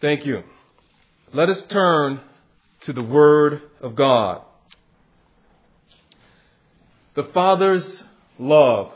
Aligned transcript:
Thank 0.00 0.24
you. 0.24 0.44
Let 1.34 1.50
us 1.50 1.60
turn 1.64 2.20
to 2.80 2.94
the 2.94 3.02
Word 3.02 3.60
of 3.82 3.94
God. 3.94 4.40
The 7.14 7.24
Father's 7.24 8.04
love. 8.38 8.94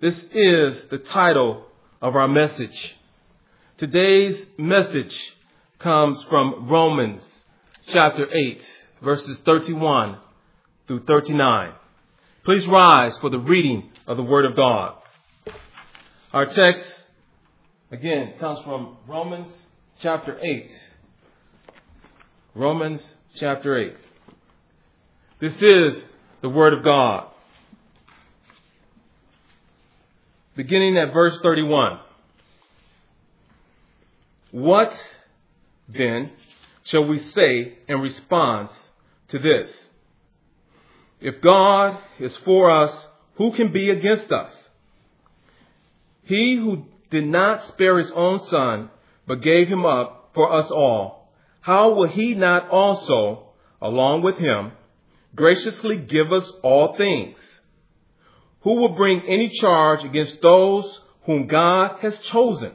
This 0.00 0.22
is 0.32 0.84
the 0.90 0.98
title 0.98 1.64
of 2.02 2.16
our 2.16 2.28
message. 2.28 2.98
Today's 3.78 4.44
message 4.58 5.18
comes 5.78 6.22
from 6.24 6.68
Romans 6.68 7.22
chapter 7.86 8.30
8, 8.30 8.62
verses 9.02 9.38
31 9.38 10.18
through 10.86 11.00
39. 11.04 11.72
Please 12.44 12.66
rise 12.66 13.16
for 13.18 13.30
the 13.30 13.38
reading 13.38 13.88
of 14.06 14.18
the 14.18 14.22
Word 14.22 14.44
of 14.44 14.54
God. 14.54 14.96
Our 16.34 16.44
text, 16.44 17.08
again, 17.90 18.34
comes 18.38 18.60
from 18.64 18.98
Romans 19.08 19.48
chapter 20.00 20.38
8. 20.40 20.70
Romans 22.54 23.16
chapter 23.34 23.76
8. 23.76 23.96
This 25.40 25.54
is 25.60 26.02
the 26.40 26.48
Word 26.48 26.72
of 26.72 26.82
God. 26.82 27.26
Beginning 30.56 30.96
at 30.96 31.12
verse 31.12 31.38
31. 31.42 32.00
What 34.52 34.92
then 35.86 36.30
shall 36.84 37.06
we 37.06 37.18
say 37.18 37.74
in 37.86 38.00
response 38.00 38.72
to 39.28 39.38
this? 39.38 39.70
If 41.20 41.42
God 41.42 41.98
is 42.18 42.34
for 42.38 42.70
us, 42.70 43.06
who 43.34 43.52
can 43.52 43.70
be 43.70 43.90
against 43.90 44.32
us? 44.32 44.54
He 46.22 46.56
who 46.56 46.84
did 47.10 47.26
not 47.26 47.64
spare 47.66 47.98
his 47.98 48.10
own 48.12 48.38
son, 48.38 48.88
but 49.30 49.42
gave 49.42 49.68
him 49.68 49.86
up 49.86 50.32
for 50.34 50.52
us 50.52 50.72
all, 50.72 51.30
how 51.60 51.92
will 51.92 52.08
he 52.08 52.34
not 52.34 52.68
also, 52.68 53.44
along 53.80 54.22
with 54.22 54.36
him, 54.38 54.72
graciously 55.36 55.98
give 55.98 56.32
us 56.32 56.50
all 56.64 56.96
things? 56.96 57.38
Who 58.62 58.74
will 58.74 58.96
bring 58.96 59.22
any 59.28 59.48
charge 59.48 60.02
against 60.02 60.42
those 60.42 61.00
whom 61.26 61.46
God 61.46 62.00
has 62.00 62.18
chosen? 62.18 62.72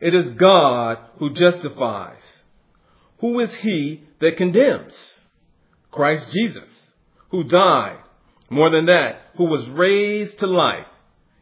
It 0.00 0.14
is 0.14 0.30
God 0.30 0.98
who 1.20 1.32
justifies. 1.32 2.24
Who 3.20 3.38
is 3.38 3.54
he 3.54 4.02
that 4.18 4.38
condemns? 4.38 5.20
Christ 5.92 6.28
Jesus, 6.32 6.90
who 7.30 7.44
died, 7.44 7.98
more 8.50 8.70
than 8.70 8.86
that, 8.86 9.20
who 9.36 9.44
was 9.44 9.68
raised 9.68 10.40
to 10.40 10.48
life, 10.48 10.88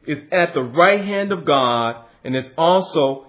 is 0.07 0.19
at 0.31 0.53
the 0.53 0.63
right 0.63 1.03
hand 1.03 1.33
of 1.33 1.47
God 1.47 2.05
and 2.23 2.37
is 2.37 2.51
also 2.59 3.29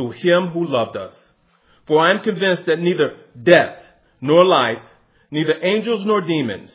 through 0.00 0.12
him 0.12 0.48
who 0.48 0.64
loved 0.64 0.96
us. 0.96 1.14
For 1.86 2.00
I 2.00 2.12
am 2.12 2.22
convinced 2.22 2.64
that 2.66 2.78
neither 2.78 3.16
death 3.40 3.76
nor 4.20 4.46
life, 4.46 4.82
neither 5.30 5.54
angels 5.62 6.04
nor 6.06 6.22
demons, 6.22 6.72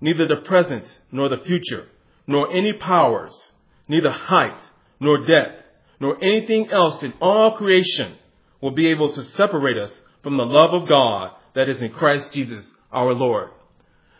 neither 0.00 0.28
the 0.28 0.36
present 0.36 0.84
nor 1.10 1.28
the 1.28 1.38
future, 1.38 1.88
nor 2.26 2.52
any 2.52 2.72
powers, 2.72 3.50
neither 3.88 4.12
height 4.12 4.58
nor 5.00 5.18
depth, 5.18 5.64
nor 5.98 6.22
anything 6.22 6.70
else 6.70 7.02
in 7.02 7.12
all 7.20 7.56
creation 7.56 8.14
will 8.60 8.70
be 8.70 8.88
able 8.88 9.12
to 9.12 9.24
separate 9.24 9.76
us 9.76 10.00
from 10.22 10.36
the 10.36 10.44
love 10.44 10.80
of 10.80 10.88
God 10.88 11.32
that 11.54 11.68
is 11.68 11.82
in 11.82 11.90
Christ 11.90 12.32
Jesus 12.32 12.70
our 12.92 13.12
Lord. 13.12 13.50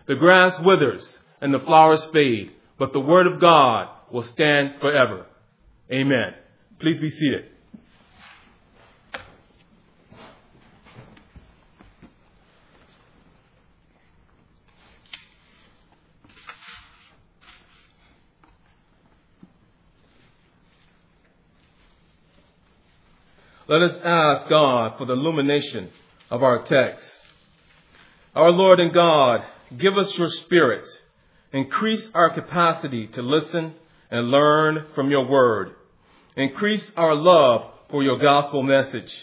The 0.07 0.17
grass 0.17 0.59
withers 0.61 1.21
and 1.41 1.55
the 1.55 1.61
flowers 1.61 2.05
fade, 2.13 2.53
but 2.77 2.93
the 2.93 3.01
word 3.01 3.27
of 3.27 3.41
God 3.41 3.89
will 4.11 4.25
stand 4.25 4.81
forever. 4.81 5.27
Amen. 5.93 6.35
Please 6.81 6.99
be 6.99 7.11
seated. 7.11 7.51
Let 23.69 23.83
us 23.83 24.01
ask 24.03 24.49
God 24.49 24.97
for 24.97 25.05
the 25.05 25.13
illumination 25.13 25.91
of 26.31 26.43
our 26.43 26.63
text. 26.63 27.07
Our 28.35 28.51
Lord 28.51 28.81
and 28.81 28.95
God, 28.95 29.43
give 29.77 29.99
us 29.99 30.17
your 30.17 30.29
spirit. 30.29 30.87
Increase 31.53 32.09
our 32.15 32.31
capacity 32.31 33.09
to 33.09 33.21
listen 33.21 33.75
and 34.11 34.31
learn 34.31 34.87
from 34.95 35.11
your 35.11 35.29
word. 35.29 35.73
Increase 36.35 36.91
our 36.97 37.15
love 37.15 37.71
for 37.91 38.03
your 38.03 38.19
gospel 38.19 38.63
message. 38.63 39.15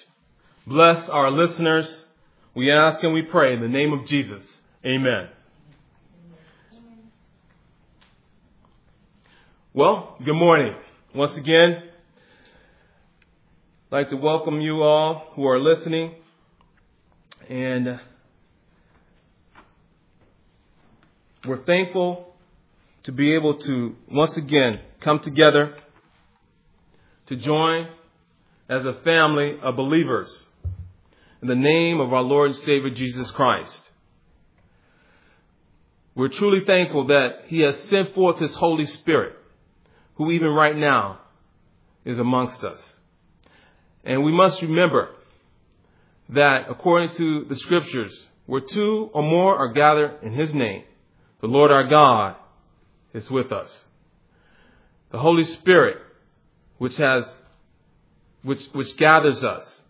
Bless 0.67 1.09
our 1.09 1.31
listeners. 1.31 2.05
We 2.53 2.71
ask 2.71 3.01
and 3.01 3.13
we 3.15 3.23
pray 3.23 3.53
in 3.53 3.61
the 3.61 3.67
name 3.67 3.93
of 3.93 4.05
Jesus. 4.05 4.47
Amen. 4.85 5.27
Well, 9.73 10.17
good 10.23 10.35
morning. 10.35 10.75
Once 11.15 11.35
again, 11.35 11.81
I'd 13.95 13.99
like 13.99 14.09
to 14.09 14.17
welcome 14.17 14.59
you 14.59 14.83
all 14.83 15.31
who 15.35 15.47
are 15.47 15.57
listening. 15.57 16.15
And 17.47 18.01
we're 21.47 21.63
thankful 21.63 22.35
to 23.03 23.13
be 23.13 23.33
able 23.35 23.57
to 23.57 23.95
once 24.11 24.35
again 24.35 24.81
come 24.99 25.21
together 25.21 25.77
to 27.27 27.37
join 27.37 27.87
as 28.67 28.83
a 28.83 28.95
family 28.95 29.55
of 29.63 29.77
believers 29.77 30.45
in 31.41 31.47
the 31.47 31.55
name 31.55 32.01
of 32.01 32.11
our 32.11 32.21
Lord 32.21 32.51
and 32.51 32.59
Savior 32.63 32.89
Jesus 32.89 33.31
Christ. 33.31 33.91
We're 36.15 36.27
truly 36.27 36.65
thankful 36.65 37.07
that 37.07 37.43
He 37.47 37.61
has 37.61 37.79
sent 37.83 38.13
forth 38.13 38.39
His 38.39 38.55
Holy 38.55 38.87
Spirit, 38.87 39.37
who 40.15 40.31
even 40.31 40.49
right 40.49 40.75
now 40.75 41.21
is 42.03 42.19
amongst 42.19 42.61
us. 42.65 42.99
And 44.05 44.23
we 44.23 44.31
must 44.31 44.61
remember 44.61 45.09
that 46.29 46.69
according 46.69 47.09
to 47.15 47.45
the 47.45 47.55
scriptures, 47.55 48.27
where 48.45 48.61
two 48.61 49.09
or 49.13 49.23
more 49.23 49.55
are 49.57 49.73
gathered 49.73 50.19
in 50.21 50.33
his 50.33 50.53
name, 50.53 50.83
the 51.41 51.47
Lord 51.47 51.71
our 51.71 51.87
God 51.87 52.35
is 53.13 53.29
with 53.29 53.51
us. 53.51 53.85
The 55.11 55.17
Holy 55.17 55.43
Spirit, 55.43 55.97
which 56.77 56.97
has, 56.97 57.35
which, 58.43 58.63
which 58.73 58.95
gathers 58.97 59.43
us 59.43 59.83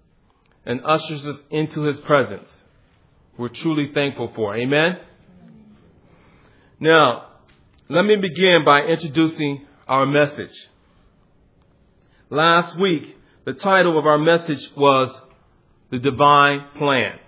and 0.66 0.82
ushers 0.86 1.26
us 1.26 1.42
into 1.50 1.84
his 1.84 2.00
presence, 2.00 2.66
we're 3.38 3.50
truly 3.50 3.92
thankful 3.94 4.32
for. 4.34 4.56
Amen? 4.56 4.98
Now, 6.80 7.28
let 7.90 8.04
me 8.04 8.16
begin 8.16 8.64
by 8.66 8.82
introducing 8.84 9.66
our 9.88 10.06
message. 10.06 10.56
Last 12.30 12.80
week, 12.80 13.16
the 13.46 13.54
title 13.54 14.00
of 14.00 14.08
our 14.08 14.18
message 14.18 14.72
was 14.76 15.22
The 15.92 16.00
Divine 16.00 16.66
Plan. 16.76 17.20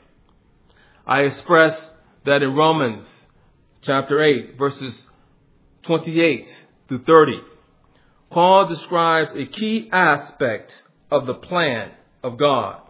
I 1.06 1.22
expressed 1.22 1.92
that 2.26 2.42
in 2.42 2.56
Romans 2.56 3.08
chapter 3.82 4.22
8, 4.22 4.58
verses 4.58 5.06
28 5.84 6.68
through 6.88 7.04
30, 7.04 7.34
Paul 8.32 8.66
describes 8.66 9.32
a 9.36 9.46
key 9.46 9.90
aspect 9.92 10.84
of 11.12 11.28
the 11.28 11.36
plan 11.36 11.92
of 12.24 12.38
God. 12.38 12.82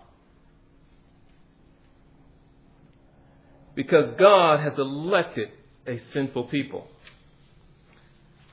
Because 3.76 4.08
God 4.18 4.62
has 4.62 4.80
elected 4.80 5.50
a 5.86 5.98
sinful 5.98 6.46
people. 6.46 6.88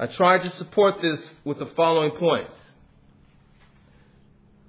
I 0.00 0.06
tried 0.06 0.42
to 0.42 0.50
support 0.50 0.96
this 1.00 1.32
with 1.44 1.60
the 1.60 1.66
following 1.66 2.10
points 2.10 2.73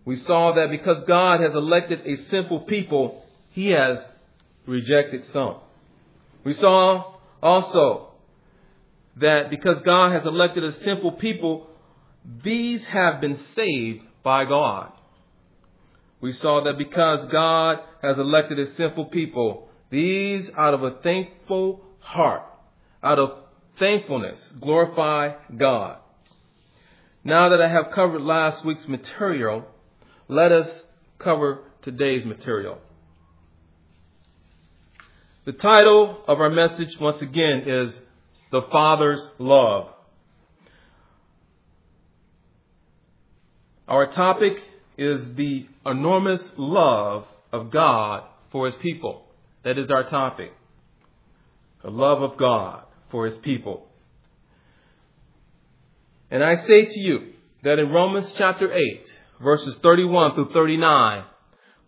we 0.05 0.15
saw 0.17 0.53
that 0.53 0.69
because 0.69 1.01
God 1.03 1.39
has 1.41 1.53
elected 1.53 2.05
a 2.05 2.15
simple 2.25 2.61
people, 2.61 3.25
he 3.49 3.71
has 3.71 4.05
rejected 4.67 5.25
some. 5.25 5.57
We 6.43 6.53
saw 6.53 7.15
also 7.41 8.09
that 9.17 9.49
because 9.49 9.79
God 9.81 10.11
has 10.11 10.25
elected 10.25 10.63
a 10.63 10.71
simple 10.73 11.11
people, 11.11 11.67
these 12.43 12.85
have 12.85 13.19
been 13.19 13.39
saved 13.53 14.05
by 14.23 14.45
God. 14.45 14.91
we 16.21 16.33
saw 16.33 16.63
that 16.63 16.77
because 16.77 17.25
God 17.27 17.79
has 18.01 18.17
elected 18.17 18.57
a 18.59 18.73
simple 18.75 19.05
people, 19.05 19.69
these 19.91 20.49
out 20.57 20.73
of 20.73 20.83
a 20.83 20.91
thankful 21.01 21.81
heart, 21.99 22.43
out 23.03 23.19
of 23.19 23.31
thankfulness, 23.77 24.53
glorify 24.59 25.33
God. 25.55 25.97
Now 27.23 27.49
that 27.49 27.61
I 27.61 27.67
have 27.67 27.91
covered 27.91 28.21
last 28.21 28.65
week's 28.65 28.87
material, 28.87 29.65
let 30.27 30.51
us 30.51 30.87
cover 31.19 31.59
today's 31.81 32.25
material. 32.25 32.79
The 35.45 35.53
title 35.53 36.23
of 36.27 36.39
our 36.39 36.49
message, 36.49 36.99
once 36.99 37.21
again, 37.21 37.63
is 37.67 38.01
The 38.51 38.63
Father's 38.71 39.29
Love. 39.37 39.89
Our 43.87 44.07
topic 44.07 44.63
is 44.97 45.35
the 45.35 45.67
enormous 45.85 46.51
love 46.57 47.27
of 47.51 47.69
God 47.69 48.23
for 48.51 48.65
His 48.65 48.75
people. 48.75 49.25
That 49.63 49.77
is 49.77 49.91
our 49.91 50.03
topic. 50.03 50.51
The 51.83 51.91
love 51.91 52.23
of 52.23 52.37
God 52.37 52.83
for 53.11 53.25
His 53.25 53.37
people. 53.37 53.85
And 56.31 56.43
I 56.43 56.55
say 56.55 56.85
to 56.85 56.99
you 56.99 57.33
that 57.63 57.77
in 57.77 57.89
Romans 57.89 58.33
chapter 58.35 58.73
8, 58.73 59.05
verses 59.41 59.75
31 59.81 60.35
through 60.35 60.51
39, 60.53 61.23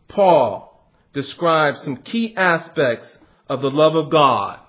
Paul 0.07 0.89
describes 1.13 1.81
some 1.83 1.97
key 1.97 2.35
aspects 2.35 3.19
of 3.49 3.61
the 3.61 3.69
love 3.69 3.95
of 3.95 4.11
God 4.11 4.59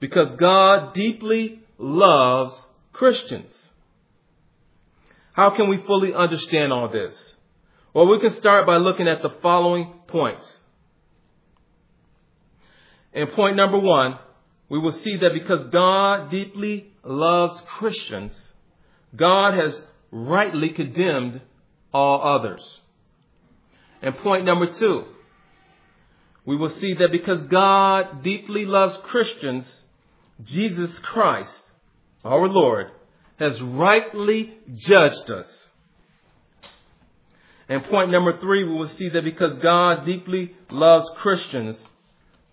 because 0.00 0.32
God 0.36 0.94
deeply 0.94 1.60
loves 1.78 2.66
Christians. 2.92 3.50
How 5.32 5.50
can 5.50 5.68
we 5.68 5.76
fully 5.86 6.14
understand 6.14 6.72
all 6.72 6.88
this? 6.88 7.36
Well, 7.92 8.06
we 8.08 8.20
can 8.20 8.32
start 8.34 8.66
by 8.66 8.76
looking 8.76 9.08
at 9.08 9.22
the 9.22 9.34
following 9.42 9.92
points. 10.06 10.60
In 13.12 13.26
point 13.28 13.56
number 13.56 13.78
one, 13.78 14.18
we 14.68 14.78
will 14.78 14.92
see 14.92 15.16
that 15.16 15.32
because 15.32 15.64
God 15.64 16.30
deeply 16.30 16.92
loves 17.04 17.60
Christians, 17.66 18.34
God 19.14 19.54
has 19.54 19.80
rightly 20.10 20.70
condemned 20.70 21.40
all 21.92 22.36
others. 22.36 22.80
And 24.02 24.16
point 24.16 24.44
number 24.44 24.66
two, 24.66 25.04
we 26.44 26.56
will 26.56 26.68
see 26.68 26.94
that 26.94 27.08
because 27.10 27.42
God 27.42 28.22
deeply 28.22 28.64
loves 28.64 28.96
Christians, 29.04 29.84
Jesus 30.44 30.98
Christ, 31.00 31.62
our 32.24 32.48
Lord, 32.48 32.90
has 33.38 33.60
rightly 33.60 34.54
judged 34.74 35.30
us. 35.30 35.70
And 37.68 37.82
point 37.84 38.10
number 38.10 38.38
three, 38.38 38.64
we 38.64 38.74
will 38.74 38.86
see 38.86 39.08
that 39.08 39.24
because 39.24 39.56
God 39.56 40.06
deeply 40.06 40.54
loves 40.70 41.10
Christians, 41.16 41.76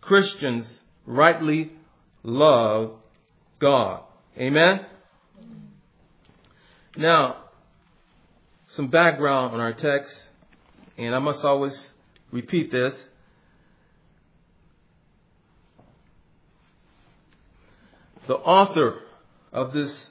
Christians 0.01 0.83
rightly 1.05 1.71
love 2.23 2.93
God. 3.59 4.01
Amen? 4.37 4.85
Now, 6.97 7.42
some 8.75 8.87
background 8.87 9.53
on 9.53 9.59
our 9.59 9.73
text, 9.73 10.11
and 10.97 11.13
I 11.13 11.19
must 11.19 11.43
always 11.43 11.91
repeat 12.31 12.71
this. 12.71 12.95
The 18.27 18.33
author 18.33 18.99
of 19.51 19.73
this, 19.73 20.09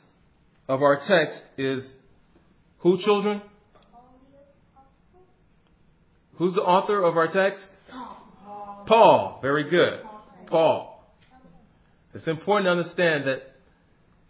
of 0.69 0.81
our 0.81 1.01
text 1.01 1.43
is 1.59 1.93
who, 2.79 2.99
children? 2.99 3.43
Who's 6.37 6.55
the 6.55 6.63
author 6.63 7.03
of 7.03 7.17
our 7.17 7.27
text? 7.27 7.69
Paul. 7.91 8.85
Paul. 8.87 9.39
Very 9.43 9.71
good. 9.71 10.03
Paul. 10.47 11.05
It's 12.15 12.29
important 12.29 12.67
to 12.67 12.71
understand 12.71 13.27
that 13.27 13.43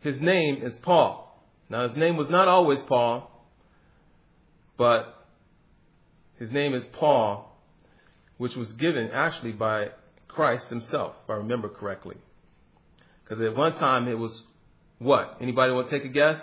his 0.01 0.19
name 0.21 0.63
is 0.63 0.77
Paul. 0.79 1.39
Now, 1.69 1.83
his 1.83 1.97
name 1.97 2.17
was 2.17 2.31
not 2.31 2.49
always 2.49 2.81
Paul, 2.83 3.32
but 4.83 5.27
his 6.41 6.51
name 6.51 6.75
is 6.75 6.85
Paul, 6.87 7.57
which 8.37 8.57
was 8.57 8.73
given 8.73 9.13
actually 9.15 9.53
by 9.53 9.91
Christ 10.27 10.71
himself, 10.71 11.15
if 11.23 11.31
I 11.31 11.35
remember 11.35 11.69
correctly. 11.69 12.17
Because 13.23 13.41
at 13.43 13.57
one 13.57 13.75
time 13.75 14.09
it 14.09 14.19
was 14.19 14.43
what? 14.99 15.37
Anybody 15.41 15.73
want 15.73 15.89
to 15.89 15.97
take 15.97 16.05
a 16.05 16.13
guess? 16.13 16.43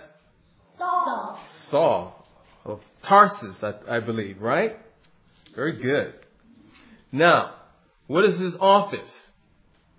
Saul. 0.77 1.37
Saul 1.69 2.25
of 2.63 2.79
Tarsus, 3.03 3.61
I, 3.61 3.73
I 3.97 3.99
believe, 3.99 4.41
right? 4.41 4.77
Very 5.53 5.75
good. 5.75 6.13
Now, 7.11 7.55
what 8.07 8.23
is 8.23 8.39
his 8.39 8.55
office? 8.55 9.31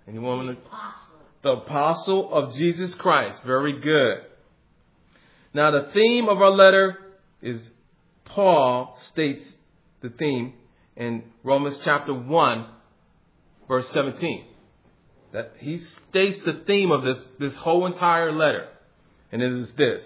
Anyone 0.07 0.47
want 0.47 0.57
to? 0.57 0.71
The 1.43 1.49
apostle 1.49 2.33
of 2.33 2.55
Jesus 2.55 2.95
Christ. 2.95 3.43
Very 3.43 3.79
good. 3.79 4.25
Now, 5.53 5.69
the 5.69 5.91
theme 5.93 6.27
of 6.27 6.41
our 6.41 6.49
letter 6.49 6.97
is 7.43 7.71
Paul 8.25 8.97
states 9.09 9.45
the 10.01 10.09
theme 10.09 10.53
in 10.95 11.23
Romans 11.43 11.79
chapter 11.83 12.13
1, 12.13 12.65
verse 13.67 13.87
17. 13.89 14.45
That 15.33 15.53
he 15.57 15.77
states 15.77 16.37
the 16.45 16.63
theme 16.65 16.91
of 16.91 17.03
this, 17.03 17.25
this 17.39 17.55
whole 17.57 17.85
entire 17.85 18.31
letter. 18.31 18.67
And 19.31 19.41
it 19.41 19.51
is 19.51 19.71
this. 19.73 20.03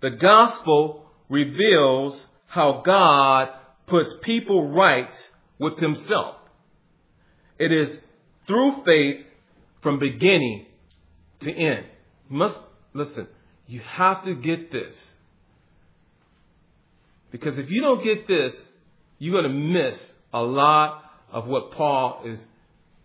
The 0.00 0.10
gospel 0.10 1.06
reveals 1.28 2.26
how 2.46 2.82
God 2.84 3.48
puts 3.86 4.14
people 4.22 4.68
right 4.70 5.12
with 5.58 5.78
himself. 5.78 6.36
It 7.58 7.72
is 7.72 7.98
through 8.46 8.82
faith 8.84 9.24
from 9.82 9.98
beginning 9.98 10.66
to 11.40 11.52
end. 11.52 11.86
Must 12.28 12.58
listen, 12.92 13.26
you 13.66 13.80
have 13.80 14.24
to 14.24 14.34
get 14.34 14.70
this. 14.70 14.96
Because 17.30 17.58
if 17.58 17.70
you 17.70 17.82
don't 17.82 18.02
get 18.02 18.26
this, 18.26 18.54
you're 19.18 19.40
going 19.40 19.52
to 19.52 19.58
miss 19.58 20.12
a 20.32 20.42
lot 20.42 21.04
of 21.30 21.46
what 21.46 21.72
Paul 21.72 22.22
is 22.24 22.38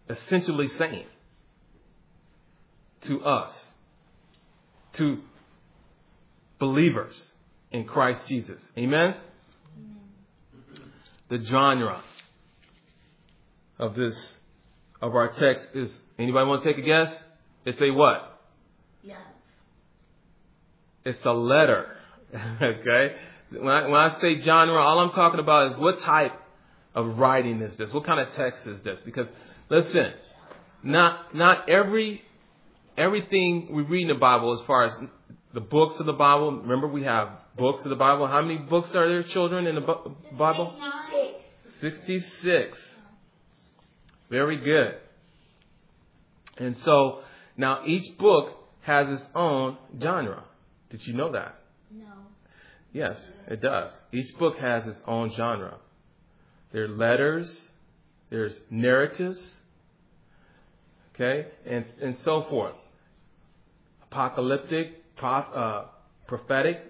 essentially 0.10 0.68
saying 0.68 1.06
to 3.02 3.24
us, 3.24 3.72
to 4.94 5.20
believers 6.60 7.34
in 7.72 7.86
Christ 7.86 8.28
Jesus. 8.28 8.62
Amen? 8.78 9.16
The 11.30 11.40
genre 11.40 12.02
of 13.80 13.96
this, 13.96 14.38
of 15.02 15.16
our 15.16 15.30
text 15.30 15.68
is, 15.74 15.98
anybody 16.20 16.48
want 16.48 16.64
to 16.64 16.70
take 16.70 16.82
a 16.82 16.86
guess? 16.86 17.14
It's 17.66 17.82
a 17.82 17.92
what? 17.92 18.40
Yes. 19.02 19.20
It's 21.04 21.26
a 21.26 21.32
letter. 21.32 21.98
okay? 22.62 23.16
When 23.54 23.68
I, 23.68 23.88
when 23.88 23.96
I 23.96 24.10
say 24.20 24.42
genre, 24.42 24.82
all 24.82 25.00
I'm 25.00 25.12
talking 25.12 25.40
about 25.40 25.74
is 25.74 25.78
what 25.80 26.00
type 26.02 26.34
of 26.96 27.20
writing 27.20 27.62
is 27.62 27.76
this? 27.76 27.94
What 27.94 28.04
kind 28.04 28.20
of 28.20 28.34
text 28.34 28.66
is 28.66 28.82
this? 28.82 29.00
Because 29.06 29.28
listen, 29.70 30.14
not 30.82 31.36
not 31.36 31.70
every 31.70 32.24
everything 32.98 33.70
we 33.72 33.84
read 33.84 34.04
in 34.04 34.08
the 34.08 34.16
Bible 34.16 34.54
as 34.54 34.66
far 34.66 34.84
as 34.84 34.96
the 35.54 35.62
books 35.62 36.00
of 36.00 36.06
the 36.08 36.14
Bible. 36.14 36.52
Remember, 36.52 36.88
we 36.88 37.04
have 37.04 37.30
books 37.58 37.84
of 37.84 37.90
the 37.90 37.96
Bible. 37.96 38.28
How 38.28 38.42
many 38.42 38.58
books 38.58 38.94
are 38.96 39.08
there, 39.08 39.24
children, 39.24 39.68
in 39.68 39.76
the 39.76 39.82
Bible? 40.38 40.76
Sixty-six. 41.80 42.80
Very 44.30 44.58
good. 44.58 44.96
And 46.58 46.78
so 46.78 47.20
now 47.56 47.82
each 47.86 48.18
book 48.18 48.52
has 48.82 49.10
its 49.10 49.28
own 49.36 49.78
genre. 50.02 50.44
Did 50.90 51.06
you 51.06 51.14
know 51.14 51.32
that? 51.34 51.60
Yes, 52.94 53.32
it 53.48 53.60
does. 53.60 53.92
Each 54.12 54.38
book 54.38 54.58
has 54.60 54.86
its 54.86 55.02
own 55.08 55.32
genre. 55.32 55.78
There 56.72 56.84
are 56.84 56.90
letters, 56.90 57.70
there's 58.30 58.60
narratives, 58.70 59.42
okay, 61.14 61.48
and, 61.66 61.86
and 62.02 62.16
so 62.18 62.44
forth. 62.44 62.76
Apocalyptic, 64.04 65.16
prof, 65.16 65.46
uh, 65.56 65.86
prophetic, 66.28 66.82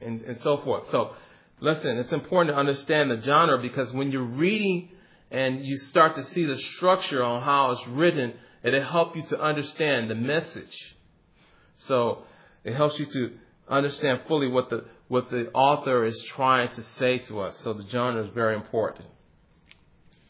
and, 0.00 0.22
and 0.22 0.38
so 0.38 0.58
forth. 0.58 0.88
So, 0.88 1.14
listen, 1.60 1.98
it's 1.98 2.12
important 2.12 2.54
to 2.54 2.58
understand 2.58 3.10
the 3.10 3.20
genre 3.20 3.60
because 3.60 3.92
when 3.92 4.10
you're 4.10 4.22
reading 4.22 4.88
and 5.30 5.64
you 5.64 5.76
start 5.76 6.14
to 6.14 6.24
see 6.24 6.46
the 6.46 6.56
structure 6.56 7.22
on 7.22 7.42
how 7.42 7.72
it's 7.72 7.86
written, 7.88 8.32
it'll 8.62 8.82
help 8.82 9.16
you 9.16 9.22
to 9.24 9.40
understand 9.40 10.10
the 10.10 10.14
message. 10.14 10.96
So, 11.76 12.24
it 12.64 12.74
helps 12.74 12.98
you 12.98 13.04
to 13.04 13.32
understand 13.68 14.20
fully 14.26 14.48
what 14.48 14.70
the 14.70 14.84
what 15.10 15.28
the 15.28 15.50
author 15.50 16.04
is 16.04 16.16
trying 16.28 16.72
to 16.72 16.82
say 16.98 17.18
to 17.18 17.40
us. 17.40 17.58
So 17.64 17.72
the 17.72 17.84
genre 17.88 18.22
is 18.22 18.30
very 18.32 18.54
important. 18.54 19.08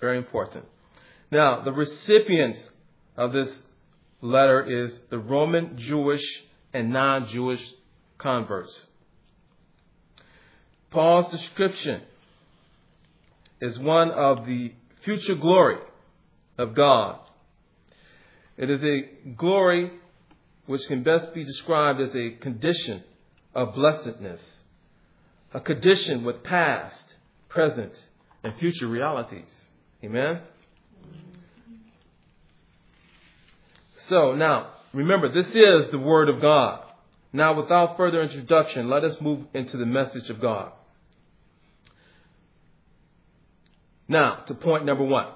Very 0.00 0.16
important. 0.16 0.64
Now, 1.30 1.60
the 1.62 1.70
recipient 1.70 2.56
of 3.14 3.34
this 3.34 3.54
letter 4.22 4.84
is 4.84 4.98
the 5.10 5.18
Roman 5.18 5.76
Jewish 5.76 6.24
and 6.72 6.90
non-Jewish 6.90 7.62
converts. 8.16 8.86
Paul's 10.90 11.30
description 11.30 12.00
is 13.60 13.78
one 13.78 14.10
of 14.10 14.46
the 14.46 14.72
future 15.02 15.34
glory 15.34 15.80
of 16.56 16.74
God. 16.74 17.18
It 18.56 18.70
is 18.70 18.82
a 18.82 19.02
glory 19.36 19.90
which 20.64 20.88
can 20.88 21.02
best 21.02 21.34
be 21.34 21.44
described 21.44 22.00
as 22.00 22.16
a 22.16 22.30
condition 22.30 23.04
of 23.54 23.74
blessedness, 23.74 24.59
a 25.52 25.60
condition 25.60 26.24
with 26.24 26.42
past, 26.42 27.14
present, 27.48 27.92
and 28.42 28.54
future 28.56 28.86
realities. 28.86 29.50
Amen? 30.04 30.40
So 34.08 34.34
now, 34.34 34.70
remember, 34.92 35.28
this 35.30 35.48
is 35.54 35.88
the 35.90 35.98
Word 35.98 36.28
of 36.28 36.40
God. 36.40 36.84
Now, 37.32 37.54
without 37.60 37.96
further 37.96 38.22
introduction, 38.22 38.88
let 38.88 39.04
us 39.04 39.20
move 39.20 39.46
into 39.54 39.76
the 39.76 39.86
message 39.86 40.30
of 40.30 40.40
God. 40.40 40.72
Now, 44.08 44.36
to 44.46 44.54
point 44.54 44.84
number 44.84 45.04
one. 45.04 45.28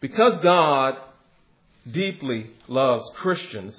Because 0.00 0.36
God 0.38 0.96
deeply 1.90 2.50
loves 2.68 3.10
Christians, 3.14 3.78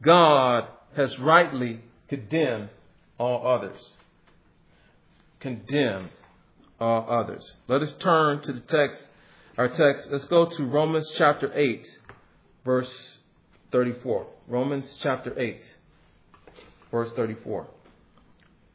God 0.00 0.66
has 0.96 1.18
rightly 1.18 1.80
condemned 2.08 2.70
all 3.22 3.46
others. 3.46 3.90
Condemned 5.38 6.10
all 6.80 7.06
others. 7.08 7.56
Let 7.68 7.80
us 7.80 7.92
turn 7.94 8.42
to 8.42 8.52
the 8.52 8.60
text, 8.60 9.06
our 9.56 9.68
text. 9.68 10.08
Let's 10.10 10.24
go 10.24 10.46
to 10.46 10.64
Romans 10.64 11.08
chapter 11.16 11.52
8, 11.54 11.86
verse 12.64 13.18
34. 13.70 14.26
Romans 14.48 14.98
chapter 15.00 15.38
8, 15.38 15.60
verse 16.90 17.12
34. 17.12 17.68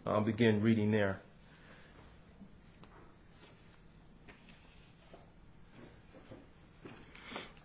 I'll 0.05 0.21
begin 0.21 0.61
reading 0.61 0.91
there. 0.91 1.19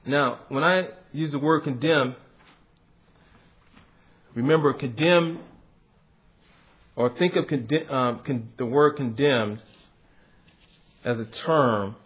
Now, 0.04 0.40
when 0.48 0.64
I 0.64 0.88
use 1.12 1.30
the 1.30 1.38
word 1.38 1.62
condemn, 1.62 2.16
remember 4.34 4.72
condemn 4.72 5.38
or 6.96 7.16
think 7.18 7.36
of 7.36 7.46
condemn, 7.46 7.90
um, 7.90 8.20
con- 8.24 8.48
the 8.56 8.66
word 8.66 8.96
condemned 8.96 9.60
as 11.04 11.18
a 11.18 11.26
term 11.26 11.96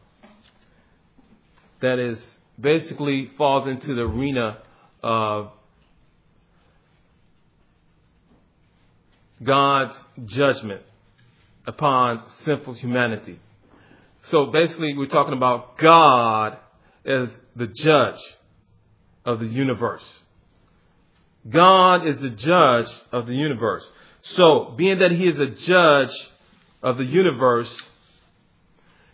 that 1.81 1.99
is 1.99 2.39
basically 2.59 3.27
falls 3.37 3.69
into 3.69 3.95
the 3.95 4.03
arena 4.03 4.59
of 5.03 5.51
God's 9.43 9.97
judgment 10.25 10.83
upon 11.67 12.23
sinful 12.45 12.75
humanity. 12.75 13.39
So 14.21 14.47
basically, 14.47 14.97
we're 14.97 15.07
talking 15.07 15.35
about 15.35 15.79
God 15.79 16.59
as 17.05 17.29
the 17.55 17.67
judge 17.67 18.21
of 19.25 19.41
the 19.41 19.47
universe. 19.47 20.25
God 21.49 22.07
is 22.07 22.19
the 22.19 22.31
judge 22.31 22.89
of 23.13 23.27
the 23.27 23.35
universe. 23.35 23.89
So, 24.35 24.75
being 24.77 24.99
that 24.99 25.13
He 25.13 25.29
is 25.29 25.39
a 25.39 25.47
judge 25.47 26.11
of 26.83 26.99
the 26.99 27.05
universe, 27.05 27.73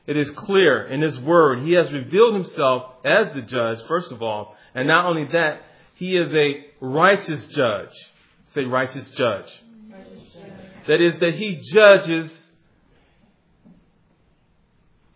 it 0.07 0.17
is 0.17 0.31
clear 0.31 0.87
in 0.87 1.03
His 1.03 1.19
Word, 1.21 1.63
He 1.63 1.73
has 1.73 1.93
revealed 1.93 2.35
Himself 2.35 2.85
as 3.05 3.33
the 3.35 3.43
judge, 3.43 3.83
first 3.87 4.11
of 4.11 4.23
all, 4.23 4.57
and 4.75 4.89
not 4.89 5.05
only 5.05 5.27
that, 5.33 5.63
He 5.95 6.17
is 6.17 6.33
a 6.33 6.65
righteous 6.81 7.47
judge. 7.49 7.93
Say, 8.45 8.65
righteous 8.65 9.09
judge. 9.11 9.47
That 10.89 11.01
is, 11.01 11.19
that 11.19 11.35
He 11.35 11.57
judges 11.57 12.33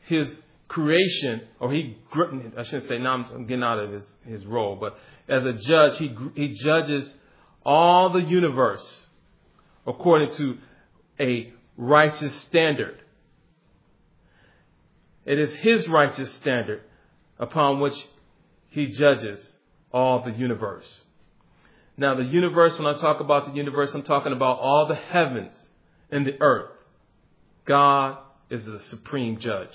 His 0.01 0.39
creation, 0.69 1.43
or 1.59 1.73
he, 1.73 1.97
I 2.57 2.63
shouldn't 2.65 2.89
say, 2.89 2.99
now 2.99 3.15
I'm 3.15 3.47
getting 3.47 3.63
out 3.63 3.79
of 3.79 3.93
his, 3.93 4.07
his 4.27 4.45
role, 4.45 4.77
but 4.77 4.99
as 5.29 5.47
a 5.47 5.53
judge, 5.53 5.97
he, 5.97 6.15
he 6.35 6.49
judges 6.49 7.15
all 7.65 8.13
the 8.13 8.21
universe 8.21 9.06
according 9.87 10.33
to 10.35 10.59
a 11.21 11.53
righteous 11.77 12.35
standard. 12.43 12.99
It 15.25 15.39
is 15.39 15.55
his 15.57 15.89
righteous 15.89 16.33
standard 16.33 16.83
upon 17.39 17.81
which 17.81 18.07
he 18.69 18.87
judges 18.87 19.57
all 19.93 20.23
the 20.23 20.33
universe. 20.33 21.03
Now, 21.97 22.15
the 22.15 22.25
universe, 22.25 22.79
when 22.79 22.87
I 22.87 22.99
talk 22.99 23.21
about 23.21 23.47
the 23.47 23.53
universe, 23.53 23.95
I'm 23.95 24.03
talking 24.03 24.33
about 24.33 24.59
all 24.59 24.87
the 24.87 24.95
heavens 24.95 25.57
and 26.11 26.27
the 26.27 26.41
earth. 26.41 26.71
God 27.65 28.19
is 28.51 28.65
the 28.67 28.79
supreme 28.79 29.39
judge. 29.39 29.75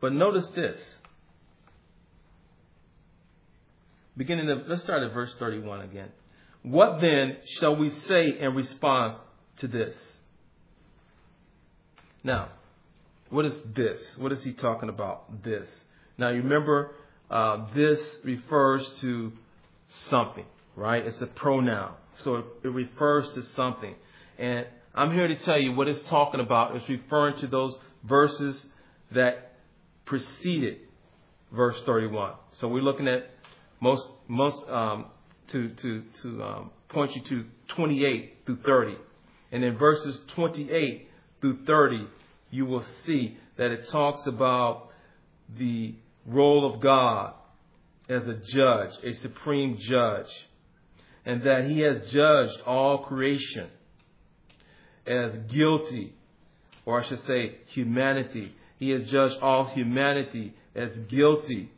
But 0.00 0.12
notice 0.12 0.48
this. 0.50 0.97
Beginning 4.18 4.50
of, 4.50 4.66
let's 4.66 4.82
start 4.82 5.04
at 5.04 5.14
verse 5.14 5.32
31 5.38 5.82
again. 5.82 6.08
What 6.62 7.00
then 7.00 7.36
shall 7.46 7.76
we 7.76 7.90
say 7.90 8.36
in 8.40 8.52
response 8.52 9.14
to 9.58 9.68
this? 9.68 9.94
Now, 12.24 12.48
what 13.30 13.44
is 13.44 13.62
this? 13.74 14.00
What 14.18 14.32
is 14.32 14.42
he 14.42 14.52
talking 14.54 14.88
about? 14.88 15.44
This. 15.44 15.72
Now, 16.18 16.30
you 16.30 16.42
remember, 16.42 16.90
uh, 17.30 17.66
this 17.76 18.18
refers 18.24 18.88
to 19.02 19.32
something, 19.88 20.46
right? 20.74 21.06
It's 21.06 21.22
a 21.22 21.28
pronoun. 21.28 21.92
So 22.16 22.36
it, 22.36 22.44
it 22.64 22.68
refers 22.70 23.30
to 23.34 23.42
something. 23.54 23.94
And 24.36 24.66
I'm 24.96 25.12
here 25.12 25.28
to 25.28 25.36
tell 25.36 25.60
you 25.60 25.74
what 25.74 25.86
it's 25.86 26.02
talking 26.08 26.40
about. 26.40 26.74
It's 26.74 26.88
referring 26.88 27.38
to 27.38 27.46
those 27.46 27.78
verses 28.02 28.66
that 29.12 29.52
preceded 30.06 30.78
verse 31.52 31.80
31. 31.86 32.32
So 32.50 32.66
we're 32.66 32.82
looking 32.82 33.06
at 33.06 33.30
most 33.80 34.06
most 34.26 34.62
um, 34.68 35.10
to 35.48 35.68
to 35.68 36.02
to 36.22 36.42
um, 36.42 36.70
point 36.88 37.14
you 37.14 37.22
to 37.22 37.44
28 37.68 38.38
through 38.46 38.58
30, 38.64 38.96
and 39.52 39.64
in 39.64 39.76
verses 39.76 40.20
28 40.34 41.08
through 41.40 41.64
30, 41.64 42.06
you 42.50 42.66
will 42.66 42.84
see 43.06 43.36
that 43.56 43.70
it 43.70 43.88
talks 43.88 44.26
about 44.26 44.88
the 45.56 45.94
role 46.26 46.72
of 46.72 46.80
God 46.80 47.34
as 48.08 48.26
a 48.26 48.34
judge, 48.34 48.90
a 49.04 49.12
supreme 49.14 49.76
judge, 49.78 50.28
and 51.24 51.42
that 51.42 51.66
He 51.66 51.80
has 51.80 52.10
judged 52.10 52.60
all 52.66 52.98
creation 53.04 53.68
as 55.06 55.36
guilty, 55.50 56.14
or 56.84 57.00
I 57.00 57.04
should 57.04 57.24
say, 57.24 57.56
humanity. 57.68 58.54
He 58.78 58.90
has 58.90 59.10
judged 59.10 59.38
all 59.40 59.64
humanity 59.66 60.54
as 60.74 60.96
guilty 61.08 61.70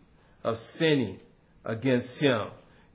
of 0.45 0.59
sinning 0.79 1.19
against 1.65 2.19
him, 2.19 2.49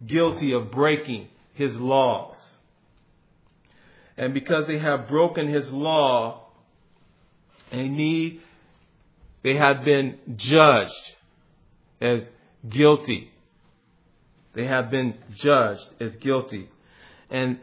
guilty 0.06 0.54
of 0.54 0.72
breaking 0.72 1.28
his 1.54 1.80
laws. 1.80 2.38
And 4.18 4.34
because 4.34 4.68
they 4.68 4.80
have 4.80 5.08
broken 5.08 5.48
his 5.48 5.72
law, 5.72 6.48
they 7.72 7.88
need, 7.88 8.42
they 9.44 9.56
have 9.56 9.84
been 9.84 10.18
judged 10.36 11.16
as 12.00 12.28
guilty. 12.68 13.32
They 14.54 14.66
have 14.66 14.90
been 14.90 15.16
judged 15.36 15.88
as 16.00 16.16
guilty. 16.18 16.70
And 17.30 17.60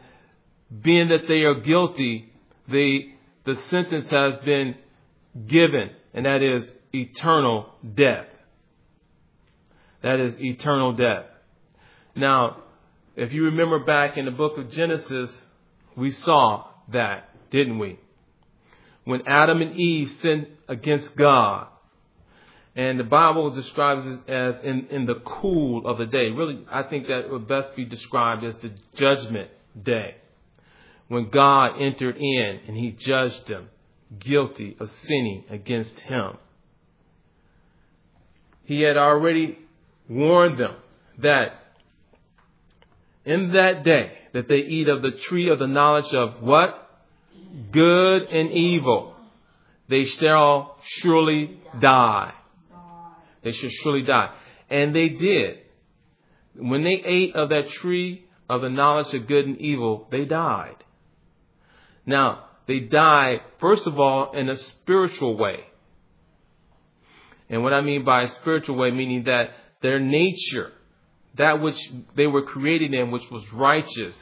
being 0.81 1.09
that 1.09 1.27
they 1.27 1.41
are 1.41 1.59
guilty, 1.59 2.31
they, 2.67 3.15
the 3.45 3.55
sentence 3.63 4.09
has 4.09 4.37
been 4.39 4.75
given 5.47 5.89
and 6.13 6.25
that 6.25 6.41
is 6.41 6.71
eternal 6.93 7.73
death. 7.95 8.27
That 10.03 10.19
is 10.19 10.39
eternal 10.39 10.93
death. 10.93 11.25
Now, 12.15 12.57
if 13.15 13.33
you 13.33 13.45
remember 13.45 13.79
back 13.79 14.17
in 14.17 14.25
the 14.25 14.31
book 14.31 14.57
of 14.57 14.69
Genesis, 14.69 15.45
we 15.95 16.11
saw 16.11 16.67
that, 16.89 17.29
didn't 17.49 17.79
we? 17.79 17.99
When 19.05 19.27
Adam 19.27 19.61
and 19.61 19.75
Eve 19.75 20.09
sinned 20.09 20.47
against 20.67 21.15
God, 21.15 21.67
and 22.75 22.99
the 22.99 23.03
Bible 23.03 23.51
describes 23.51 24.05
it 24.05 24.29
as 24.29 24.55
in, 24.63 24.87
in 24.89 25.05
the 25.05 25.21
cool 25.25 25.87
of 25.87 25.99
the 25.99 26.07
day. 26.07 26.31
Really, 26.31 26.65
I 26.71 26.83
think 26.83 27.07
that 27.07 27.29
would 27.29 27.47
best 27.47 27.75
be 27.75 27.85
described 27.85 28.43
as 28.43 28.55
the 28.57 28.71
judgment 28.95 29.51
day. 29.81 30.15
When 31.07 31.29
God 31.29 31.79
entered 31.79 32.17
in 32.17 32.59
and 32.67 32.75
he 32.75 32.91
judged 32.91 33.47
them 33.47 33.69
guilty 34.17 34.75
of 34.79 34.89
sinning 34.89 35.43
against 35.49 35.99
him. 35.99 36.37
He 38.63 38.81
had 38.81 38.97
already 38.97 39.59
warned 40.09 40.59
them 40.59 40.75
that 41.19 41.53
in 43.25 43.53
that 43.53 43.83
day 43.83 44.11
that 44.33 44.47
they 44.47 44.57
eat 44.57 44.89
of 44.89 45.01
the 45.01 45.11
tree 45.11 45.49
of 45.49 45.59
the 45.59 45.67
knowledge 45.67 46.13
of 46.13 46.41
what? 46.41 46.89
Good 47.71 48.23
and 48.23 48.51
evil. 48.51 49.15
They 49.87 50.05
shall 50.05 50.77
surely 50.81 51.59
die. 51.79 52.33
They 53.43 53.51
shall 53.51 53.69
surely 53.69 54.03
die. 54.03 54.33
And 54.69 54.95
they 54.95 55.09
did. 55.09 55.59
when 56.55 56.83
they 56.83 57.01
ate 57.05 57.35
of 57.35 57.49
that 57.49 57.69
tree 57.69 58.25
of 58.49 58.61
the 58.61 58.69
knowledge 58.69 59.13
of 59.13 59.27
good 59.27 59.45
and 59.45 59.57
evil, 59.59 60.07
they 60.11 60.25
died. 60.25 60.75
Now, 62.05 62.45
they 62.67 62.79
died, 62.79 63.41
first 63.59 63.87
of 63.87 63.99
all, 63.99 64.31
in 64.31 64.49
a 64.49 64.55
spiritual 64.55 65.37
way. 65.37 65.59
And 67.49 67.63
what 67.63 67.73
I 67.73 67.81
mean 67.81 68.03
by 68.03 68.23
a 68.23 68.27
spiritual 68.27 68.75
way, 68.77 68.91
meaning 68.91 69.23
that 69.25 69.51
their 69.83 69.99
nature, 69.99 70.71
that 71.35 71.61
which 71.61 71.77
they 72.15 72.25
were 72.25 72.41
created 72.41 72.93
in, 72.93 73.11
which 73.11 73.29
was 73.29 73.43
righteous 73.53 74.15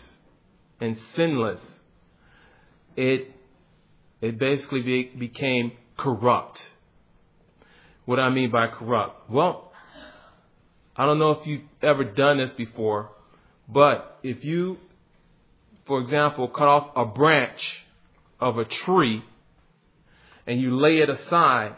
and 0.82 0.98
sinless, 1.16 1.62
it, 2.98 3.32
it 4.20 4.38
basically 4.40 4.82
be, 4.82 5.04
became 5.18 5.72
corrupt. 5.98 6.72
What 8.06 8.20
I 8.20 8.30
mean 8.30 8.52
by 8.52 8.68
corrupt? 8.68 9.30
Well, 9.30 9.72
I 10.98 11.06
don't 11.06 11.20
know 11.20 11.32
if 11.32 11.46
you've 11.46 11.62
ever 11.82 12.04
done 12.04 12.40
this 12.40 12.52
before, 12.54 13.12
but 13.70 14.20
if 14.24 14.44
you, 14.44 14.78
for 15.86 16.02
example, 16.02 16.48
cut 16.48 16.68
off 16.68 16.90
a 16.96 17.06
branch 17.06 17.86
of 18.40 18.58
a 18.58 18.66
tree 18.66 19.24
and 20.48 20.60
you 20.60 20.76
lay 20.76 20.98
it 20.98 21.10
aside, 21.10 21.76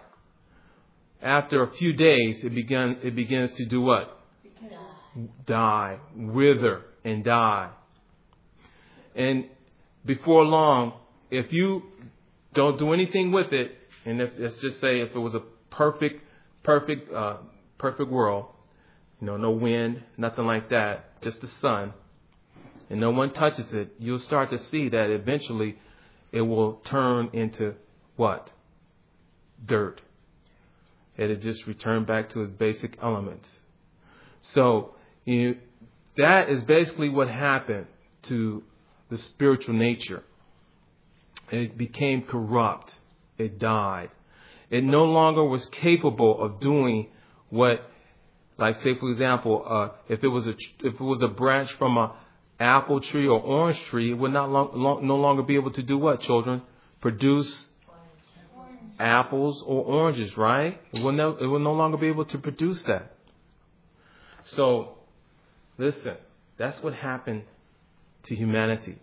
after 1.23 1.63
a 1.63 1.71
few 1.73 1.93
days, 1.93 2.43
it, 2.43 2.53
began, 2.53 2.97
it 3.01 3.15
begins 3.15 3.51
to 3.53 3.65
do 3.65 3.81
what? 3.81 4.19
Die, 5.45 5.99
wither, 6.15 6.81
and 7.03 7.23
die. 7.23 7.69
And 9.15 9.45
before 10.05 10.43
long, 10.43 10.93
if 11.31 11.51
you 11.53 11.83
don't 12.53 12.77
do 12.77 12.93
anything 12.93 13.31
with 13.31 13.53
it, 13.53 13.71
and 14.05 14.21
if, 14.21 14.33
let's 14.37 14.57
just 14.57 14.81
say 14.81 14.99
if 15.01 15.15
it 15.15 15.19
was 15.19 15.33
a 15.33 15.41
perfect, 15.69 16.23
perfect, 16.61 17.11
uh, 17.13 17.37
perfect 17.77 18.11
world, 18.11 18.47
you 19.21 19.27
know, 19.27 19.37
no 19.37 19.51
wind, 19.51 20.03
nothing 20.17 20.45
like 20.45 20.69
that, 20.69 21.21
just 21.21 21.39
the 21.41 21.47
sun, 21.47 21.93
and 22.89 22.99
no 22.99 23.11
one 23.11 23.31
touches 23.31 23.71
it, 23.73 23.93
you'll 23.97 24.19
start 24.19 24.49
to 24.49 24.59
see 24.59 24.89
that 24.89 25.09
eventually 25.09 25.77
it 26.31 26.41
will 26.41 26.73
turn 26.85 27.29
into 27.33 27.75
what? 28.17 28.49
Dirt. 29.65 30.01
It'll 31.17 31.35
just 31.35 31.67
returned 31.67 32.07
back 32.07 32.29
to 32.31 32.41
its 32.41 32.51
basic 32.51 32.97
elements. 33.01 33.49
So, 34.41 34.95
you, 35.25 35.57
that 36.17 36.49
is 36.49 36.63
basically 36.63 37.09
what 37.09 37.27
happened 37.29 37.87
to 38.23 38.63
the 39.09 39.17
spiritual 39.17 39.75
nature. 39.75 40.23
It 41.51 41.77
became 41.77 42.23
corrupt. 42.23 42.95
It 43.37 43.59
died. 43.59 44.09
It 44.69 44.83
no 44.83 45.05
longer 45.05 45.43
was 45.43 45.65
capable 45.67 46.41
of 46.41 46.59
doing 46.59 47.07
what, 47.49 47.87
like 48.57 48.77
say 48.77 48.95
for 48.95 49.11
example, 49.11 49.63
uh, 49.67 49.89
if 50.09 50.23
it 50.23 50.27
was 50.27 50.47
a 50.47 50.55
if 50.79 50.95
it 50.95 51.03
was 51.03 51.21
a 51.21 51.27
branch 51.27 51.71
from 51.73 51.97
a 51.97 52.15
apple 52.59 53.01
tree 53.01 53.27
or 53.27 53.39
orange 53.39 53.79
tree, 53.83 54.11
it 54.11 54.15
would 54.15 54.33
not 54.33 54.49
long, 54.49 54.71
long, 54.73 55.05
no 55.05 55.15
longer 55.17 55.43
be 55.43 55.55
able 55.55 55.71
to 55.71 55.83
do 55.83 55.97
what, 55.97 56.21
children? 56.21 56.61
Produce 57.01 57.69
apples 59.03 59.61
or 59.61 59.83
oranges, 59.83 60.37
right? 60.37 60.79
It 60.93 61.03
will, 61.03 61.11
no, 61.11 61.35
it 61.35 61.45
will 61.45 61.59
no 61.59 61.73
longer 61.73 61.97
be 61.97 62.07
able 62.07 62.25
to 62.25 62.37
produce 62.37 62.81
that. 62.83 63.11
So, 64.43 64.97
listen, 65.77 66.15
that's 66.57 66.81
what 66.81 66.93
happened 66.93 67.43
to 68.23 68.35
humanity. 68.35 68.97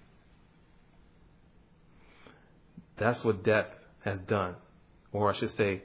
That's 2.96 3.22
what 3.24 3.42
death 3.42 3.66
has 4.00 4.18
done. 4.20 4.56
Or 5.12 5.30
I 5.30 5.34
should 5.34 5.50
say, 5.50 5.82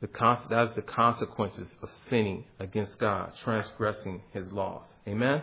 the 0.00 0.08
that 0.50 0.68
is 0.68 0.74
the 0.74 0.82
consequences 0.82 1.74
of 1.82 1.88
sinning 2.08 2.44
against 2.58 2.98
God, 2.98 3.32
transgressing 3.42 4.22
his 4.32 4.52
laws. 4.52 4.86
Amen? 5.08 5.42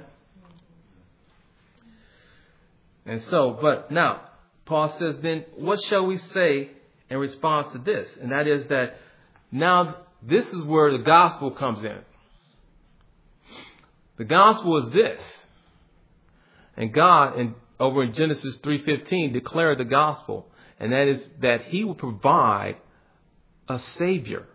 And 3.06 3.22
so, 3.24 3.58
but 3.60 3.92
now, 3.92 4.22
Paul 4.66 4.90
says, 5.00 5.18
then 5.22 5.46
what 5.58 5.82
shall 5.82 6.06
we 6.06 6.18
say 6.18 6.70
in 7.14 7.20
response 7.20 7.72
to 7.72 7.78
this? 7.78 8.10
And 8.22 8.32
that 8.32 8.48
is 8.48 8.68
that 8.68 8.96
now 9.52 9.98
this 10.22 10.52
is 10.52 10.64
where 10.64 10.92
the 10.92 11.04
gospel 11.04 11.52
comes 11.52 11.84
in. 11.86 12.00
The 14.18 14.26
gospel 14.26 14.78
is 14.78 14.90
this. 14.90 15.22
And 16.76 16.92
God, 16.92 17.40
in, 17.40 17.56
over 17.80 18.04
in 18.04 18.14
Genesis 18.14 18.58
3.15, 18.58 19.32
declared 19.32 19.78
the 19.78 19.86
gospel. 19.86 20.48
And 20.80 20.92
that 20.92 21.08
is 21.08 21.24
that 21.42 21.66
he 21.66 21.84
will 21.84 21.96
provide 21.96 22.78
a 23.70 23.78
savior. 23.78 24.48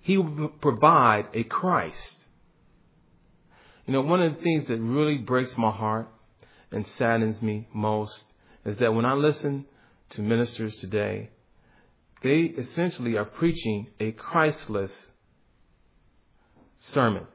He 0.00 0.16
will 0.16 0.48
provide 0.48 1.26
a 1.34 1.44
Christ. 1.44 2.16
You 3.86 3.92
know, 3.92 4.00
one 4.00 4.22
of 4.22 4.36
the 4.36 4.42
things 4.42 4.66
that 4.68 4.78
really 4.78 5.18
breaks 5.18 5.58
my 5.58 5.70
heart 5.70 6.08
and 6.70 6.86
saddens 6.86 7.42
me 7.42 7.68
most 7.74 8.24
is 8.64 8.78
that 8.78 8.94
when 8.94 9.04
I 9.04 9.12
listen 9.12 9.66
to 10.10 10.22
ministers 10.22 10.76
today, 10.76 11.30
they 12.22 12.40
essentially 12.42 13.16
are 13.16 13.24
preaching 13.24 13.88
a 13.98 14.12
Christless 14.12 14.92
sermon. 16.78 17.26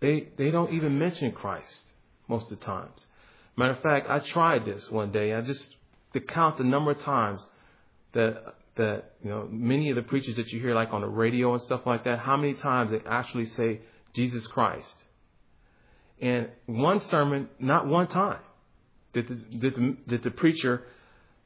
They, 0.00 0.28
they 0.36 0.50
don't 0.50 0.72
even 0.72 0.98
mention 0.98 1.32
Christ 1.32 1.92
most 2.28 2.52
of 2.52 2.58
the 2.58 2.64
times. 2.64 3.06
Matter 3.56 3.72
of 3.72 3.80
fact, 3.80 4.08
I 4.10 4.18
tried 4.18 4.66
this 4.66 4.90
one 4.90 5.10
day. 5.10 5.32
I 5.32 5.40
just 5.40 5.74
to 6.12 6.20
count 6.20 6.58
the 6.58 6.64
number 6.64 6.90
of 6.90 7.00
times 7.00 7.44
that 8.12 8.56
that 8.76 9.12
you 9.24 9.30
know 9.30 9.48
many 9.50 9.88
of 9.90 9.96
the 9.96 10.02
preachers 10.02 10.36
that 10.36 10.52
you 10.52 10.60
hear 10.60 10.74
like 10.74 10.92
on 10.92 11.00
the 11.00 11.08
radio 11.08 11.52
and 11.52 11.62
stuff 11.62 11.86
like 11.86 12.04
that, 12.04 12.18
how 12.18 12.36
many 12.36 12.54
times 12.54 12.90
they 12.90 13.00
actually 13.08 13.46
say 13.46 13.80
Jesus 14.12 14.46
Christ. 14.46 14.94
And 16.20 16.48
one 16.66 17.00
sermon, 17.00 17.48
not 17.58 17.86
one 17.86 18.06
time, 18.06 18.40
did 19.16 19.28
the, 19.28 19.34
did 19.34 19.74
the, 19.74 19.96
did 20.06 20.22
the 20.22 20.30
preacher 20.30 20.82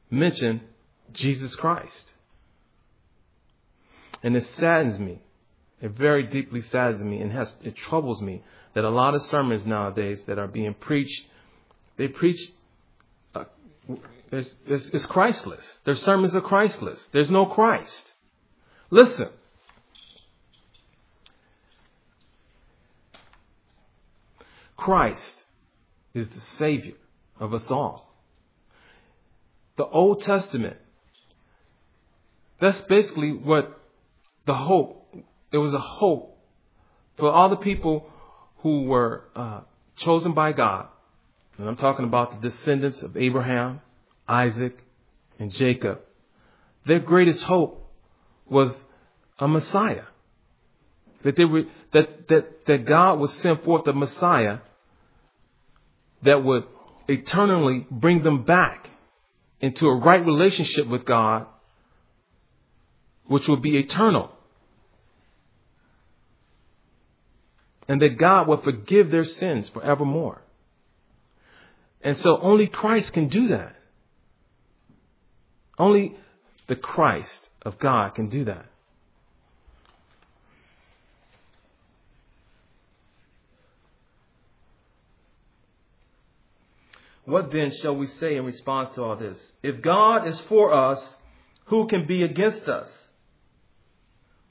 mention 0.09 0.59
Jesus 1.13 1.55
Christ. 1.55 2.13
And 4.21 4.35
it 4.35 4.43
saddens 4.43 4.99
me. 4.99 5.21
It 5.81 5.91
very 5.91 6.23
deeply 6.23 6.61
saddens 6.61 7.01
me 7.01 7.21
and 7.21 7.31
has, 7.31 7.55
it 7.63 7.75
troubles 7.75 8.21
me 8.21 8.43
that 8.73 8.83
a 8.83 8.89
lot 8.89 9.15
of 9.15 9.21
sermons 9.23 9.65
nowadays 9.65 10.23
that 10.25 10.37
are 10.37 10.47
being 10.47 10.73
preached, 10.73 11.25
they 11.97 12.09
preach, 12.09 12.39
uh, 13.33 13.45
it's, 14.31 14.53
it's, 14.67 14.89
it's 14.89 15.05
Christless. 15.05 15.79
Their 15.85 15.95
sermons 15.95 16.35
are 16.35 16.41
Christless. 16.41 17.09
There's 17.13 17.31
no 17.31 17.45
Christ. 17.45 18.11
Listen, 18.89 19.29
Christ 24.75 25.35
is 26.13 26.29
the 26.29 26.41
Savior 26.57 26.95
of 27.41 27.53
us 27.53 27.69
all. 27.71 28.07
The 29.75 29.85
Old 29.85 30.21
Testament, 30.21 30.77
that's 32.61 32.79
basically 32.81 33.33
what 33.33 33.79
the 34.45 34.53
hope, 34.53 35.13
it 35.51 35.57
was 35.57 35.73
a 35.73 35.79
hope 35.79 36.37
for 37.17 37.31
all 37.31 37.49
the 37.49 37.55
people 37.55 38.07
who 38.59 38.83
were 38.83 39.23
uh, 39.35 39.61
chosen 39.97 40.33
by 40.33 40.51
God. 40.51 40.87
And 41.57 41.67
I'm 41.67 41.75
talking 41.75 42.05
about 42.05 42.41
the 42.41 42.49
descendants 42.49 43.01
of 43.01 43.17
Abraham, 43.17 43.81
Isaac, 44.27 44.83
and 45.39 45.51
Jacob. 45.51 45.99
Their 46.85 46.99
greatest 46.99 47.43
hope 47.43 47.91
was 48.47 48.71
a 49.39 49.47
Messiah. 49.47 50.03
That, 51.23 51.35
they 51.35 51.45
were, 51.45 51.63
that, 51.93 52.27
that, 52.27 52.65
that 52.67 52.85
God 52.85 53.19
would 53.19 53.31
send 53.31 53.63
forth 53.63 53.87
a 53.87 53.93
Messiah 53.93 54.59
that 56.23 56.43
would 56.43 56.65
eternally 57.11 57.85
bring 57.89 58.23
them 58.23 58.43
back 58.43 58.89
into 59.59 59.87
a 59.87 59.95
right 59.95 60.25
relationship 60.25 60.87
with 60.87 61.05
God, 61.05 61.45
which 63.25 63.47
will 63.47 63.57
be 63.57 63.77
eternal. 63.77 64.31
And 67.87 68.01
that 68.01 68.17
God 68.17 68.47
will 68.47 68.61
forgive 68.61 69.11
their 69.11 69.25
sins 69.25 69.69
forevermore. 69.69 70.41
And 72.01 72.17
so 72.17 72.39
only 72.39 72.67
Christ 72.67 73.13
can 73.13 73.27
do 73.27 73.49
that. 73.49 73.75
Only 75.77 76.15
the 76.67 76.75
Christ 76.75 77.49
of 77.61 77.77
God 77.79 78.15
can 78.15 78.29
do 78.29 78.45
that. 78.45 78.65
What 87.25 87.51
then 87.51 87.71
shall 87.71 87.95
we 87.95 88.07
say 88.07 88.35
in 88.35 88.45
response 88.45 88.95
to 88.95 89.03
all 89.03 89.15
this? 89.15 89.37
If 89.61 89.81
God 89.81 90.27
is 90.27 90.39
for 90.41 90.73
us, 90.73 91.17
who 91.65 91.87
can 91.87 92.05
be 92.07 92.23
against 92.23 92.63
us? 92.63 92.91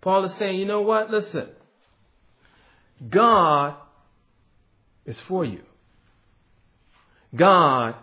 Paul 0.00 0.24
is 0.24 0.34
saying, 0.34 0.58
you 0.58 0.66
know 0.66 0.82
what? 0.82 1.10
Listen. 1.10 1.48
God 3.08 3.74
is 5.04 5.20
for 5.20 5.44
you. 5.44 5.62
God 7.34 7.94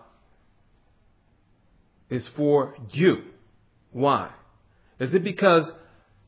is 2.10 2.28
for 2.30 2.76
you. 2.92 3.24
Why? 3.92 4.32
Is 5.00 5.14
it 5.14 5.24
because 5.24 5.72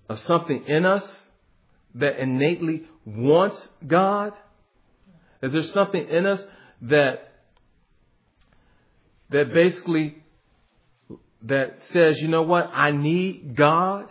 of 0.08 0.20
something 0.20 0.66
in 0.68 0.86
us 0.86 1.04
that 1.96 2.20
innately 2.20 2.88
wants 3.06 3.70
God? 3.86 4.34
Is 5.42 5.54
there 5.54 5.64
something 5.64 6.08
in 6.08 6.26
us 6.26 6.44
that 6.82 7.29
that 9.30 9.54
basically 9.54 10.16
that 11.44 11.82
says, 11.92 12.20
you 12.22 12.28
know 12.28 12.42
what, 12.42 12.70
I 12.74 12.92
need 12.92 13.56
God? 13.56 14.08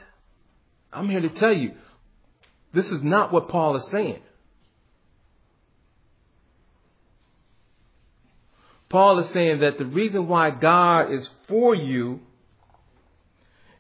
I'm 0.92 1.08
here 1.08 1.20
to 1.20 1.28
tell 1.28 1.52
you, 1.52 1.72
this 2.72 2.90
is 2.90 3.02
not 3.02 3.32
what 3.32 3.48
Paul 3.48 3.76
is 3.76 3.86
saying. 3.90 4.20
Paul 8.88 9.18
is 9.18 9.30
saying 9.32 9.60
that 9.60 9.76
the 9.78 9.84
reason 9.84 10.28
why 10.28 10.50
God 10.50 11.12
is 11.12 11.28
for 11.46 11.74
you 11.74 12.20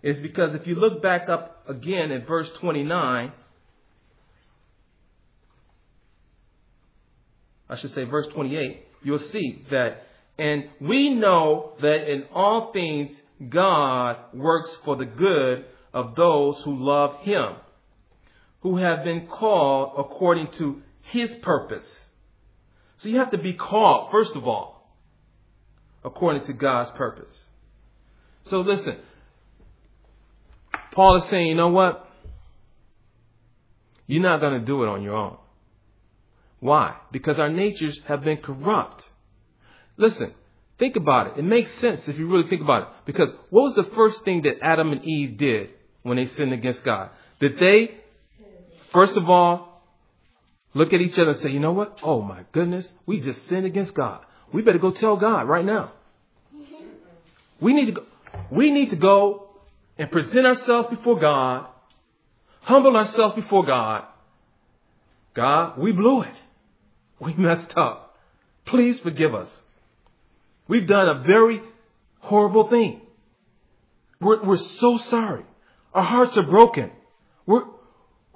is 0.02 0.18
because 0.18 0.54
if 0.54 0.66
you 0.66 0.74
look 0.74 1.02
back 1.02 1.28
up 1.28 1.64
again 1.68 2.10
in 2.10 2.26
verse 2.26 2.50
29, 2.58 3.32
I 7.70 7.76
should 7.76 7.92
say 7.94 8.04
verse 8.04 8.26
28, 8.28 8.84
you'll 9.02 9.18
see 9.18 9.64
that, 9.70 10.07
and 10.38 10.68
we 10.80 11.10
know 11.10 11.72
that 11.82 12.10
in 12.10 12.24
all 12.32 12.72
things 12.72 13.10
God 13.48 14.16
works 14.32 14.76
for 14.84 14.96
the 14.96 15.04
good 15.04 15.64
of 15.92 16.14
those 16.14 16.60
who 16.64 16.76
love 16.76 17.20
Him, 17.20 17.54
who 18.60 18.76
have 18.76 19.04
been 19.04 19.26
called 19.26 19.94
according 19.98 20.52
to 20.52 20.82
His 21.02 21.30
purpose. 21.36 21.86
So 22.98 23.08
you 23.08 23.18
have 23.18 23.30
to 23.30 23.38
be 23.38 23.52
called, 23.52 24.10
first 24.10 24.36
of 24.36 24.46
all, 24.46 24.92
according 26.04 26.44
to 26.46 26.52
God's 26.52 26.90
purpose. 26.92 27.44
So 28.42 28.60
listen, 28.60 28.96
Paul 30.92 31.16
is 31.16 31.24
saying, 31.24 31.48
you 31.48 31.54
know 31.54 31.68
what? 31.68 32.08
You're 34.06 34.22
not 34.22 34.40
going 34.40 34.58
to 34.58 34.66
do 34.66 34.82
it 34.82 34.88
on 34.88 35.02
your 35.02 35.14
own. 35.14 35.36
Why? 36.60 36.96
Because 37.12 37.38
our 37.38 37.50
natures 37.50 38.00
have 38.06 38.24
been 38.24 38.38
corrupt. 38.38 39.08
Listen, 39.98 40.32
think 40.78 40.96
about 40.96 41.26
it. 41.26 41.38
It 41.38 41.44
makes 41.44 41.70
sense 41.74 42.08
if 42.08 42.18
you 42.18 42.28
really 42.28 42.48
think 42.48 42.62
about 42.62 42.82
it. 42.82 42.88
Because 43.04 43.30
what 43.50 43.62
was 43.62 43.74
the 43.74 43.82
first 43.94 44.24
thing 44.24 44.42
that 44.42 44.62
Adam 44.62 44.92
and 44.92 45.04
Eve 45.04 45.36
did 45.36 45.70
when 46.02 46.16
they 46.16 46.26
sinned 46.26 46.52
against 46.52 46.84
God? 46.84 47.10
Did 47.40 47.58
they, 47.58 47.96
first 48.92 49.16
of 49.16 49.28
all, 49.28 49.82
look 50.72 50.92
at 50.92 51.00
each 51.00 51.18
other 51.18 51.30
and 51.30 51.40
say, 51.40 51.50
you 51.50 51.60
know 51.60 51.72
what? 51.72 51.98
Oh 52.02 52.22
my 52.22 52.44
goodness, 52.52 52.90
we 53.06 53.20
just 53.20 53.46
sinned 53.48 53.66
against 53.66 53.94
God. 53.94 54.20
We 54.52 54.62
better 54.62 54.78
go 54.78 54.92
tell 54.92 55.16
God 55.16 55.48
right 55.48 55.64
now. 55.64 55.92
We 57.60 57.74
need 57.74 57.86
to 57.86 57.92
go, 57.92 58.04
we 58.52 58.70
need 58.70 58.90
to 58.90 58.96
go 58.96 59.50
and 59.98 60.10
present 60.12 60.46
ourselves 60.46 60.88
before 60.88 61.18
God, 61.18 61.66
humble 62.60 62.96
ourselves 62.96 63.34
before 63.34 63.66
God. 63.66 64.04
God, 65.34 65.76
we 65.76 65.90
blew 65.90 66.22
it. 66.22 66.34
We 67.18 67.34
messed 67.34 67.76
up. 67.76 68.16
Please 68.64 69.00
forgive 69.00 69.34
us. 69.34 69.50
We've 70.68 70.86
done 70.86 71.08
a 71.08 71.22
very 71.22 71.62
horrible 72.20 72.68
thing. 72.68 73.00
We're, 74.20 74.44
we're 74.44 74.56
so 74.56 74.98
sorry. 74.98 75.44
Our 75.94 76.02
hearts 76.04 76.36
are 76.36 76.42
broken. 76.42 76.90
We're, 77.46 77.64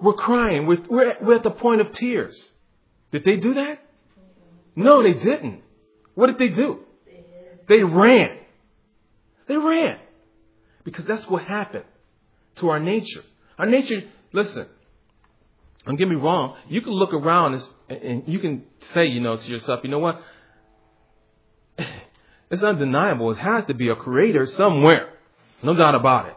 we're 0.00 0.14
crying. 0.14 0.66
We're, 0.66 0.82
we're, 0.88 1.10
at, 1.10 1.24
we're 1.24 1.34
at 1.34 1.42
the 1.42 1.50
point 1.50 1.82
of 1.82 1.92
tears. 1.92 2.52
Did 3.10 3.24
they 3.24 3.36
do 3.36 3.54
that? 3.54 3.78
No, 4.74 5.02
they 5.02 5.12
didn't. 5.12 5.62
What 6.14 6.26
did 6.26 6.38
they 6.38 6.54
do? 6.54 6.80
They 7.68 7.82
ran. 7.82 8.38
They 9.46 9.56
ran. 9.56 9.98
Because 10.84 11.04
that's 11.04 11.28
what 11.28 11.44
happened 11.44 11.84
to 12.56 12.70
our 12.70 12.80
nature. 12.80 13.22
Our 13.58 13.66
nature, 13.66 14.02
listen, 14.32 14.66
don't 15.86 15.96
get 15.96 16.08
me 16.08 16.16
wrong, 16.16 16.56
you 16.68 16.80
can 16.80 16.92
look 16.92 17.12
around 17.12 17.54
and, 17.88 18.02
and 18.02 18.24
you 18.26 18.38
can 18.38 18.64
say, 18.80 19.06
you 19.06 19.20
know, 19.20 19.36
to 19.36 19.48
yourself, 19.48 19.80
you 19.84 19.90
know 19.90 19.98
what? 19.98 20.20
It's 22.52 22.62
undeniable. 22.62 23.30
It 23.30 23.38
has 23.38 23.64
to 23.66 23.74
be 23.74 23.88
a 23.88 23.96
creator 23.96 24.46
somewhere. 24.46 25.08
No 25.62 25.74
doubt 25.74 25.94
about 25.94 26.26
it. 26.28 26.36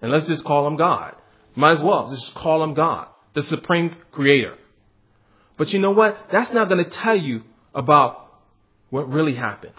And 0.00 0.10
let's 0.10 0.26
just 0.26 0.42
call 0.42 0.66
him 0.66 0.76
God. 0.76 1.14
Might 1.54 1.72
as 1.72 1.82
well 1.82 2.10
just 2.10 2.34
call 2.34 2.64
him 2.64 2.72
God, 2.72 3.08
the 3.34 3.42
supreme 3.42 3.94
creator. 4.10 4.56
But 5.58 5.74
you 5.74 5.78
know 5.78 5.90
what? 5.90 6.28
That's 6.32 6.50
not 6.52 6.70
going 6.70 6.82
to 6.82 6.90
tell 6.90 7.16
you 7.16 7.42
about 7.74 8.32
what 8.88 9.10
really 9.10 9.34
happened. 9.34 9.74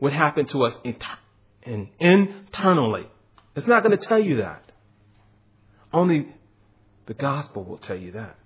What 0.00 0.12
happened 0.12 0.48
to 0.48 0.64
us 0.64 0.76
inter- 0.82 1.18
in, 1.62 1.90
internally. 2.00 3.06
It's 3.54 3.68
not 3.68 3.84
going 3.84 3.96
to 3.96 4.04
tell 4.04 4.18
you 4.18 4.38
that. 4.38 4.72
Only 5.92 6.26
the 7.06 7.14
gospel 7.14 7.62
will 7.62 7.78
tell 7.78 7.96
you 7.96 8.12
that. 8.12 8.36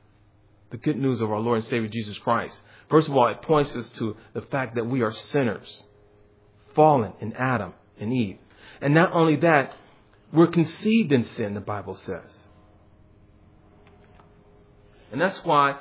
The 0.71 0.77
good 0.77 0.97
news 0.97 1.21
of 1.21 1.31
our 1.31 1.39
Lord 1.39 1.59
and 1.59 1.65
Savior 1.65 1.89
Jesus 1.89 2.19
Christ. 2.19 2.61
First 2.89 3.09
of 3.09 3.17
all, 3.17 3.29
it 3.29 3.43
points 3.43 3.77
us 3.77 3.89
to 3.99 4.17
the 4.33 4.43
fact 4.43 4.75
that 4.77 4.87
we 4.87 5.03
are 5.03 5.13
sinners, 5.13 5.85
fallen 6.75 7.13
in 7.21 7.33
Adam 7.35 7.75
and 7.99 8.13
Eve. 8.13 8.39
And 8.81 8.95
not 8.95 9.13
only 9.13 9.37
that, 9.37 9.73
we're 10.33 10.49
conceived 10.49 11.13
in 11.13 11.25
sin, 11.25 11.55
the 11.55 11.61
Bible 11.61 11.95
says. 11.95 12.39
And 15.13 15.21
that's 15.21 15.45
why, 15.45 15.79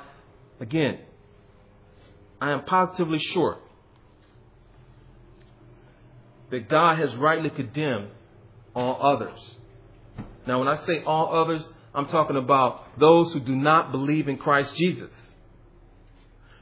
again, 0.60 0.98
I 2.40 2.52
am 2.52 2.64
positively 2.64 3.18
sure 3.18 3.58
that 6.50 6.68
God 6.68 6.98
has 6.98 7.14
rightly 7.16 7.50
condemned 7.50 8.10
all 8.74 8.98
others. 9.02 9.56
Now, 10.46 10.60
when 10.60 10.68
I 10.68 10.76
say 10.84 11.02
all 11.02 11.34
others, 11.34 11.68
I'm 11.94 12.06
talking 12.06 12.36
about 12.36 12.98
those 12.98 13.32
who 13.32 13.40
do 13.40 13.56
not 13.56 13.92
believe 13.92 14.28
in 14.28 14.36
Christ 14.38 14.76
Jesus. 14.76 15.12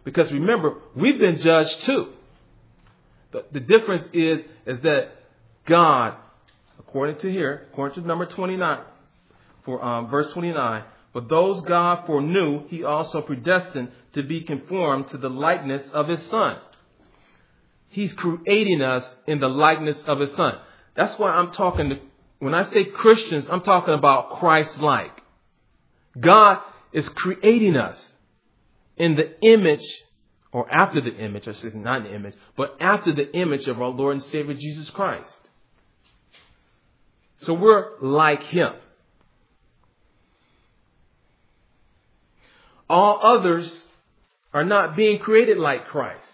Because 0.04 0.30
remember, 0.32 0.76
we've 0.94 1.18
been 1.18 1.36
judged 1.36 1.82
too. 1.84 2.12
The, 3.32 3.44
the 3.52 3.60
difference 3.60 4.08
is, 4.12 4.44
is 4.66 4.80
that 4.80 5.08
God, 5.64 6.14
according 6.78 7.16
to 7.18 7.32
here, 7.32 7.66
according 7.72 8.02
to 8.02 8.06
number 8.06 8.26
29, 8.26 8.80
for 9.64 9.84
um, 9.84 10.08
verse 10.08 10.32
29, 10.32 10.84
but 11.12 11.28
those 11.28 11.62
God 11.62 12.06
foreknew, 12.06 12.66
he 12.68 12.84
also 12.84 13.22
predestined 13.22 13.90
to 14.12 14.22
be 14.22 14.42
conformed 14.42 15.08
to 15.08 15.18
the 15.18 15.30
likeness 15.30 15.88
of 15.92 16.08
his 16.08 16.22
son. 16.26 16.58
He's 17.88 18.12
creating 18.12 18.82
us 18.82 19.08
in 19.26 19.38
the 19.38 19.48
likeness 19.48 20.02
of 20.06 20.18
his 20.18 20.34
son. 20.34 20.54
That's 20.96 21.16
why 21.18 21.30
I'm 21.30 21.52
talking 21.52 21.90
to, 21.90 21.98
when 22.44 22.52
I 22.52 22.64
say 22.64 22.84
Christians, 22.84 23.48
I'm 23.50 23.62
talking 23.62 23.94
about 23.94 24.38
Christ 24.38 24.78
like. 24.78 25.18
God 26.20 26.58
is 26.92 27.08
creating 27.08 27.74
us 27.74 27.98
in 28.98 29.14
the 29.14 29.40
image, 29.40 29.86
or 30.52 30.70
after 30.70 31.00
the 31.00 31.16
image, 31.16 31.48
I 31.48 31.52
should 31.52 31.74
not 31.74 32.02
in 32.02 32.04
the 32.04 32.14
image, 32.14 32.34
but 32.54 32.76
after 32.80 33.14
the 33.14 33.34
image 33.34 33.66
of 33.66 33.80
our 33.80 33.88
Lord 33.88 34.16
and 34.16 34.24
Savior 34.24 34.52
Jesus 34.52 34.90
Christ. 34.90 35.38
So 37.38 37.54
we're 37.54 37.98
like 38.02 38.42
Him. 38.42 38.74
All 42.90 43.20
others 43.22 43.84
are 44.52 44.66
not 44.66 44.96
being 44.96 45.18
created 45.18 45.56
like 45.56 45.86
Christ. 45.86 46.28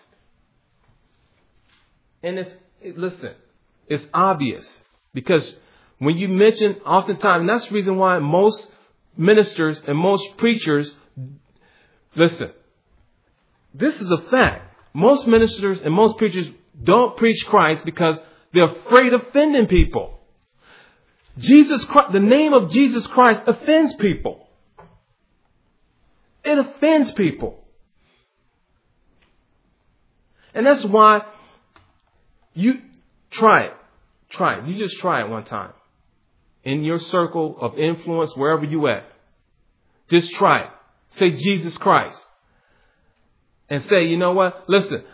And 2.24 2.36
it's, 2.40 2.50
listen, 2.96 3.34
it's 3.86 4.08
obvious 4.12 4.84
because 5.14 5.54
when 6.00 6.16
you 6.16 6.28
mention 6.28 6.76
oftentimes, 6.86 7.46
that's 7.46 7.66
the 7.66 7.74
reason 7.74 7.96
why 7.96 8.18
most 8.18 8.66
ministers 9.18 9.82
and 9.86 9.98
most 9.98 10.38
preachers, 10.38 10.94
listen, 12.16 12.50
this 13.74 14.00
is 14.00 14.10
a 14.10 14.18
fact. 14.30 14.74
Most 14.94 15.26
ministers 15.26 15.82
and 15.82 15.94
most 15.94 16.16
preachers 16.16 16.48
don't 16.82 17.18
preach 17.18 17.46
Christ 17.46 17.84
because 17.84 18.18
they're 18.52 18.64
afraid 18.64 19.12
of 19.12 19.22
offending 19.28 19.66
people. 19.66 20.18
Jesus 21.36 21.84
Christ, 21.84 22.12
the 22.12 22.18
name 22.18 22.54
of 22.54 22.70
Jesus 22.70 23.06
Christ 23.06 23.46
offends 23.46 23.94
people. 23.94 24.48
It 26.42 26.56
offends 26.56 27.12
people. 27.12 27.62
And 30.54 30.66
that's 30.66 30.84
why 30.86 31.26
you 32.54 32.80
try 33.30 33.64
it. 33.64 33.74
Try 34.30 34.58
it. 34.58 34.66
You 34.66 34.76
just 34.76 34.98
try 34.98 35.20
it 35.20 35.28
one 35.28 35.44
time. 35.44 35.72
In 36.64 36.84
your 36.84 36.98
circle 36.98 37.56
of 37.60 37.78
influence, 37.78 38.36
wherever 38.36 38.64
you 38.64 38.86
at. 38.88 39.04
Just 40.08 40.32
try 40.32 40.64
it. 40.64 40.70
Say 41.08 41.30
Jesus 41.30 41.76
Christ. 41.78 42.18
And 43.68 43.82
say, 43.84 44.04
you 44.04 44.16
know 44.16 44.32
what? 44.32 44.68
Listen, 44.68 45.04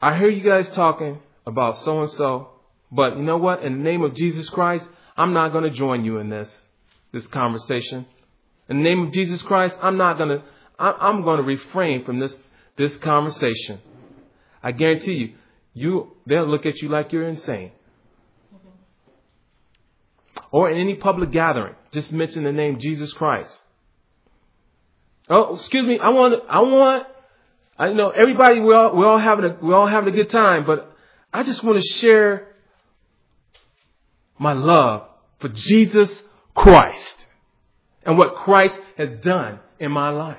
I 0.00 0.18
hear 0.18 0.30
you 0.30 0.42
guys 0.42 0.68
talking 0.70 1.18
about 1.46 1.76
so 1.78 2.00
and 2.00 2.10
so, 2.10 2.48
but 2.90 3.16
you 3.16 3.22
know 3.22 3.36
what? 3.36 3.62
In 3.62 3.78
the 3.78 3.84
name 3.84 4.02
of 4.02 4.14
Jesus 4.14 4.48
Christ, 4.50 4.88
I'm 5.16 5.32
not 5.32 5.52
going 5.52 5.64
to 5.64 5.70
join 5.70 6.04
you 6.04 6.18
in 6.18 6.30
this, 6.30 6.54
this 7.12 7.26
conversation. 7.28 8.06
In 8.68 8.78
the 8.78 8.82
name 8.82 9.06
of 9.06 9.12
Jesus 9.12 9.42
Christ, 9.42 9.78
I'm 9.82 9.96
not 9.96 10.16
going 10.16 10.30
to, 10.30 10.42
I'm 10.78 11.22
going 11.22 11.38
to 11.38 11.44
refrain 11.44 12.04
from 12.04 12.18
this, 12.18 12.34
this 12.76 12.96
conversation. 12.98 13.80
I 14.62 14.72
guarantee 14.72 15.12
you, 15.14 15.34
you, 15.74 16.12
they'll 16.26 16.46
look 16.46 16.66
at 16.66 16.80
you 16.80 16.88
like 16.88 17.12
you're 17.12 17.28
insane. 17.28 17.72
Or 20.54 20.70
in 20.70 20.78
any 20.78 20.94
public 20.94 21.32
gathering, 21.32 21.74
just 21.90 22.12
mention 22.12 22.44
the 22.44 22.52
name 22.52 22.78
Jesus 22.78 23.12
Christ. 23.12 23.60
Oh, 25.28 25.56
excuse 25.56 25.84
me. 25.84 25.98
I 25.98 26.10
want, 26.10 26.44
I 26.48 26.60
want, 26.60 27.06
I 27.76 27.92
know 27.92 28.10
everybody, 28.10 28.60
we're 28.60 28.76
all, 28.76 28.96
we're 28.96 29.08
all 29.08 29.18
having 29.18 29.46
a, 29.46 29.58
we're 29.60 29.74
all 29.74 29.88
having 29.88 30.14
a 30.14 30.16
good 30.16 30.30
time, 30.30 30.64
but 30.64 30.94
I 31.32 31.42
just 31.42 31.64
want 31.64 31.82
to 31.82 31.88
share 31.98 32.54
my 34.38 34.52
love 34.52 35.08
for 35.40 35.48
Jesus 35.48 36.22
Christ 36.54 37.16
and 38.06 38.16
what 38.16 38.36
Christ 38.36 38.80
has 38.96 39.10
done 39.24 39.58
in 39.80 39.90
my 39.90 40.10
life. 40.10 40.38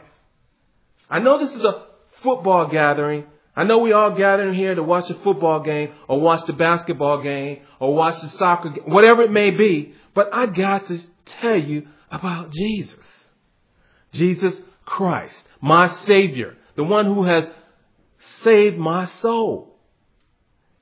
I 1.09 1.19
know 1.19 1.39
this 1.39 1.53
is 1.53 1.61
a 1.61 1.87
football 2.23 2.69
gathering. 2.71 3.25
I 3.53 3.65
know 3.65 3.79
we 3.79 3.91
all 3.91 4.15
gathering 4.15 4.53
here 4.53 4.75
to 4.75 4.83
watch 4.83 5.09
a 5.09 5.15
football 5.15 5.59
game 5.61 5.91
or 6.07 6.21
watch 6.21 6.45
the 6.45 6.53
basketball 6.53 7.21
game 7.21 7.63
or 7.81 7.93
watch 7.93 8.21
the 8.21 8.29
soccer 8.29 8.69
game, 8.69 8.83
whatever 8.85 9.21
it 9.21 9.31
may 9.31 9.51
be, 9.51 9.93
but 10.15 10.33
I 10.33 10.47
got 10.47 10.87
to 10.87 10.99
tell 11.25 11.57
you 11.57 11.87
about 12.09 12.51
Jesus. 12.51 13.05
Jesus 14.11 14.59
Christ, 14.85 15.47
my 15.61 15.87
Savior, 16.05 16.55
the 16.75 16.83
one 16.83 17.05
who 17.05 17.23
has 17.23 17.45
saved 18.43 18.77
my 18.77 19.05
soul. 19.05 19.75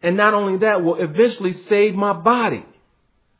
And 0.01 0.15
not 0.15 0.33
only 0.33 0.59
that, 0.59 0.83
will 0.83 1.01
eventually 1.01 1.53
save 1.53 1.95
my 1.95 2.13
body, 2.13 2.65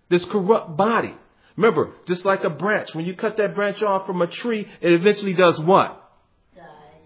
this 0.09 0.25
corrupt 0.25 0.75
body. 0.75 1.13
Remember, 1.55 1.91
just 2.05 2.25
like 2.25 2.43
a 2.43 2.49
branch, 2.49 2.95
when 2.95 3.05
you 3.05 3.13
cut 3.15 3.37
that 3.37 3.53
branch 3.53 3.83
off 3.83 4.07
from 4.07 4.21
a 4.21 4.27
tree, 4.27 4.67
it 4.81 4.91
eventually 4.91 5.33
does 5.33 5.59
what? 5.59 6.11
Die. 6.55 6.63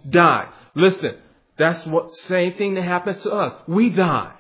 Die. 0.10 0.50
Listen, 0.76 1.17
that's 1.58 1.86
what 1.86 2.13
same 2.15 2.54
thing 2.54 2.76
that 2.76 2.84
happens 2.84 3.21
to 3.23 3.32
us. 3.32 3.54
We 3.67 3.89
die 3.89 4.34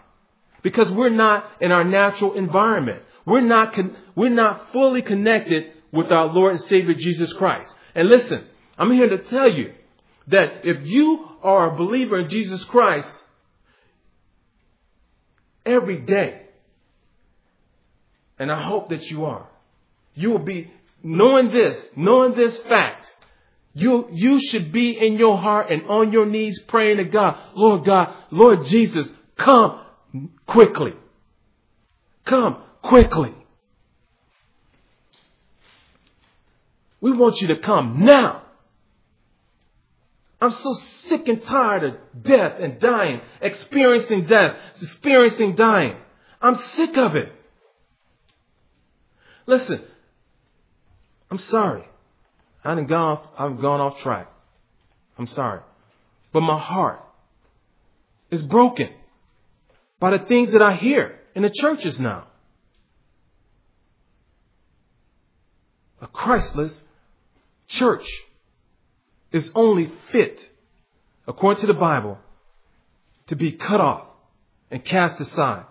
because 0.61 0.91
we're 0.91 1.09
not 1.09 1.49
in 1.59 1.71
our 1.71 1.83
natural 1.83 2.33
environment. 2.33 3.01
We're 3.27 3.41
not 3.41 3.73
con- 3.73 3.95
we're 4.15 4.29
not 4.29 4.71
fully 4.71 5.01
connected 5.01 5.73
with 5.91 6.13
our 6.13 6.27
Lord 6.27 6.53
and 6.53 6.61
Savior 6.61 6.93
Jesus 6.93 7.33
Christ. 7.33 7.75
And 7.93 8.07
listen, 8.07 8.45
I'm 8.77 8.91
here 8.91 9.09
to 9.09 9.17
tell 9.17 9.51
you 9.51 9.73
that 10.27 10.61
if 10.63 10.87
you 10.87 11.27
are 11.43 11.73
a 11.73 11.77
believer 11.77 12.19
in 12.19 12.29
Jesus 12.29 12.63
Christ, 12.63 13.13
every 15.65 15.99
day, 15.99 16.43
and 18.39 18.49
I 18.49 18.61
hope 18.61 18.89
that 18.89 19.11
you 19.11 19.25
are, 19.25 19.49
you 20.15 20.31
will 20.31 20.39
be 20.45 20.71
knowing 21.03 21.49
this, 21.49 21.85
knowing 21.97 22.33
this 22.33 22.57
fact. 22.59 23.13
You, 23.73 24.07
you 24.11 24.39
should 24.39 24.71
be 24.71 24.91
in 24.91 25.17
your 25.17 25.37
heart 25.37 25.69
and 25.69 25.83
on 25.87 26.11
your 26.13 26.25
knees 26.25 26.59
praying 26.67 26.97
to 26.97 27.03
God, 27.03 27.37
Lord 27.53 27.85
God, 27.85 28.11
Lord 28.31 28.65
Jesus, 28.65 29.07
come 29.35 29.81
quickly. 30.47 30.93
Come 32.25 32.63
quickly. 32.87 33.33
We 36.99 37.11
want 37.11 37.41
you 37.41 37.47
to 37.49 37.59
come 37.59 38.05
now. 38.05 38.43
I'm 40.39 40.51
so 40.51 40.73
sick 41.07 41.27
and 41.27 41.41
tired 41.43 41.83
of 41.83 42.23
death 42.23 42.59
and 42.59 42.79
dying, 42.79 43.21
experiencing 43.41 44.25
death, 44.25 44.55
experiencing 44.81 45.55
dying. 45.55 45.95
I'm 46.41 46.55
sick 46.55 46.95
of 46.97 47.15
it. 47.15 47.31
Listen, 49.47 49.81
I'm 51.31 51.39
sorry. 51.39 51.83
I 52.63 52.75
done 52.75 52.85
gone 52.85 53.17
off, 53.17 53.27
I've 53.37 53.61
gone 53.61 53.79
off 53.79 53.99
track. 53.99 54.29
I'm 55.17 55.25
sorry. 55.25 55.61
But 56.31 56.41
my 56.41 56.59
heart 56.59 56.99
is 58.29 58.43
broken 58.43 58.89
by 59.99 60.11
the 60.11 60.25
things 60.25 60.51
that 60.51 60.61
I 60.61 60.75
hear 60.75 61.19
in 61.33 61.43
the 61.43 61.49
churches 61.49 61.99
now. 61.99 62.27
A 66.01 66.07
Christless 66.07 66.79
church 67.67 68.07
is 69.31 69.51
only 69.55 69.91
fit, 70.11 70.49
according 71.27 71.61
to 71.61 71.67
the 71.67 71.73
Bible, 71.73 72.17
to 73.27 73.35
be 73.35 73.51
cut 73.51 73.81
off 73.81 74.07
and 74.71 74.83
cast 74.83 75.19
aside. 75.19 75.65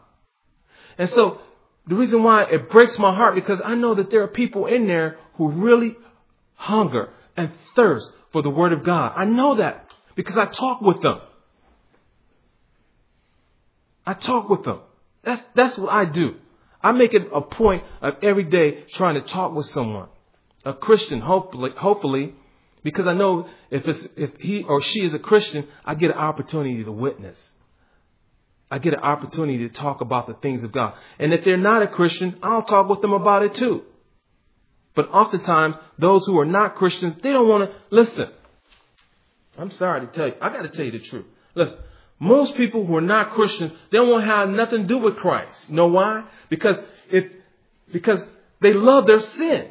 And 0.99 1.09
so 1.09 1.41
the 1.87 1.95
reason 1.95 2.23
why 2.23 2.45
it 2.45 2.71
breaks 2.71 2.99
my 2.99 3.15
heart 3.15 3.35
because 3.35 3.61
I 3.65 3.75
know 3.75 3.95
that 3.95 4.11
there 4.11 4.23
are 4.23 4.29
people 4.29 4.67
in 4.67 4.87
there 4.87 5.19
who 5.35 5.51
really 5.51 5.97
hunger 6.55 7.11
and 7.37 7.51
thirst 7.75 8.13
for 8.33 8.43
the 8.43 8.51
Word 8.51 8.73
of 8.73 8.85
God. 8.85 9.13
I 9.17 9.25
know 9.25 9.57
that 9.57 9.91
because 10.15 10.37
I 10.37 10.47
talk 10.47 10.81
with 10.81 11.03
them. 11.03 11.21
I 14.07 14.15
talk 14.15 14.49
with 14.49 14.65
them. 14.65 14.81
That's, 15.23 15.43
that's 15.55 15.79
what 15.79 15.93
I 15.93 16.05
do. 16.05 16.37
I 16.83 16.93
make 16.93 17.15
it 17.15 17.29
a 17.33 17.41
point 17.41 17.85
of 18.01 18.15
every 18.23 18.45
day 18.45 18.85
trying 18.93 19.15
to 19.15 19.23
talk 19.23 19.53
with 19.53 19.67
someone, 19.67 20.09
a 20.67 20.75
Christian, 20.75 21.21
hopefully, 21.21 21.71
hopefully, 21.77 22.35
because 22.83 23.07
I 23.07 23.15
know 23.15 23.49
if 23.71 23.87
it's, 23.87 24.07
if 24.17 24.37
he 24.41 24.65
or 24.65 24.81
she 24.81 25.05
is 25.05 25.15
a 25.15 25.19
Christian, 25.19 25.67
I 25.85 25.95
get 25.95 26.11
an 26.11 26.17
opportunity 26.17 26.83
to 26.85 26.93
witness. 26.93 27.43
I 28.69 28.79
get 28.79 28.95
an 28.95 29.01
opportunity 29.01 29.69
to 29.69 29.73
talk 29.73 30.01
about 30.01 30.27
the 30.27 30.35
things 30.35 30.65
of 30.65 30.73
God. 30.73 30.95
And 31.21 31.33
if 31.33 31.45
they're 31.45 31.57
not 31.57 31.83
a 31.83 31.87
Christian, 31.87 32.37
I'll 32.43 32.65
talk 32.65 32.89
with 32.89 33.01
them 33.01 33.13
about 33.13 33.45
it 33.45 33.55
too. 33.55 33.85
But 34.97 35.09
oftentimes, 35.11 35.77
those 35.99 36.27
who 36.27 36.37
are 36.39 36.45
not 36.45 36.75
Christians, 36.75 37.15
they 37.23 37.31
don't 37.31 37.49
want 37.49 37.71
to 37.71 37.77
listen. 37.91 38.29
I'm 39.57 39.71
sorry 39.71 40.01
to 40.01 40.13
tell 40.13 40.27
you. 40.27 40.35
I 40.43 40.49
got 40.49 40.63
to 40.63 40.69
tell 40.69 40.85
you 40.85 40.93
the 40.93 40.99
truth. 40.99 41.27
Listen, 41.55 41.79
most 42.19 42.57
people 42.57 42.85
who 42.85 42.97
are 42.97 43.01
not 43.01 43.35
Christians, 43.35 43.73
they 43.93 43.99
don't 43.99 44.11
want 44.11 44.25
to 44.25 44.31
have 44.31 44.49
nothing 44.49 44.83
to 44.83 44.89
do 44.89 44.99
with 44.99 45.17
Christ. 45.17 45.69
You 45.69 45.77
know 45.77 45.87
why? 45.87 46.25
Because 46.51 46.77
if, 47.11 47.31
because 47.93 48.25
they 48.61 48.73
love 48.73 49.07
their 49.07 49.21
sin. 49.21 49.69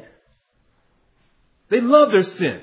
They 1.68 1.80
love 1.80 2.10
their 2.10 2.22
sin. 2.22 2.60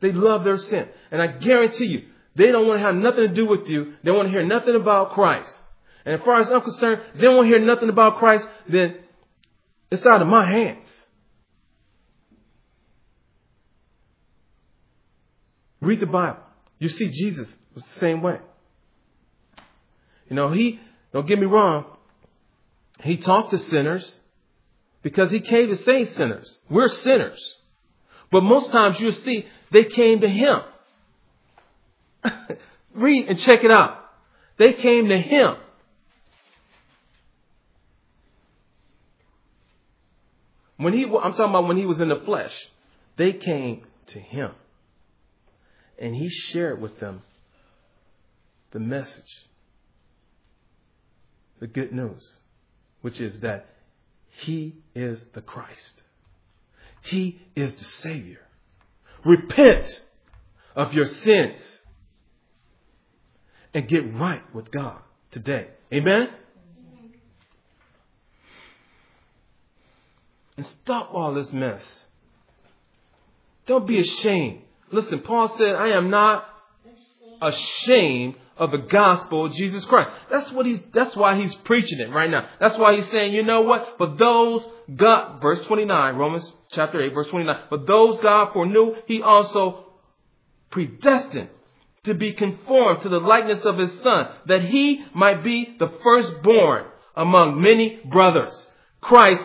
They 0.00 0.12
love 0.12 0.44
their 0.44 0.58
sin. 0.58 0.88
And 1.10 1.20
I 1.20 1.26
guarantee 1.26 1.86
you, 1.86 2.04
they 2.36 2.52
don't 2.52 2.66
want 2.68 2.80
to 2.80 2.86
have 2.86 2.94
nothing 2.94 3.28
to 3.28 3.34
do 3.34 3.46
with 3.46 3.68
you. 3.68 3.94
They 4.04 4.12
want 4.12 4.28
to 4.28 4.30
hear 4.30 4.46
nothing 4.46 4.76
about 4.76 5.12
Christ. 5.12 5.52
And 6.04 6.14
as 6.14 6.20
far 6.24 6.40
as 6.40 6.50
I'm 6.50 6.60
concerned, 6.60 7.02
they 7.14 7.22
don't 7.22 7.36
want 7.36 7.50
to 7.50 7.56
hear 7.56 7.66
nothing 7.66 7.88
about 7.88 8.18
Christ, 8.18 8.46
then 8.68 8.96
it's 9.90 10.06
out 10.06 10.22
of 10.22 10.28
my 10.28 10.48
hands. 10.48 10.88
Read 15.80 16.00
the 16.00 16.06
Bible. 16.06 16.40
You 16.78 16.88
see 16.88 17.08
Jesus 17.08 17.52
was 17.74 17.84
the 17.84 18.00
same 18.00 18.22
way. 18.22 18.38
You 20.28 20.36
know, 20.36 20.52
he, 20.52 20.80
don't 21.12 21.26
get 21.26 21.38
me 21.38 21.46
wrong, 21.46 21.86
he 23.02 23.16
talked 23.16 23.50
to 23.50 23.58
sinners 23.58 24.18
because 25.02 25.30
he 25.30 25.40
came 25.40 25.68
to 25.68 25.76
save 25.76 26.12
sinners. 26.12 26.58
We're 26.68 26.88
sinners. 26.88 27.56
But 28.30 28.42
most 28.42 28.70
times 28.70 29.00
you'll 29.00 29.12
see 29.12 29.46
they 29.72 29.84
came 29.84 30.20
to 30.20 30.28
him. 30.28 30.60
Read 32.94 33.28
and 33.28 33.38
check 33.38 33.64
it 33.64 33.70
out. 33.70 34.04
They 34.56 34.72
came 34.74 35.08
to 35.08 35.18
him. 35.18 35.56
When 40.76 40.92
he, 40.92 41.04
I'm 41.04 41.32
talking 41.32 41.50
about 41.50 41.66
when 41.66 41.76
he 41.76 41.86
was 41.86 42.00
in 42.00 42.08
the 42.08 42.16
flesh, 42.16 42.54
they 43.16 43.32
came 43.32 43.82
to 44.08 44.20
him. 44.20 44.52
And 45.98 46.14
he 46.14 46.28
shared 46.28 46.80
with 46.80 47.00
them 47.00 47.22
the 48.70 48.78
message, 48.78 49.46
the 51.58 51.66
good 51.66 51.92
news, 51.92 52.36
which 53.00 53.20
is 53.20 53.40
that 53.40 53.66
he 54.30 54.76
is 54.94 55.24
the 55.32 55.40
Christ. 55.40 56.02
He 57.02 57.40
is 57.56 57.74
the 57.74 57.84
Savior. 57.84 58.40
Repent 59.24 60.04
of 60.76 60.92
your 60.92 61.06
sins 61.06 61.56
and 63.74 63.88
get 63.88 64.14
right 64.14 64.42
with 64.54 64.70
God 64.70 64.98
today. 65.30 65.68
Amen? 65.92 66.28
And 70.56 70.66
stop 70.66 71.10
all 71.12 71.34
this 71.34 71.52
mess. 71.52 72.06
Don't 73.66 73.86
be 73.86 74.00
ashamed. 74.00 74.62
Listen, 74.90 75.20
Paul 75.20 75.48
said, 75.56 75.74
I 75.74 75.90
am 75.96 76.10
not 76.10 76.48
ashamed 77.40 78.36
of 78.56 78.72
the 78.72 78.78
gospel 78.78 79.46
of 79.46 79.52
Jesus 79.54 79.84
Christ. 79.84 80.10
That's 80.30 80.50
what 80.52 80.66
he's, 80.66 80.80
that's 80.92 81.14
why 81.14 81.40
he's 81.40 81.54
preaching 81.54 82.00
it 82.00 82.10
right 82.10 82.30
now. 82.30 82.48
That's 82.60 82.76
why 82.76 82.96
he's 82.96 83.08
saying, 83.10 83.32
you 83.32 83.44
know 83.44 83.62
what? 83.62 83.94
For 83.98 84.08
those 84.08 84.64
God, 84.94 85.40
verse 85.40 85.64
29, 85.66 86.16
Romans 86.16 86.52
chapter 86.72 87.00
8, 87.00 87.14
verse 87.14 87.28
29, 87.28 87.56
for 87.68 87.78
those 87.78 88.18
God 88.20 88.52
foreknew, 88.52 88.96
he 89.06 89.22
also 89.22 89.86
predestined 90.70 91.50
to 92.04 92.14
be 92.14 92.32
conformed 92.32 93.02
to 93.02 93.08
the 93.08 93.20
likeness 93.20 93.64
of 93.64 93.78
his 93.78 93.92
son, 94.00 94.28
that 94.46 94.64
he 94.64 95.04
might 95.14 95.44
be 95.44 95.76
the 95.78 95.92
firstborn 96.02 96.86
among 97.16 97.60
many 97.60 98.00
brothers. 98.10 98.68
Christ 99.00 99.42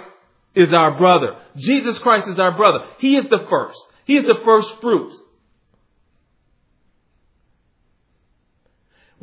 is 0.56 0.74
our 0.74 0.98
brother. 0.98 1.36
Jesus 1.56 1.98
Christ 2.00 2.28
is 2.28 2.40
our 2.40 2.56
brother. 2.56 2.86
He 3.00 3.16
is 3.16 3.26
the 3.26 3.46
first. 3.50 3.80
He 4.06 4.18
is 4.18 4.24
the 4.24 4.40
first 4.44 4.82
fruits. 4.82 5.20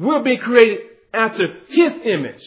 We're 0.00 0.22
being 0.22 0.40
created 0.40 0.78
after 1.12 1.46
his 1.68 1.92
image. 1.92 2.44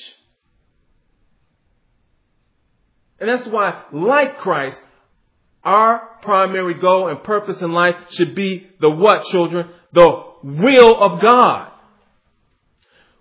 And 3.19 3.29
that's 3.29 3.47
why, 3.47 3.83
like 3.91 4.39
Christ, 4.39 4.81
Our 5.63 6.17
primary 6.21 6.73
goal 6.79 7.07
and 7.07 7.23
purpose 7.23 7.61
in 7.61 7.71
life 7.71 7.95
should 8.11 8.35
be 8.35 8.67
the 8.81 8.89
what, 8.89 9.23
children? 9.25 9.69
The 9.93 10.23
will 10.43 10.97
of 10.97 11.21
God. 11.21 11.71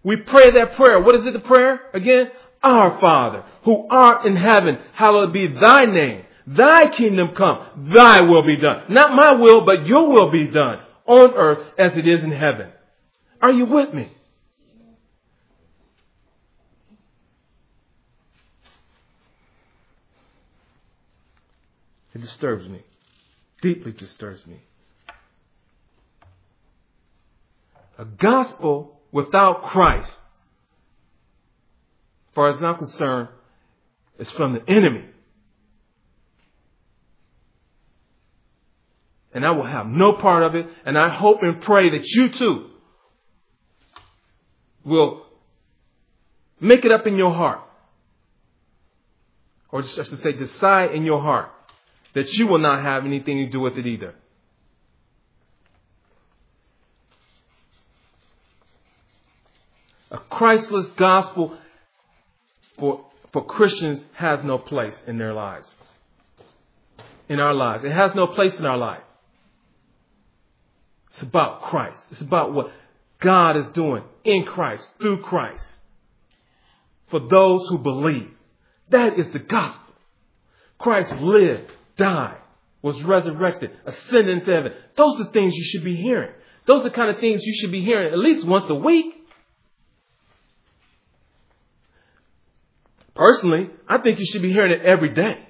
We 0.02 0.16
pray 0.16 0.50
that 0.50 0.74
prayer. 0.74 1.00
What 1.00 1.14
is 1.14 1.24
it, 1.24 1.32
the 1.32 1.38
prayer? 1.38 1.80
Again, 1.94 2.30
our 2.62 2.98
Father, 3.00 3.44
who 3.64 3.86
art 3.88 4.26
in 4.26 4.34
heaven, 4.34 4.78
hallowed 4.94 5.32
be 5.32 5.46
thy 5.46 5.86
name. 5.86 6.24
Thy 6.44 6.88
kingdom 6.88 7.28
come, 7.36 7.92
thy 7.94 8.22
will 8.22 8.44
be 8.44 8.56
done. 8.56 8.86
Not 8.88 9.14
my 9.14 9.32
will, 9.40 9.64
but 9.64 9.86
your 9.86 10.10
will 10.12 10.32
be 10.32 10.48
done 10.48 10.80
on 11.06 11.34
earth 11.34 11.64
as 11.78 11.96
it 11.96 12.08
is 12.08 12.24
in 12.24 12.32
heaven. 12.32 12.68
Are 13.40 13.52
you 13.52 13.66
with 13.66 13.94
me? 13.94 14.10
It 22.14 22.20
disturbs 22.20 22.68
me. 22.68 22.82
Deeply 23.60 23.92
disturbs 23.92 24.46
me. 24.46 24.60
A 27.98 28.04
gospel 28.04 29.00
without 29.12 29.64
Christ, 29.64 30.10
as 30.10 30.18
far 32.34 32.48
as 32.48 32.62
I'm 32.62 32.76
concerned, 32.76 33.28
is 34.18 34.30
from 34.30 34.54
the 34.54 34.70
enemy. 34.70 35.04
And 39.34 39.46
I 39.46 39.52
will 39.52 39.66
have 39.66 39.86
no 39.86 40.14
part 40.14 40.42
of 40.42 40.54
it. 40.54 40.66
And 40.84 40.98
I 40.98 41.14
hope 41.14 41.38
and 41.42 41.62
pray 41.62 41.90
that 41.90 42.06
you 42.06 42.30
too 42.30 42.68
will 44.84 45.24
make 46.60 46.84
it 46.84 46.92
up 46.92 47.06
in 47.06 47.16
your 47.16 47.32
heart. 47.32 47.60
Or 49.70 49.80
just, 49.80 49.98
I 49.98 50.02
should 50.02 50.22
say, 50.22 50.32
decide 50.32 50.94
in 50.94 51.04
your 51.04 51.22
heart 51.22 51.50
that 52.14 52.32
you 52.34 52.46
will 52.46 52.58
not 52.58 52.82
have 52.82 53.04
anything 53.04 53.38
to 53.38 53.46
do 53.46 53.60
with 53.60 53.78
it 53.78 53.86
either. 53.86 54.14
A 60.10 60.18
Christless 60.18 60.88
gospel 60.88 61.56
for, 62.78 63.06
for 63.32 63.44
Christians 63.44 64.04
has 64.12 64.44
no 64.44 64.58
place 64.58 65.02
in 65.06 65.16
their 65.16 65.32
lives. 65.32 65.74
In 67.28 67.40
our 67.40 67.54
lives. 67.54 67.84
It 67.84 67.92
has 67.92 68.14
no 68.14 68.26
place 68.26 68.58
in 68.58 68.66
our 68.66 68.76
life. 68.76 69.02
It's 71.08 71.22
about 71.22 71.62
Christ. 71.62 72.02
It's 72.10 72.20
about 72.20 72.52
what 72.52 72.72
God 73.20 73.56
is 73.56 73.66
doing 73.68 74.02
in 74.24 74.44
Christ, 74.44 74.86
through 75.00 75.22
Christ. 75.22 75.66
For 77.08 77.20
those 77.20 77.68
who 77.68 77.78
believe. 77.78 78.30
That 78.90 79.18
is 79.18 79.32
the 79.32 79.38
gospel. 79.38 79.94
Christ 80.78 81.14
lived, 81.16 81.70
died, 81.96 82.38
was 82.80 83.02
resurrected, 83.02 83.70
ascended 83.84 84.38
into 84.38 84.52
heaven. 84.52 84.72
Those 84.96 85.20
are 85.20 85.32
things 85.32 85.54
you 85.54 85.64
should 85.64 85.84
be 85.84 85.96
hearing. 85.96 86.30
Those 86.66 86.84
are 86.86 86.90
kind 86.90 87.10
of 87.10 87.20
things 87.20 87.42
you 87.44 87.54
should 87.54 87.72
be 87.72 87.82
hearing 87.82 88.12
at 88.12 88.18
least 88.18 88.46
once 88.46 88.68
a 88.68 88.74
week. 88.74 89.14
Personally, 93.14 93.68
I 93.88 93.98
think 93.98 94.18
you 94.18 94.26
should 94.26 94.42
be 94.42 94.52
hearing 94.52 94.72
it 94.72 94.84
every 94.84 95.10
day. 95.10 95.46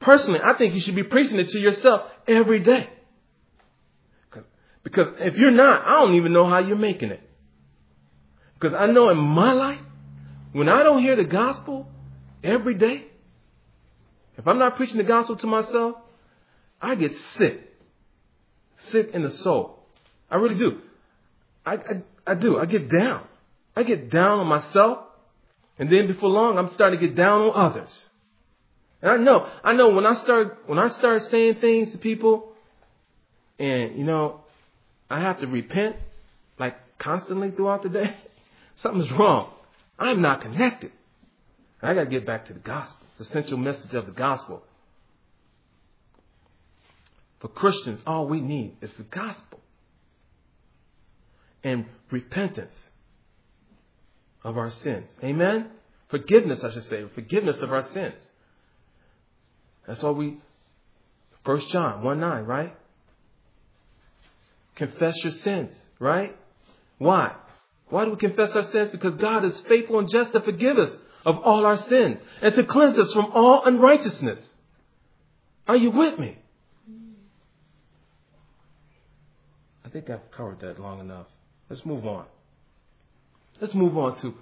Personally, 0.00 0.40
I 0.44 0.54
think 0.58 0.74
you 0.74 0.80
should 0.80 0.94
be 0.94 1.04
preaching 1.04 1.38
it 1.38 1.48
to 1.50 1.58
yourself 1.58 2.10
every 2.26 2.60
day. 2.60 2.88
Because 4.82 5.08
if 5.18 5.36
you're 5.36 5.50
not, 5.50 5.84
I 5.84 6.00
don't 6.00 6.14
even 6.14 6.32
know 6.32 6.48
how 6.48 6.58
you're 6.58 6.76
making 6.76 7.10
it. 7.10 7.20
Because 8.54 8.74
I 8.74 8.86
know 8.86 9.10
in 9.10 9.18
my 9.18 9.52
life, 9.52 9.80
when 10.52 10.68
I 10.68 10.82
don't 10.82 11.02
hear 11.02 11.16
the 11.16 11.24
gospel 11.24 11.88
every 12.42 12.74
day, 12.74 13.06
if 14.38 14.46
I'm 14.46 14.58
not 14.58 14.76
preaching 14.76 14.98
the 14.98 15.04
gospel 15.04 15.36
to 15.36 15.46
myself, 15.46 15.96
I 16.80 16.94
get 16.94 17.14
sick. 17.36 17.60
Sick 18.74 19.10
in 19.14 19.22
the 19.22 19.30
soul. 19.30 19.78
I 20.30 20.36
really 20.36 20.58
do. 20.58 20.80
I, 21.64 21.74
I, 21.74 22.02
I 22.26 22.34
do. 22.34 22.58
I 22.58 22.66
get 22.66 22.90
down. 22.90 23.24
I 23.74 23.82
get 23.82 24.10
down 24.10 24.40
on 24.40 24.46
myself. 24.46 24.98
And 25.78 25.90
then 25.90 26.06
before 26.06 26.30
long, 26.30 26.58
I'm 26.58 26.68
starting 26.70 26.98
to 26.98 27.06
get 27.06 27.16
down 27.16 27.42
on 27.42 27.70
others. 27.70 28.10
And 29.02 29.10
I 29.10 29.16
know, 29.18 29.48
I 29.62 29.74
know 29.74 29.90
when 29.90 30.06
I 30.06 30.14
start, 30.14 30.62
when 30.66 30.78
I 30.78 30.88
start 30.88 31.22
saying 31.22 31.56
things 31.56 31.92
to 31.92 31.98
people 31.98 32.52
and, 33.58 33.98
you 33.98 34.04
know, 34.04 34.40
I 35.10 35.20
have 35.20 35.40
to 35.40 35.46
repent 35.46 35.96
like 36.58 36.76
constantly 36.98 37.50
throughout 37.50 37.82
the 37.82 37.90
day, 37.90 38.14
something's 38.76 39.12
wrong. 39.12 39.50
I'm 39.98 40.22
not 40.22 40.40
connected. 40.40 40.92
I 41.82 41.94
got 41.94 42.04
to 42.04 42.10
get 42.10 42.26
back 42.26 42.46
to 42.46 42.54
the 42.54 42.58
gospel, 42.58 43.05
the 43.18 43.24
essential 43.24 43.58
message 43.58 43.94
of 43.94 44.06
the 44.06 44.12
gospel. 44.12 44.62
For 47.40 47.48
Christians, 47.48 48.00
all 48.06 48.26
we 48.26 48.40
need 48.40 48.76
is 48.80 48.92
the 48.94 49.02
gospel 49.04 49.60
and 51.62 51.86
repentance 52.10 52.76
of 54.44 54.56
our 54.56 54.70
sins. 54.70 55.10
Amen? 55.22 55.70
Forgiveness, 56.08 56.62
I 56.62 56.70
should 56.70 56.84
say, 56.84 57.04
forgiveness 57.14 57.56
of 57.58 57.72
our 57.72 57.82
sins. 57.82 58.14
That's 59.86 60.02
all 60.02 60.14
we, 60.14 60.38
1 61.44 61.60
John 61.68 62.02
1 62.02 62.20
9, 62.20 62.44
right? 62.44 62.76
Confess 64.76 65.14
your 65.24 65.32
sins, 65.32 65.74
right? 65.98 66.36
Why? 66.98 67.34
Why 67.88 68.04
do 68.04 68.12
we 68.12 68.16
confess 68.16 68.54
our 68.56 68.66
sins? 68.66 68.90
Because 68.90 69.14
God 69.16 69.44
is 69.44 69.58
faithful 69.60 69.98
and 69.98 70.08
just 70.08 70.32
to 70.32 70.40
forgive 70.40 70.78
us 70.78 70.96
of 71.26 71.38
all 71.38 71.66
our 71.66 71.76
sins 71.76 72.20
and 72.40 72.54
to 72.54 72.64
cleanse 72.64 72.96
us 72.98 73.12
from 73.12 73.26
all 73.34 73.64
unrighteousness. 73.64 74.38
Are 75.66 75.76
you 75.76 75.90
with 75.90 76.18
me? 76.18 76.38
I 79.84 79.88
think 79.88 80.08
I've 80.08 80.30
covered 80.30 80.60
that 80.60 80.80
long 80.80 81.00
enough. 81.00 81.26
Let's 81.68 81.84
move 81.84 82.06
on. 82.06 82.26
Let's 83.60 83.74
move 83.74 83.98
on 83.98 84.18
to 84.20 84.34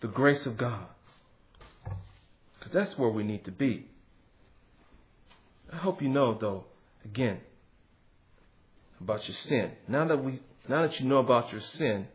the 0.00 0.08
grace 0.08 0.46
of 0.46 0.56
God. 0.56 0.86
Because 2.58 2.72
that's 2.72 2.98
where 2.98 3.10
we 3.10 3.22
need 3.22 3.44
to 3.44 3.52
be. 3.52 3.86
I 5.70 5.76
hope 5.76 6.00
you 6.00 6.08
know, 6.08 6.38
though, 6.38 6.64
again, 7.04 7.40
about 9.00 9.28
your 9.28 9.36
sin. 9.36 9.72
Now 9.86 10.06
that 10.06 10.24
we, 10.24 10.40
now 10.68 10.82
that 10.82 10.98
you 11.00 11.06
know 11.06 11.18
about 11.18 11.52
your 11.52 11.60
sin, 11.60 12.06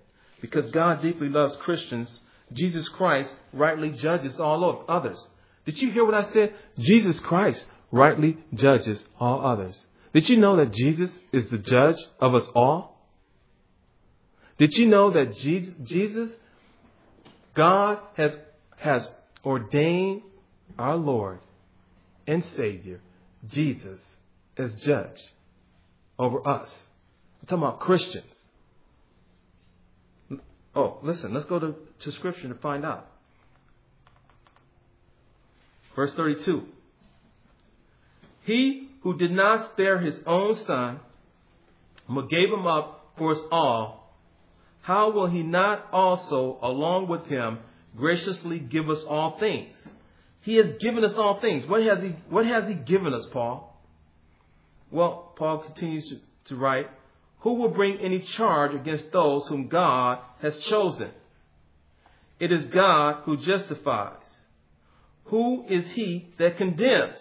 because 0.41 0.71
God 0.71 1.01
deeply 1.01 1.29
loves 1.29 1.55
Christians, 1.57 2.19
Jesus 2.53 2.87
Christ 2.89 3.35
rightly 3.51 3.91
judges 3.91 4.39
all 4.39 4.85
others. 4.87 5.27
Did 5.65 5.81
you 5.81 5.91
hear 5.91 6.05
what 6.05 6.13
I 6.13 6.23
said? 6.31 6.53
Jesus 6.77 7.19
Christ 7.19 7.65
rightly 7.91 8.37
judges 8.53 9.05
all 9.19 9.45
others. 9.45 9.79
Did 10.13 10.29
you 10.29 10.37
know 10.37 10.57
that 10.57 10.73
Jesus 10.73 11.11
is 11.31 11.49
the 11.49 11.57
judge 11.57 11.97
of 12.19 12.35
us 12.35 12.47
all? 12.55 12.97
Did 14.57 14.75
you 14.77 14.87
know 14.87 15.11
that 15.11 15.35
Jesus, 15.35 16.31
God 17.55 17.99
has, 18.15 18.37
has 18.77 19.09
ordained 19.43 20.21
our 20.77 20.95
Lord 20.95 21.39
and 22.27 22.43
Savior, 22.45 23.01
Jesus, 23.47 23.99
as 24.57 24.73
judge? 24.75 25.19
over 26.17 26.47
us. 26.47 26.79
I'm 27.41 27.47
talking 27.47 27.63
about 27.63 27.79
Christians. 27.79 28.25
Oh, 30.75 30.97
listen, 31.03 31.33
let's 31.33 31.45
go 31.45 31.59
to, 31.59 31.75
to 31.99 32.11
Scripture 32.11 32.47
to 32.47 32.55
find 32.55 32.85
out. 32.85 33.07
Verse 35.95 36.11
32. 36.13 36.63
He 38.45 38.89
who 39.01 39.17
did 39.17 39.31
not 39.31 39.71
spare 39.71 39.99
his 39.99 40.17
own 40.25 40.55
son, 40.65 40.99
but 42.09 42.29
gave 42.29 42.49
him 42.51 42.65
up 42.65 43.13
for 43.17 43.31
us 43.31 43.41
all, 43.51 44.03
how 44.81 45.11
will 45.11 45.27
he 45.27 45.43
not 45.43 45.87
also, 45.93 46.57
along 46.61 47.07
with 47.07 47.25
him, 47.27 47.59
graciously 47.95 48.59
give 48.59 48.89
us 48.89 49.03
all 49.07 49.39
things? 49.39 49.75
He 50.41 50.55
has 50.55 50.73
given 50.79 51.05
us 51.05 51.15
all 51.15 51.39
things. 51.39 51.65
What 51.67 51.83
has 51.83 52.03
he, 52.03 52.15
what 52.29 52.45
has 52.45 52.67
he 52.67 52.73
given 52.73 53.13
us, 53.13 53.25
Paul? 53.31 53.81
Well, 54.91 55.31
Paul 55.37 55.59
continues 55.59 56.09
to, 56.09 56.17
to 56.45 56.55
write, 56.57 56.89
Who 57.43 57.55
will 57.55 57.69
bring 57.69 57.99
any 57.99 58.19
charge 58.19 58.73
against 58.73 59.11
those 59.11 59.47
whom 59.47 59.67
God 59.67 60.19
has 60.41 60.57
chosen? 60.59 61.11
It 62.39 62.53
is 62.53 62.65
God 62.67 63.23
who 63.25 63.35
justifies. 63.35 64.15
Who 65.25 65.65
is 65.67 65.91
he 65.91 66.29
that 66.37 66.55
condemns? 66.55 67.19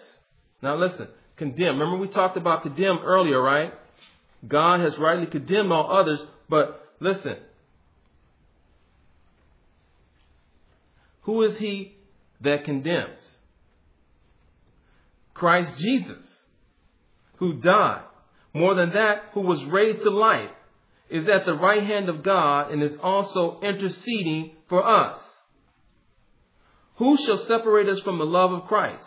Now 0.61 0.75
listen, 0.75 1.09
condemn. 1.35 1.77
Remember 1.77 1.97
we 1.97 2.07
talked 2.07 2.37
about 2.37 2.63
condemn 2.63 2.99
earlier, 3.03 3.41
right? 3.41 3.73
God 4.47 4.79
has 4.79 4.97
rightly 4.97 5.27
condemned 5.27 5.73
all 5.73 5.91
others, 5.91 6.23
but 6.49 6.93
listen. 7.01 7.35
Who 11.23 11.41
is 11.41 11.57
he 11.57 11.97
that 12.39 12.63
condemns? 12.63 13.19
Christ 15.33 15.77
Jesus 15.79 16.25
who 17.37 17.59
died. 17.59 18.03
More 18.53 18.75
than 18.75 18.91
that, 18.91 19.23
who 19.33 19.41
was 19.41 19.63
raised 19.65 20.03
to 20.03 20.09
life, 20.09 20.51
is 21.09 21.27
at 21.27 21.45
the 21.45 21.53
right 21.53 21.83
hand 21.83 22.09
of 22.09 22.23
God 22.23 22.71
and 22.71 22.81
is 22.81 22.97
also 23.01 23.59
interceding 23.61 24.51
for 24.67 24.85
us. 24.85 25.19
Who 26.95 27.17
shall 27.17 27.37
separate 27.37 27.89
us 27.89 27.99
from 28.01 28.19
the 28.19 28.25
love 28.25 28.51
of 28.51 28.65
Christ? 28.65 29.03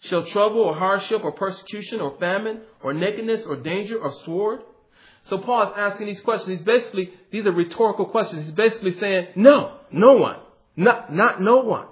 Shall 0.00 0.24
trouble 0.24 0.60
or 0.60 0.74
hardship 0.74 1.24
or 1.24 1.32
persecution 1.32 2.00
or 2.00 2.16
famine 2.18 2.62
or 2.82 2.94
nakedness 2.94 3.44
or 3.46 3.56
danger 3.56 3.98
or 3.98 4.12
sword? 4.24 4.60
So 5.24 5.38
Paul 5.38 5.70
is 5.70 5.74
asking 5.76 6.06
these 6.06 6.20
questions. 6.20 6.58
He's 6.58 6.66
basically, 6.66 7.10
these 7.30 7.46
are 7.46 7.52
rhetorical 7.52 8.06
questions. 8.06 8.46
He's 8.46 8.54
basically 8.54 8.92
saying, 8.92 9.28
no, 9.36 9.78
no 9.90 10.14
one. 10.14 10.38
Not, 10.76 11.12
not 11.12 11.42
no 11.42 11.62
one. 11.62 11.86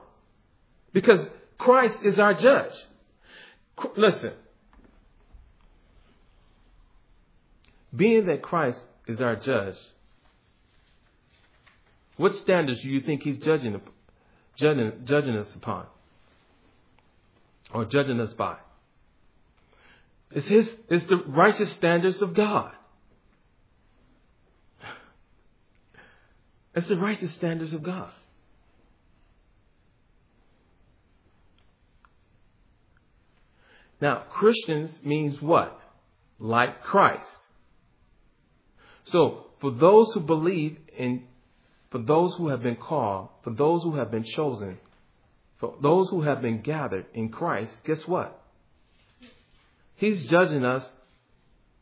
Because 0.92 1.26
Christ 1.58 1.98
is 2.04 2.18
our 2.20 2.32
judge. 2.34 2.72
Listen. 3.96 4.32
Being 7.94 8.26
that 8.26 8.42
Christ 8.42 8.86
is 9.06 9.20
our 9.20 9.36
judge, 9.36 9.76
what 12.16 12.34
standards 12.34 12.80
do 12.80 12.88
you 12.88 13.00
think 13.00 13.22
he's 13.22 13.38
judging, 13.38 13.80
judging, 14.56 14.92
judging 15.04 15.36
us 15.36 15.54
upon? 15.54 15.86
Or 17.72 17.84
judging 17.84 18.20
us 18.20 18.32
by? 18.34 18.56
It's 20.32 20.48
his, 20.48 20.70
it's 20.88 21.04
the 21.04 21.16
righteous 21.26 21.70
standards 21.72 22.22
of 22.22 22.34
God. 22.34 22.72
It's 26.74 26.88
the 26.88 26.96
righteous 26.96 27.32
standards 27.34 27.72
of 27.72 27.82
God. 27.82 28.10
Now, 34.00 34.24
Christians 34.30 34.98
means 35.02 35.40
what? 35.40 35.80
Like 36.38 36.82
Christ. 36.82 37.45
So, 39.06 39.46
for 39.60 39.70
those 39.70 40.12
who 40.14 40.20
believe 40.20 40.78
in, 40.96 41.24
for 41.90 41.98
those 41.98 42.34
who 42.34 42.48
have 42.48 42.62
been 42.62 42.76
called, 42.76 43.28
for 43.42 43.50
those 43.50 43.82
who 43.84 43.94
have 43.94 44.10
been 44.10 44.24
chosen, 44.24 44.78
for 45.58 45.74
those 45.80 46.08
who 46.10 46.22
have 46.22 46.42
been 46.42 46.60
gathered 46.60 47.06
in 47.14 47.28
Christ, 47.28 47.72
guess 47.84 48.06
what? 48.06 48.42
He's 49.94 50.26
judging 50.26 50.64
us 50.64 50.90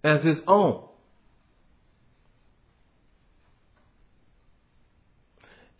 as 0.04 0.22
his 0.22 0.42
own. 0.46 0.84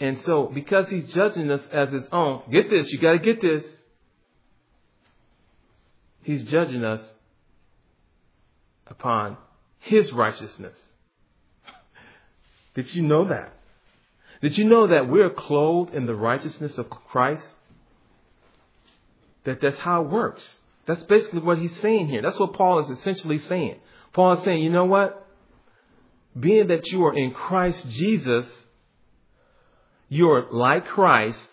And 0.01 0.19
so, 0.21 0.47
because 0.47 0.89
he's 0.89 1.13
judging 1.13 1.51
us 1.51 1.67
as 1.71 1.93
his 1.93 2.09
own, 2.11 2.43
get 2.51 2.71
this, 2.71 2.91
you 2.91 2.99
gotta 2.99 3.19
get 3.19 3.43
this. 3.43 3.65
He's 6.23 6.45
judging 6.45 6.85
us 6.85 7.07
upon 8.87 9.37
his 9.79 10.11
righteousness. 10.11 10.75
Did 12.75 12.95
you 12.95 13.03
know 13.03 13.27
that? 13.27 13.53
Did 14.41 14.59
you 14.59 14.64
know 14.64 14.89
that 14.89 15.09
we're 15.09 15.31
clothed 15.31 15.95
in 15.95 16.07
the 16.07 16.14
righteousness 16.14 16.77
of 16.77 16.91
Christ? 16.91 17.47
That 19.45 19.61
that's 19.61 19.79
how 19.79 20.03
it 20.03 20.11
works. 20.11 20.61
That's 20.87 21.03
basically 21.05 21.41
what 21.41 21.59
he's 21.59 21.75
saying 21.81 22.09
here. 22.09 22.22
That's 22.22 22.39
what 22.39 22.53
Paul 22.53 22.79
is 22.81 22.91
essentially 22.91 23.39
saying. 23.39 23.77
Paul 24.12 24.33
is 24.35 24.45
saying, 24.45 24.62
you 24.62 24.70
know 24.70 24.85
what? 24.85 25.27
Being 26.39 26.66
that 26.68 26.89
you 26.89 27.05
are 27.07 27.16
in 27.16 27.33
Christ 27.33 27.89
Jesus, 27.89 28.47
you're 30.09 30.47
like 30.51 30.87
Christ. 30.87 31.49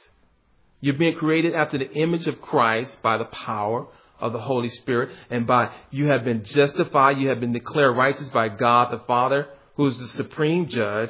You're 0.80 0.97
being 0.97 1.15
created 1.15 1.53
after 1.53 1.78
the 1.78 1.91
image 1.91 2.28
of 2.28 2.41
Christ 2.41 3.01
by 3.01 3.17
the 3.17 3.26
power 3.26 3.88
of 4.19 4.34
the 4.34 4.39
Holy 4.39 4.69
Spirit 4.69 5.09
and 5.30 5.47
by 5.47 5.72
you 5.91 6.07
have 6.07 6.24
been 6.24 6.43
justified, 6.43 7.19
you 7.19 7.30
have 7.30 7.39
been 7.39 7.53
declared 7.53 7.95
righteous 7.95 8.30
by 8.30 8.49
God 8.49 8.91
the 8.91 8.99
Father, 9.05 9.47
who 9.82 9.88
is 9.88 9.97
the 9.97 10.07
supreme 10.09 10.67
judge. 10.67 11.09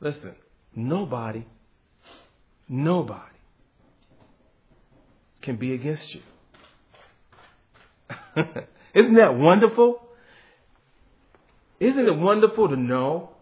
Listen, 0.00 0.34
nobody, 0.74 1.44
nobody 2.66 3.20
can 5.42 5.56
be 5.56 5.74
against 5.74 6.14
you. 6.14 6.22
Isn't 8.94 9.16
that 9.16 9.36
wonderful? 9.36 10.00
Isn't 11.78 12.06
it 12.06 12.16
wonderful 12.16 12.70
to 12.70 12.76
know 12.76 13.32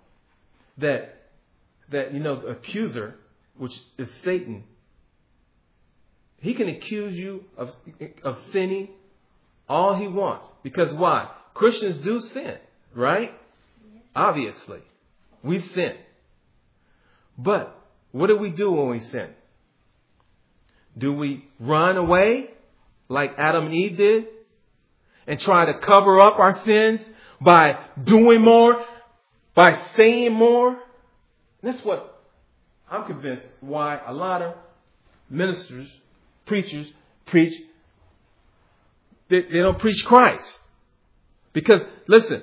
that 0.78 1.22
that 1.92 2.12
you 2.12 2.18
know 2.18 2.40
the 2.40 2.48
accuser, 2.48 3.14
which 3.58 3.78
is 3.96 4.10
Satan, 4.24 4.64
he 6.38 6.54
can 6.54 6.68
accuse 6.68 7.14
you 7.14 7.44
of 7.56 7.70
of 8.24 8.36
sinning 8.50 8.88
all 9.68 9.94
he 9.94 10.08
wants. 10.08 10.48
Because 10.64 10.92
why? 10.92 11.30
Christians 11.54 11.98
do 11.98 12.20
sin, 12.20 12.58
right? 12.94 13.32
Obviously. 14.14 14.80
We 15.42 15.60
sin. 15.60 15.94
But 17.38 17.78
what 18.12 18.26
do 18.26 18.36
we 18.36 18.50
do 18.50 18.70
when 18.70 18.88
we 18.88 19.00
sin? 19.00 19.30
Do 20.96 21.12
we 21.12 21.44
run 21.58 21.96
away 21.96 22.50
like 23.08 23.34
Adam 23.38 23.66
and 23.66 23.74
Eve 23.74 23.96
did 23.96 24.26
and 25.26 25.40
try 25.40 25.66
to 25.66 25.78
cover 25.78 26.20
up 26.20 26.38
our 26.38 26.52
sins 26.60 27.00
by 27.40 27.78
doing 28.04 28.42
more 28.42 28.84
by 29.54 29.76
saying 29.96 30.32
more. 30.32 30.78
That's 31.62 31.82
what 31.84 32.22
I'm 32.90 33.06
convinced 33.06 33.46
why 33.60 34.00
a 34.06 34.12
lot 34.12 34.42
of 34.42 34.54
ministers, 35.30 35.90
preachers 36.44 36.86
preach. 37.26 37.54
They, 39.28 39.42
they 39.42 39.58
don't 39.60 39.78
preach 39.78 40.04
Christ. 40.04 40.60
Because, 41.54 41.82
listen, 42.06 42.42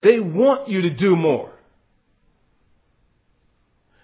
they 0.00 0.18
want 0.18 0.70
you 0.70 0.82
to 0.82 0.90
do 0.90 1.14
more. 1.14 1.52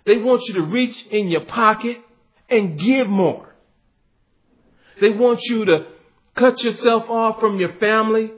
They 0.05 0.19
want 0.19 0.43
you 0.49 0.55
to 0.55 0.63
reach 0.63 1.07
in 1.07 1.29
your 1.29 1.47
pocket 1.47 1.97
and 2.51 2.79
give 2.79 3.09
more. 3.09 3.55
They 5.01 5.11
want 5.11 5.41
you 5.45 5.65
to 5.65 5.87
cut 6.35 6.63
yourself 6.63 7.09
off 7.09 7.41
from 7.41 7.59
your 7.59 7.73
family 7.77 8.33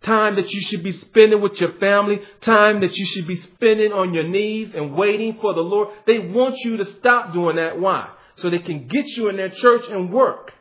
time 0.00 0.36
that 0.36 0.52
you 0.52 0.60
should 0.60 0.82
be 0.82 0.92
spending 0.92 1.40
with 1.40 1.60
your 1.60 1.72
family, 1.72 2.20
time 2.40 2.80
that 2.80 2.96
you 2.96 3.04
should 3.06 3.26
be 3.26 3.36
spending 3.36 3.92
on 3.92 4.14
your 4.14 4.24
knees 4.24 4.74
and 4.74 4.94
waiting 4.94 5.38
for 5.40 5.54
the 5.54 5.60
Lord. 5.60 5.88
They 6.06 6.18
want 6.18 6.56
you 6.58 6.76
to 6.76 6.84
stop 6.84 7.32
doing 7.32 7.56
that. 7.56 7.80
Why? 7.80 8.08
So 8.36 8.50
they 8.50 8.60
can 8.60 8.86
get 8.86 9.06
you 9.08 9.28
in 9.28 9.36
their 9.36 9.48
church 9.48 9.88
and 9.88 10.12
work. 10.12 10.52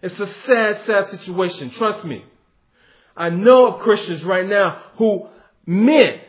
It's 0.00 0.18
a 0.18 0.28
sad, 0.28 0.78
sad 0.78 1.06
situation. 1.06 1.70
Trust 1.70 2.04
me. 2.04 2.24
I 3.16 3.30
know 3.30 3.66
of 3.66 3.80
Christians 3.80 4.24
right 4.24 4.46
now 4.46 4.82
who, 4.96 5.28
men, 5.66 6.20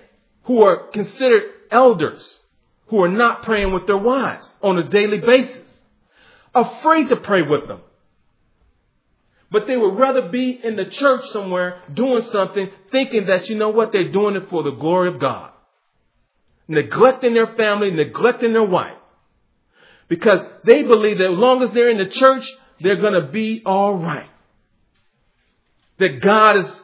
who 0.44 0.64
are 0.64 0.88
considered 0.88 1.44
elders, 1.72 2.42
who 2.88 3.04
are 3.04 3.10
not 3.10 3.44
praying 3.44 3.74
with 3.74 3.88
their 3.88 3.98
wives 3.98 4.54
on 4.62 4.78
a 4.78 4.90
daily 4.90 5.20
basis, 5.20 5.84
afraid 6.54 7.10
to 7.10 7.16
pray 7.18 7.42
with 7.42 7.68
them 7.68 7.82
but 9.54 9.68
they 9.68 9.78
would 9.78 10.00
rather 10.00 10.30
be 10.30 10.60
in 10.64 10.76
the 10.76 10.86
church 10.86 11.28
somewhere 11.28 11.84
doing 11.94 12.24
something, 12.24 12.72
thinking 12.92 13.28
that, 13.28 13.48
you 13.48 13.56
know 13.56 13.70
what, 13.70 13.92
they're 13.92 14.12
doing 14.12 14.36
it 14.36 14.50
for 14.50 14.64
the 14.64 14.72
glory 14.72 15.10
of 15.10 15.20
God. 15.20 15.52
Neglecting 16.68 17.36
their 17.36 17.46
family, 17.56 17.92
neglecting 17.92 18.54
their 18.54 18.64
wife. 18.64 18.98
Because 20.08 20.42
they 20.66 20.82
believe 20.82 21.20
that 21.20 21.32
as 21.32 21.38
long 21.38 21.62
as 21.62 21.70
they're 21.70 21.92
in 21.92 22.00
the 22.00 22.08
church, 22.08 22.52
they're 22.80 23.00
going 23.00 23.14
to 23.14 23.32
be 23.32 23.62
all 23.64 23.96
right. 23.96 24.28
That 26.04 26.20
God 26.20 26.58
is 26.58 26.82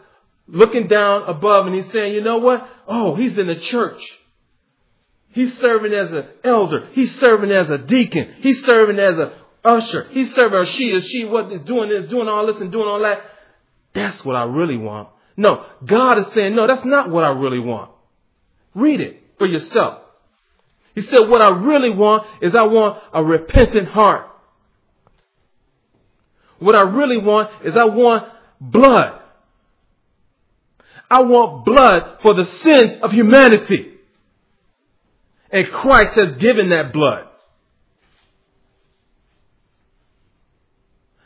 looking 0.48 0.88
down 0.88 1.24
above 1.24 1.66
and 1.68 1.76
he's 1.76 1.92
saying, 1.92 2.14
you 2.14 2.22
know 2.22 2.38
what? 2.38 2.66
Oh, 2.88 3.16
he's 3.16 3.38
in 3.38 3.48
the 3.48 3.56
church. 3.56 4.02
He's 5.32 5.58
serving 5.60 5.92
as 5.94 6.14
an 6.14 6.26
elder. 6.42 6.88
He's 6.94 7.20
serving 7.20 7.52
as 7.52 7.70
a 7.70 7.78
deacon. 7.78 8.36
He's 8.40 8.64
serving 8.64 8.98
as 8.98 9.20
a 9.20 9.34
usher. 9.62 10.08
He's 10.12 10.34
serving 10.34 10.58
her. 10.58 10.66
She 10.66 10.92
is 10.92 11.06
she 11.06 11.26
what 11.26 11.52
is 11.52 11.60
doing 11.62 11.90
this, 11.90 12.10
doing 12.10 12.30
all 12.30 12.48
this, 12.48 12.62
and 12.62 12.72
doing 12.72 12.88
all 12.88 13.02
that. 13.02 13.22
That's 13.92 14.24
what 14.24 14.38
I 14.38 14.44
really 14.44 14.78
want. 14.78 15.10
No, 15.36 15.66
God 15.86 16.20
is 16.20 16.28
saying, 16.32 16.56
no, 16.56 16.66
that's 16.66 16.86
not 16.86 17.10
what 17.10 17.26
I 17.26 17.32
really 17.32 17.60
want. 17.60 17.92
Read 18.74 19.02
it 19.02 19.22
for 19.38 19.48
yourself. 19.48 20.02
He 20.96 21.02
said, 21.02 21.28
what 21.28 21.42
I 21.42 21.50
really 21.60 21.90
want 21.90 22.26
is 22.42 22.56
I 22.56 22.64
want 22.64 23.04
a 23.14 23.22
repentant 23.22 23.90
heart. 23.90 24.28
What 26.60 26.76
I 26.76 26.84
really 26.84 27.18
want 27.18 27.50
is 27.66 27.76
I 27.76 27.84
want 27.84 28.32
blood. 28.60 29.22
I 31.10 31.22
want 31.22 31.66
blood 31.66 32.20
for 32.22 32.36
the 32.36 32.46
sins 32.46 33.00
of 33.02 33.12
humanity. 33.12 33.94
And 35.52 35.68
Christ 35.68 36.16
has 36.16 36.36
given 36.36 36.70
that 36.70 36.94
blood. 36.94 37.26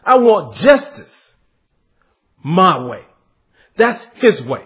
I 0.06 0.18
want 0.18 0.56
justice 0.56 1.36
my 2.42 2.86
way. 2.86 3.02
That's 3.78 4.06
his 4.16 4.42
way. 4.44 4.64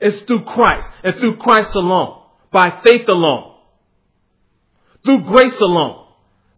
It's 0.00 0.20
through 0.22 0.44
Christ 0.44 0.88
and 1.04 1.14
through 1.16 1.36
Christ 1.36 1.74
alone, 1.76 2.22
by 2.50 2.80
faith 2.82 3.08
alone, 3.08 3.54
through 5.04 5.22
grace 5.22 5.58
alone, 5.60 6.06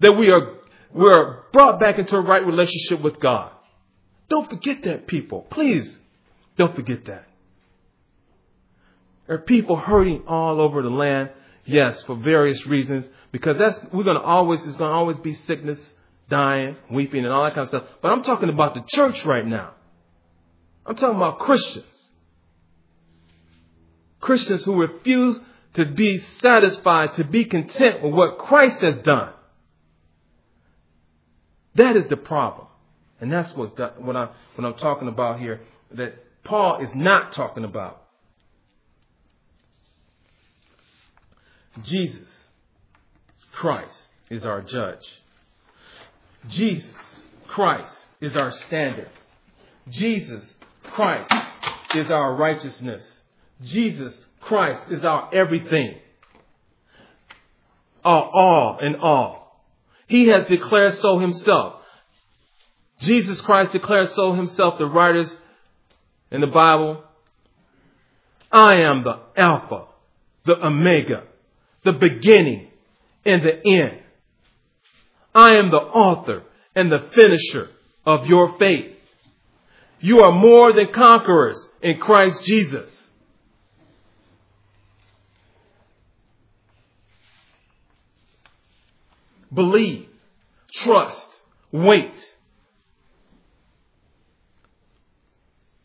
that 0.00 0.12
we 0.12 0.30
are, 0.30 0.54
we 0.94 1.06
are 1.06 1.44
brought 1.52 1.78
back 1.78 1.98
into 1.98 2.16
a 2.16 2.20
right 2.22 2.44
relationship 2.44 3.02
with 3.02 3.20
God. 3.20 3.50
Don't 4.28 4.48
forget 4.48 4.82
that, 4.84 5.06
people. 5.06 5.42
Please 5.50 5.96
don't 6.56 6.74
forget 6.74 7.04
that. 7.06 7.26
There 9.26 9.36
are 9.36 9.40
people 9.40 9.76
hurting 9.76 10.24
all 10.26 10.60
over 10.60 10.82
the 10.82 10.90
land. 10.90 11.30
Yes, 11.64 12.02
for 12.02 12.14
various 12.14 12.66
reasons, 12.66 13.08
because 13.32 13.56
that's 13.58 13.80
we're 13.92 14.04
gonna 14.04 14.20
always 14.20 14.62
there's 14.62 14.76
gonna 14.76 14.94
always 14.94 15.16
be 15.18 15.32
sickness, 15.32 15.80
dying, 16.28 16.76
weeping, 16.90 17.24
and 17.24 17.32
all 17.32 17.44
that 17.44 17.54
kind 17.54 17.62
of 17.62 17.68
stuff. 17.68 17.84
But 18.02 18.12
I'm 18.12 18.22
talking 18.22 18.50
about 18.50 18.74
the 18.74 18.84
church 18.86 19.24
right 19.24 19.46
now. 19.46 19.70
I'm 20.84 20.94
talking 20.94 21.16
about 21.16 21.38
Christians. 21.38 22.10
Christians 24.20 24.64
who 24.64 24.76
refuse 24.76 25.40
to 25.74 25.86
be 25.86 26.18
satisfied, 26.18 27.14
to 27.14 27.24
be 27.24 27.44
content 27.46 28.02
with 28.02 28.12
what 28.12 28.38
Christ 28.38 28.82
has 28.82 28.96
done. 28.98 29.32
That 31.74 31.96
is 31.96 32.06
the 32.08 32.16
problem. 32.16 32.68
And 33.20 33.32
that's 33.32 33.54
what, 33.54 33.78
what, 34.02 34.16
I'm, 34.16 34.28
what 34.56 34.66
I'm 34.66 34.74
talking 34.74 35.08
about 35.08 35.38
here, 35.40 35.60
that 35.92 36.14
Paul 36.44 36.80
is 36.82 36.94
not 36.94 37.32
talking 37.32 37.64
about. 37.64 38.02
Jesus 41.82 42.28
Christ 43.52 44.08
is 44.30 44.44
our 44.44 44.60
judge. 44.62 45.22
Jesus 46.48 46.92
Christ 47.46 47.94
is 48.20 48.36
our 48.36 48.50
standard. 48.50 49.08
Jesus 49.88 50.42
Christ 50.82 51.32
is 51.94 52.10
our 52.10 52.34
righteousness. 52.34 53.20
Jesus 53.62 54.14
Christ 54.40 54.82
is 54.90 55.04
our 55.04 55.34
everything. 55.34 55.96
Our 58.04 58.22
all 58.22 58.78
in 58.82 58.96
all. 58.96 59.62
He 60.06 60.28
has 60.28 60.46
declared 60.48 60.94
so 60.94 61.18
himself. 61.18 61.73
Jesus 63.00 63.40
Christ 63.40 63.72
declares 63.72 64.14
so 64.14 64.34
himself, 64.34 64.78
the 64.78 64.86
writers 64.86 65.36
in 66.30 66.40
the 66.40 66.46
Bible. 66.46 67.02
I 68.50 68.74
am 68.82 69.04
the 69.04 69.18
Alpha, 69.36 69.86
the 70.46 70.54
Omega, 70.64 71.24
the 71.84 71.92
beginning 71.92 72.68
and 73.24 73.42
the 73.42 73.56
end. 73.66 74.00
I 75.34 75.56
am 75.56 75.70
the 75.70 75.76
author 75.76 76.42
and 76.76 76.90
the 76.90 77.10
finisher 77.14 77.70
of 78.06 78.26
your 78.26 78.56
faith. 78.58 78.96
You 80.00 80.20
are 80.20 80.32
more 80.32 80.72
than 80.72 80.92
conquerors 80.92 81.58
in 81.82 81.98
Christ 81.98 82.44
Jesus. 82.44 83.10
Believe, 89.52 90.08
trust, 90.72 91.28
wait. 91.72 92.12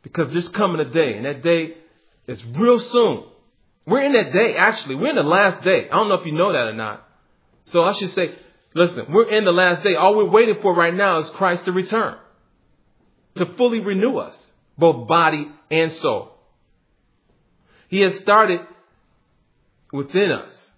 Because 0.01 0.31
there's 0.31 0.49
coming 0.49 0.79
a 0.79 0.89
day, 0.89 1.15
and 1.15 1.25
that 1.25 1.41
day 1.41 1.75
is 2.27 2.43
real 2.45 2.79
soon. 2.79 3.25
We're 3.85 4.03
in 4.03 4.13
that 4.13 4.31
day, 4.31 4.55
actually. 4.55 4.95
We're 4.95 5.09
in 5.09 5.15
the 5.15 5.23
last 5.23 5.63
day. 5.63 5.89
I 5.89 5.95
don't 5.95 6.09
know 6.09 6.15
if 6.15 6.25
you 6.25 6.31
know 6.31 6.53
that 6.53 6.67
or 6.67 6.73
not. 6.73 7.07
So 7.65 7.83
I 7.83 7.93
should 7.93 8.11
say, 8.11 8.33
listen, 8.73 9.07
we're 9.11 9.29
in 9.29 9.45
the 9.45 9.51
last 9.51 9.83
day. 9.83 9.95
All 9.95 10.15
we're 10.15 10.29
waiting 10.29 10.57
for 10.61 10.73
right 10.75 10.93
now 10.93 11.17
is 11.17 11.29
Christ 11.31 11.65
to 11.65 11.71
return 11.71 12.15
to 13.39 13.45
fully 13.53 13.79
renew 13.79 14.17
us, 14.17 14.53
both 14.77 15.07
body 15.07 15.47
and 15.71 15.91
soul. 15.91 16.31
He 17.87 18.01
has 18.01 18.15
started 18.17 18.61
within 19.91 20.31
us. 20.31 20.71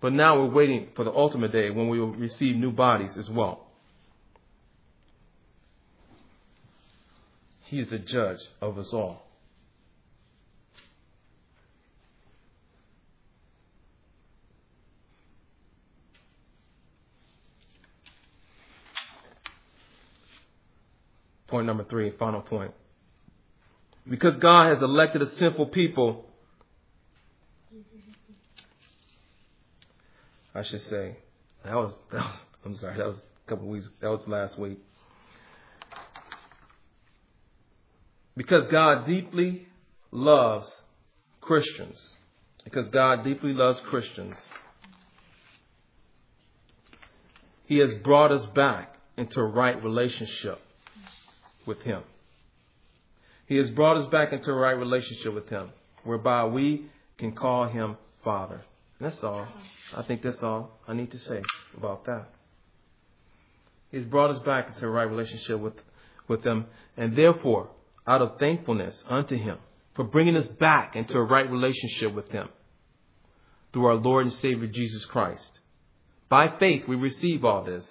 But 0.00 0.14
now 0.14 0.40
we're 0.40 0.54
waiting 0.54 0.88
for 0.94 1.04
the 1.04 1.12
ultimate 1.12 1.52
day 1.52 1.70
when 1.70 1.88
we 1.88 2.00
will 2.00 2.14
receive 2.14 2.56
new 2.56 2.72
bodies 2.72 3.18
as 3.18 3.28
well. 3.28 3.66
He 7.70 7.78
is 7.78 7.88
the 7.88 8.00
judge 8.00 8.40
of 8.60 8.76
us 8.78 8.92
all. 8.92 9.22
Point 21.46 21.66
number 21.66 21.84
three, 21.84 22.10
final 22.18 22.40
point. 22.40 22.72
Because 24.08 24.36
God 24.38 24.70
has 24.70 24.82
elected 24.82 25.22
a 25.22 25.32
sinful 25.36 25.66
people, 25.66 26.24
I 30.52 30.62
should 30.62 30.82
say, 30.82 31.18
that 31.64 31.76
was, 31.76 31.96
that 32.10 32.18
was 32.18 32.36
I'm 32.64 32.74
sorry, 32.74 32.96
that 32.96 33.06
was 33.06 33.18
a 33.18 33.48
couple 33.48 33.68
weeks, 33.68 33.88
that 34.00 34.10
was 34.10 34.26
last 34.26 34.58
week. 34.58 34.80
Because 38.40 38.64
God 38.68 39.06
deeply 39.06 39.66
loves 40.10 40.66
Christians, 41.42 42.00
because 42.64 42.88
God 42.88 43.22
deeply 43.22 43.52
loves 43.52 43.78
Christians, 43.80 44.34
He 47.66 47.76
has 47.80 47.92
brought 47.96 48.32
us 48.32 48.46
back 48.46 48.94
into 49.18 49.42
right 49.42 49.84
relationship 49.84 50.58
with 51.66 51.82
Him. 51.82 52.02
He 53.44 53.56
has 53.56 53.70
brought 53.72 53.98
us 53.98 54.06
back 54.06 54.32
into 54.32 54.52
a 54.52 54.56
right 54.56 54.78
relationship 54.78 55.34
with 55.34 55.50
Him, 55.50 55.68
whereby 56.04 56.46
we 56.46 56.86
can 57.18 57.32
call 57.32 57.68
Him 57.68 57.98
Father. 58.24 58.62
That's 58.98 59.22
all. 59.22 59.46
I 59.94 60.02
think 60.02 60.22
that's 60.22 60.42
all 60.42 60.78
I 60.88 60.94
need 60.94 61.10
to 61.10 61.18
say 61.18 61.42
about 61.76 62.06
that. 62.06 62.30
He's 63.90 64.06
brought 64.06 64.30
us 64.30 64.42
back 64.44 64.68
into 64.68 64.86
a 64.86 64.90
right 64.90 65.10
relationship 65.10 65.60
with, 65.60 65.74
with 66.26 66.42
Him, 66.42 66.64
and 66.96 67.14
therefore, 67.14 67.68
out 68.10 68.22
of 68.22 68.40
thankfulness 68.40 69.04
unto 69.08 69.36
Him 69.36 69.56
for 69.94 70.02
bringing 70.02 70.36
us 70.36 70.48
back 70.48 70.96
into 70.96 71.16
a 71.16 71.22
right 71.22 71.48
relationship 71.48 72.12
with 72.12 72.28
Him 72.32 72.48
through 73.72 73.86
our 73.86 73.94
Lord 73.94 74.26
and 74.26 74.34
Savior 74.34 74.66
Jesus 74.66 75.04
Christ. 75.04 75.60
By 76.28 76.48
faith, 76.58 76.88
we 76.88 76.96
receive 76.96 77.44
all 77.44 77.62
this. 77.62 77.86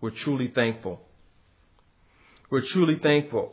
We're 0.00 0.10
truly 0.10 0.50
thankful. 0.52 1.00
We're 2.50 2.66
truly 2.66 2.98
thankful. 3.00 3.52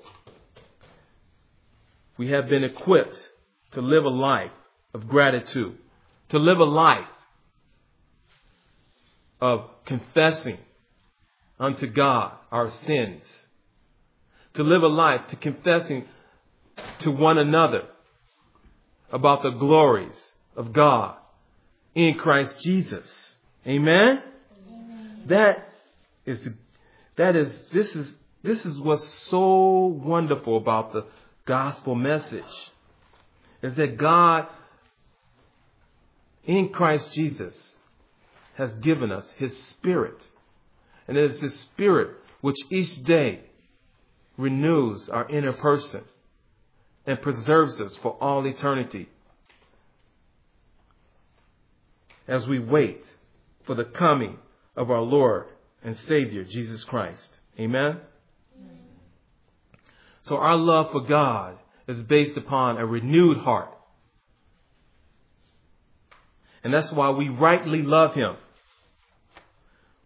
We 2.18 2.32
have 2.32 2.50
been 2.50 2.64
equipped 2.64 3.22
to 3.74 3.82
live 3.82 4.04
a 4.04 4.10
life 4.10 4.52
of 4.96 5.08
gratitude, 5.08 5.78
to 6.30 6.40
live 6.40 6.58
a 6.58 6.64
life 6.64 7.06
of 9.40 9.70
confessing 9.86 10.58
unto 11.60 11.86
God 11.86 12.34
our 12.52 12.72
sins, 12.72 13.46
to 14.54 14.64
live 14.64 14.84
a 14.84 14.88
life 14.88 15.28
to 15.30 15.36
confessing 15.36 16.06
to 17.00 17.12
one 17.12 17.38
another 17.38 17.84
about 19.12 19.44
the 19.44 19.52
glories 19.52 20.32
of 20.56 20.74
God 20.74 21.16
in 21.96 22.16
Christ 22.16 22.60
Jesus. 22.62 23.38
Amen? 23.68 24.22
Amen. 24.68 25.24
That 25.28 25.70
is, 26.26 26.50
that 27.16 27.36
is, 27.36 27.54
this 27.72 27.96
is 27.96 28.14
this 28.44 28.66
is 28.66 28.80
what's 28.80 29.08
so 29.30 29.86
wonderful 29.86 30.58
about 30.58 30.94
the 30.94 31.06
gospel 31.46 31.94
message 31.94 32.72
is 33.62 33.76
that 33.76 33.98
God 33.98 34.48
in 36.46 36.70
Christ 36.70 37.14
Jesus 37.14 37.76
has 38.56 38.74
given 38.76 39.12
us 39.12 39.30
his 39.38 39.56
spirit. 39.66 40.26
And 41.08 41.18
it 41.18 41.32
is 41.32 41.40
his 41.40 41.60
spirit 41.60 42.18
which 42.42 42.58
each 42.72 43.04
day 43.04 43.42
renews 44.42 45.08
our 45.10 45.30
inner 45.30 45.54
person 45.54 46.04
and 47.06 47.22
preserves 47.22 47.80
us 47.80 47.96
for 47.98 48.18
all 48.20 48.46
eternity 48.46 49.08
as 52.28 52.48
we 52.48 52.60
wait 52.60 53.02
for 53.66 53.76
the 53.76 53.84
coming 53.84 54.38
of 54.76 54.90
our 54.90 55.02
Lord 55.02 55.46
and 55.84 55.96
Savior, 55.96 56.44
Jesus 56.44 56.84
Christ. 56.84 57.40
Amen. 57.60 58.00
So 60.24 60.38
our 60.38 60.56
love 60.56 60.92
for 60.92 61.02
God 61.02 61.58
is 61.88 62.04
based 62.04 62.38
upon 62.38 62.78
a 62.78 62.86
renewed 62.86 63.38
heart. 63.38 63.76
And 66.64 66.74
that's 66.74 66.92
why 66.92 67.10
we 67.10 67.28
rightly 67.28 67.82
love 67.82 68.14
Him. 68.14 68.36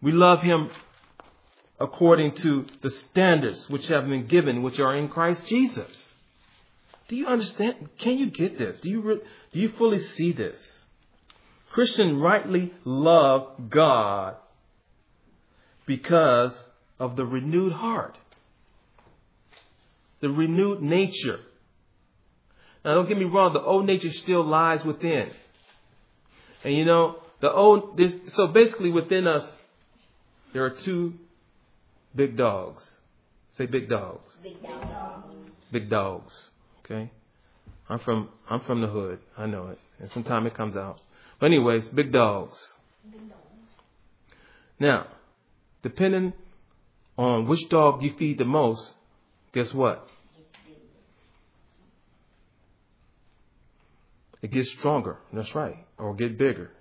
We 0.01 0.11
love 0.13 0.41
Him 0.41 0.69
according 1.79 2.35
to 2.35 2.65
the 2.81 2.89
standards 2.89 3.69
which 3.69 3.87
have 3.87 4.07
been 4.07 4.27
given, 4.27 4.63
which 4.63 4.79
are 4.79 4.95
in 4.95 5.09
Christ 5.09 5.45
Jesus. 5.47 6.13
Do 7.07 7.15
you 7.15 7.27
understand? 7.27 7.89
Can 7.97 8.17
you 8.17 8.31
get 8.31 8.57
this? 8.57 8.79
Do 8.79 8.89
you, 8.89 9.01
re- 9.01 9.21
do 9.51 9.59
you 9.59 9.69
fully 9.69 9.99
see 9.99 10.31
this? 10.31 10.59
Christians 11.71 12.19
rightly 12.21 12.73
love 12.85 13.69
God 13.69 14.35
because 15.85 16.69
of 16.99 17.15
the 17.15 17.25
renewed 17.25 17.73
heart 17.73 18.17
the 20.25 20.29
renewed 20.29 20.81
nature. 20.81 21.39
Now, 22.83 22.95
don't 22.95 23.07
get 23.07 23.17
me 23.17 23.25
wrong, 23.25 23.53
the 23.53 23.61
old 23.61 23.85
nature 23.85 24.11
still 24.11 24.43
lies 24.43 24.83
within. 24.83 25.29
And 26.63 26.73
you 26.73 26.85
know, 26.85 27.17
the 27.41 27.51
old, 27.51 27.99
so 28.29 28.47
basically 28.47 28.89
within 28.89 29.27
us, 29.27 29.47
there 30.53 30.65
are 30.65 30.71
two 30.71 31.13
big 32.15 32.37
dogs. 32.37 32.97
Say 33.57 33.65
big 33.65 33.89
dogs. 33.89 34.35
Big 34.43 34.61
dogs. 34.61 35.23
Big 35.71 35.89
dogs. 35.89 36.33
Okay? 36.83 37.11
I'm 37.89 37.99
from, 37.99 38.29
I'm 38.49 38.61
from 38.61 38.81
the 38.81 38.87
hood. 38.87 39.19
I 39.37 39.45
know 39.45 39.67
it. 39.67 39.79
And 39.99 40.09
sometimes 40.11 40.47
it 40.47 40.55
comes 40.55 40.75
out. 40.75 40.99
But 41.39 41.47
anyways, 41.47 41.87
big 41.89 42.11
dogs. 42.11 42.61
Now, 44.79 45.07
depending 45.83 46.33
on 47.17 47.47
which 47.47 47.69
dog 47.69 48.03
you 48.03 48.13
feed 48.17 48.37
the 48.37 48.45
most, 48.45 48.91
guess 49.53 49.73
what? 49.73 50.07
It 54.41 54.51
gets 54.51 54.69
stronger. 54.73 55.17
That's 55.33 55.55
right. 55.55 55.77
Or 55.97 56.13
get 56.13 56.37
bigger. 56.37 56.71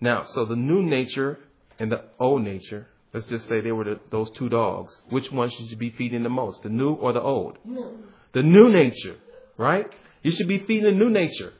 Now, 0.00 0.24
so 0.24 0.44
the 0.44 0.56
new 0.56 0.82
nature 0.82 1.38
and 1.78 1.90
the 1.90 2.04
old 2.18 2.42
nature, 2.42 2.86
let's 3.12 3.26
just 3.26 3.48
say 3.48 3.60
they 3.60 3.72
were 3.72 3.84
the, 3.84 4.00
those 4.10 4.30
two 4.30 4.48
dogs. 4.48 4.96
Which 5.08 5.30
one 5.30 5.50
should 5.50 5.70
you 5.70 5.76
be 5.76 5.90
feeding 5.90 6.22
the 6.22 6.28
most? 6.28 6.62
The 6.62 6.68
new 6.68 6.92
or 6.92 7.12
the 7.12 7.20
old? 7.20 7.58
New. 7.64 7.98
The 8.32 8.42
new 8.42 8.68
nature, 8.70 9.16
right? 9.56 9.86
You 10.22 10.30
should 10.30 10.48
be 10.48 10.58
feeding 10.58 10.84
the 10.84 10.92
new 10.92 11.10
nature. 11.10 11.52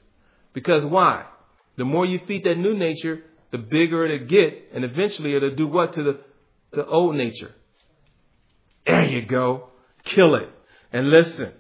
Because 0.53 0.85
why? 0.85 1.27
The 1.77 1.85
more 1.85 2.05
you 2.07 2.21
feed 2.27 2.45
that 2.45 2.57
new 2.57 2.77
nature, 2.77 3.23
the 3.51 3.59
bigger 3.59 4.07
it'll 4.07 4.27
get, 4.27 4.71
and 4.73 4.85
eventually 4.85 5.35
it'll 5.35 5.55
do 5.55 5.67
what 5.67 5.93
to 5.95 6.03
the, 6.03 6.21
the 6.73 6.87
old 6.87 7.17
nature? 7.17 7.53
There 8.87 9.05
you 9.05 9.27
go. 9.27 9.69
Kill 10.05 10.35
it. 10.35 10.49
And 10.93 11.11
listen, 11.11 11.53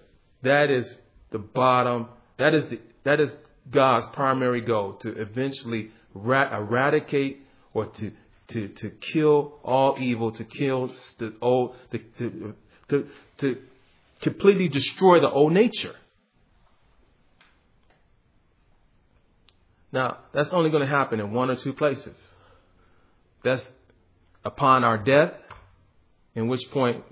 that 0.42 0.70
is 0.70 0.96
the 1.30 1.38
bottom. 1.38 2.08
That 2.38 2.54
is 2.54 2.66
the, 2.68 2.80
that 3.04 3.20
is 3.20 3.34
God's 3.70 4.06
primary 4.12 4.60
goal 4.60 4.94
to 4.94 5.10
eventually 5.20 5.90
ra- 6.14 6.54
eradicate 6.56 7.46
or 7.72 7.86
to, 7.86 8.12
to, 8.52 8.68
to 8.68 8.90
kill 8.90 9.58
all 9.64 9.96
evil, 10.00 10.32
to 10.32 10.44
kill 10.44 10.92
the 11.18 11.34
old, 11.40 11.74
to, 11.90 11.98
to, 12.18 12.54
to, 12.88 13.06
to 13.38 13.56
completely 14.20 14.68
destroy 14.68 15.20
the 15.20 15.30
old 15.30 15.52
nature. 15.52 15.94
Now, 19.92 20.18
that's 20.32 20.52
only 20.52 20.70
going 20.70 20.82
to 20.82 20.88
happen 20.88 21.20
in 21.20 21.32
one 21.32 21.50
or 21.50 21.56
two 21.56 21.74
places. 21.74 22.16
That's 23.44 23.68
upon 24.44 24.84
our 24.84 24.96
death, 24.96 25.34
in 26.34 26.48
which 26.48 26.62
point 26.70 27.04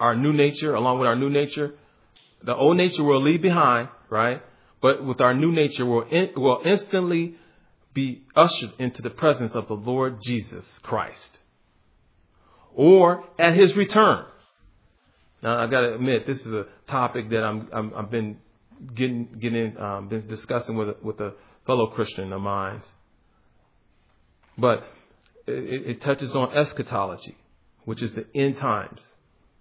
our 0.00 0.16
new 0.16 0.32
nature, 0.32 0.74
along 0.74 0.98
with 0.98 1.06
our 1.06 1.16
new 1.16 1.30
nature, 1.30 1.74
the 2.42 2.54
old 2.54 2.76
nature 2.76 3.04
will 3.04 3.22
leave 3.22 3.42
behind, 3.42 3.88
right? 4.10 4.42
But 4.82 5.04
with 5.04 5.20
our 5.20 5.34
new 5.34 5.52
nature, 5.52 5.86
we'll, 5.86 6.02
in, 6.02 6.30
will 6.36 6.62
instantly 6.64 7.36
be 7.96 8.22
ushered 8.36 8.72
into 8.78 9.00
the 9.00 9.08
presence 9.08 9.54
of 9.54 9.68
the 9.68 9.74
Lord 9.74 10.18
Jesus 10.22 10.66
Christ. 10.82 11.38
Or 12.74 13.24
at 13.38 13.56
his 13.56 13.74
return. 13.74 14.26
Now, 15.42 15.58
I've 15.58 15.70
gotta 15.70 15.94
admit, 15.94 16.26
this 16.26 16.44
is 16.44 16.52
a 16.52 16.66
topic 16.86 17.30
that 17.30 17.42
I'm, 17.42 17.68
I'm 17.72 17.94
I've 17.96 18.10
been 18.10 18.36
getting, 18.94 19.38
getting, 19.40 19.78
um, 19.78 20.08
been 20.08 20.26
discussing 20.28 20.76
with, 20.76 21.02
with 21.02 21.18
a 21.20 21.32
fellow 21.66 21.86
Christian 21.86 22.34
of 22.34 22.42
mine. 22.42 22.82
But 24.58 24.84
it, 25.46 25.90
it 25.90 26.00
touches 26.02 26.36
on 26.36 26.54
eschatology, 26.54 27.36
which 27.86 28.02
is 28.02 28.12
the 28.12 28.26
end 28.34 28.58
times, 28.58 29.02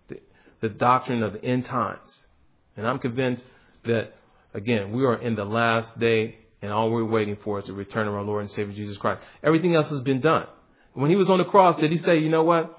the, 0.10 0.20
the 0.60 0.70
doctrine 0.70 1.24
of 1.24 1.34
the 1.34 1.44
end 1.44 1.66
times. 1.66 2.28
And 2.76 2.86
I'm 2.86 3.00
convinced 3.00 3.46
that, 3.86 4.14
again, 4.54 4.92
we 4.92 5.06
are 5.06 5.16
in 5.22 5.36
the 5.36 5.46
last 5.46 5.98
day 5.98 6.40
and 6.66 6.74
all 6.74 6.90
we're 6.90 7.06
waiting 7.06 7.38
for 7.44 7.60
is 7.60 7.66
the 7.66 7.74
return 7.74 8.08
of 8.08 8.14
our 8.14 8.24
Lord 8.24 8.42
and 8.42 8.52
Savior 8.52 8.74
Jesus 8.74 8.98
Christ. 8.98 9.22
Everything 9.44 9.76
else 9.76 9.88
has 9.90 10.02
been 10.02 10.20
done. 10.20 10.48
When 10.94 11.10
he 11.10 11.16
was 11.16 11.30
on 11.30 11.38
the 11.38 11.46
cross, 11.46 11.80
did 11.80 11.92
he 11.92 11.98
say, 11.98 12.18
you 12.18 12.30
know 12.30 12.44
what? 12.44 12.78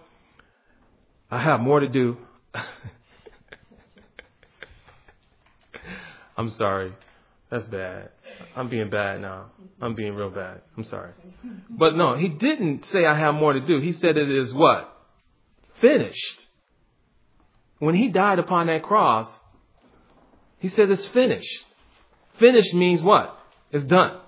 I 1.30 1.41
have 1.41 1.61
more 1.61 1.80
to 1.80 1.89
do. 1.89 2.16
I'm 6.37 6.51
sorry. 6.51 6.93
That's 7.51 7.66
bad. 7.68 8.11
I'm 8.55 8.68
being 8.68 8.91
bad 8.91 9.20
now. 9.20 9.47
I'm 9.80 9.95
being 9.95 10.14
real 10.14 10.30
bad. 10.30 10.62
I'm 10.76 10.84
sorry. 10.84 11.12
But 11.70 11.97
no, 11.97 12.16
he 12.16 12.28
didn't 12.28 12.87
say 12.87 13.07
I 13.07 13.16
have 13.18 13.34
more 13.34 13.53
to 13.53 13.61
do. 13.61 13.80
He 13.80 13.93
said 13.93 14.16
it 14.16 14.30
is 14.30 14.53
what? 14.53 14.93
Finished. 15.80 16.47
When 17.78 17.95
he 17.95 18.09
died 18.09 18.39
upon 18.39 18.66
that 18.66 18.82
cross, 18.82 19.28
he 20.59 20.68
said 20.68 20.91
it's 20.91 21.07
finished. 21.09 21.64
Finished 22.39 22.74
means 22.74 23.03
what? 23.03 23.36
It's 23.72 23.84
done. 23.84 24.20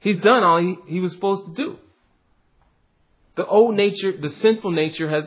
He's 0.00 0.20
done 0.20 0.42
all 0.42 0.60
he, 0.60 0.76
he 0.86 1.00
was 1.00 1.12
supposed 1.12 1.46
to 1.46 1.52
do. 1.52 1.78
The 3.34 3.46
old 3.46 3.74
nature, 3.74 4.16
the 4.16 4.28
sinful 4.28 4.70
nature 4.70 5.08
has, 5.08 5.24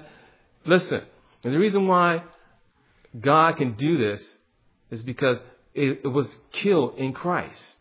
listen, 0.66 1.02
and 1.44 1.54
the 1.54 1.60
reason 1.60 1.88
why 1.88 2.24
God 3.20 3.58
can 3.58 3.74
do 3.74 3.98
this 3.98 4.22
is 4.90 5.04
because 5.04 5.40
it, 5.74 6.02
it 6.04 6.08
was 6.08 6.28
killed 6.52 6.98
in 6.98 7.14
Christ. 7.14 7.78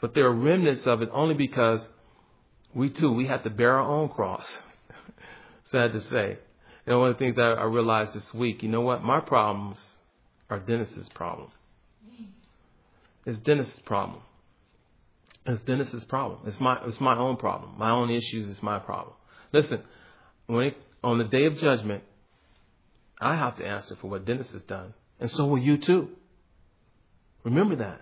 But 0.00 0.14
there 0.14 0.26
are 0.26 0.32
remnants 0.32 0.86
of 0.86 1.02
it 1.02 1.08
only 1.12 1.34
because 1.34 1.86
we 2.74 2.90
too, 2.90 3.12
we 3.12 3.26
have 3.26 3.42
to 3.44 3.50
bear 3.50 3.74
our 3.74 3.88
own 3.88 4.08
cross. 4.08 4.46
Sad 5.64 5.92
to 5.92 6.00
say. 6.00 6.38
Know, 6.86 7.00
one 7.00 7.10
of 7.10 7.18
the 7.18 7.24
things 7.24 7.38
I, 7.38 7.50
I 7.50 7.64
realized 7.64 8.14
this 8.14 8.32
week, 8.32 8.62
you 8.62 8.68
know 8.68 8.80
what? 8.80 9.02
My 9.02 9.20
problems 9.20 9.78
are 10.48 10.58
Dennis's 10.58 11.08
problem. 11.10 11.48
It's 13.28 13.38
Dennis's 13.40 13.80
problem. 13.80 14.22
It's 15.44 15.60
Dennis's 15.64 16.02
problem. 16.06 16.40
It's 16.46 16.58
my 16.60 16.78
it's 16.86 16.98
my 16.98 17.14
own 17.14 17.36
problem. 17.36 17.74
My 17.76 17.90
own 17.90 18.08
issues 18.08 18.46
is 18.46 18.62
my 18.62 18.78
problem. 18.78 19.14
Listen, 19.52 19.82
when 20.46 20.68
it, 20.68 20.76
on 21.04 21.18
the 21.18 21.24
day 21.24 21.44
of 21.44 21.58
judgment, 21.58 22.04
I 23.20 23.36
have 23.36 23.58
to 23.58 23.66
answer 23.66 23.96
for 23.96 24.08
what 24.08 24.24
Dennis 24.24 24.50
has 24.52 24.62
done, 24.62 24.94
and 25.20 25.30
so 25.30 25.44
will 25.44 25.58
you 25.58 25.76
too. 25.76 26.08
Remember 27.44 27.76
that. 27.76 28.00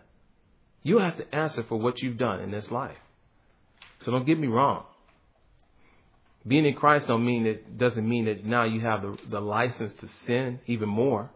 You 0.85 0.99
have 0.99 1.17
to 1.17 1.35
answer 1.35 1.65
for 1.65 1.77
what 1.77 2.01
you've 2.03 2.19
done 2.19 2.39
in 2.39 2.53
this 2.53 2.71
life. 2.71 2.97
So 3.99 4.13
don't 4.13 4.27
get 4.27 4.39
me 4.39 4.47
wrong. 4.47 4.85
Being 6.47 6.67
in 6.67 6.75
Christ 6.75 7.09
don't 7.09 7.27
mean 7.27 7.47
it 7.47 7.77
doesn't 7.77 8.09
mean 8.09 8.27
that 8.27 8.45
now 8.45 8.63
you 8.63 8.81
have 8.83 9.03
the, 9.03 9.19
the 9.29 9.41
license 9.41 9.93
to 9.95 10.09
sin 10.25 10.61
even 10.69 10.89
more. 10.89 11.31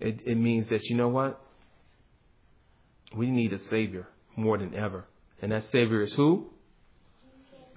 It, 0.00 0.20
it 0.24 0.36
means 0.36 0.68
that 0.68 0.84
you 0.84 0.96
know 0.96 1.08
what? 1.08 1.40
We 3.14 3.30
need 3.30 3.52
a 3.52 3.58
Savior 3.58 4.06
more 4.36 4.58
than 4.58 4.74
ever. 4.74 5.04
And 5.40 5.52
that 5.52 5.64
Savior 5.64 6.02
is 6.02 6.12
who? 6.14 6.46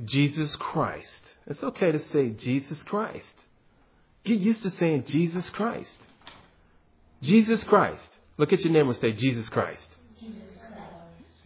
Jesus 0.04 0.56
Christ. 0.56 1.24
It's 1.48 1.64
okay 1.64 1.92
to 1.92 2.00
say 2.00 2.30
Jesus 2.30 2.84
Christ. 2.84 3.36
Get 4.24 4.40
used 4.40 4.64
to 4.64 4.70
saying 4.70 5.06
Jesus 5.06 5.50
Christ. 5.50 5.98
Jesus 7.22 7.64
Christ. 7.64 8.20
Look 8.38 8.54
at 8.54 8.64
your 8.64 8.74
name 8.74 8.88
and 8.88 8.98
say 8.98 9.12
Jesus 9.12 9.50
Christ. 9.50 9.88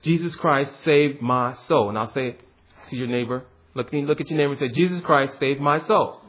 Jesus 0.02 0.36
Christ 0.36 0.84
saved 0.84 1.22
my 1.22 1.56
soul. 1.68 1.90
And 1.90 1.98
I'll 1.98 2.12
say 2.12 2.30
it 2.30 2.42
to 2.90 2.96
your 2.96 3.08
neighbor. 3.08 3.44
Look, 3.74 3.92
look 3.92 4.22
at 4.22 4.30
your 4.30 4.38
neighbor 4.38 4.52
and 4.52 4.60
say, 4.60 4.70
Jesus 4.70 5.02
Christ 5.02 5.38
saved 5.38 5.60
my 5.60 5.80
soul. 5.80 6.22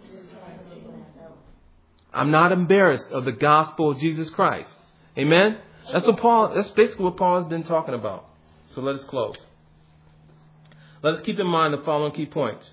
I'm 2.16 2.30
not 2.30 2.50
embarrassed 2.50 3.08
of 3.12 3.26
the 3.26 3.32
gospel 3.32 3.90
of 3.90 3.98
Jesus 3.98 4.30
Christ. 4.30 4.74
Amen? 5.18 5.58
That's 5.92 6.06
what 6.06 6.16
Paul, 6.16 6.54
that's 6.54 6.70
basically 6.70 7.04
what 7.04 7.18
Paul 7.18 7.40
has 7.40 7.48
been 7.48 7.62
talking 7.62 7.92
about. 7.92 8.24
So 8.68 8.80
let 8.80 8.94
us 8.94 9.04
close. 9.04 9.36
Let 11.02 11.14
us 11.14 11.20
keep 11.20 11.38
in 11.38 11.46
mind 11.46 11.74
the 11.74 11.84
following 11.84 12.12
key 12.12 12.24
points. 12.24 12.72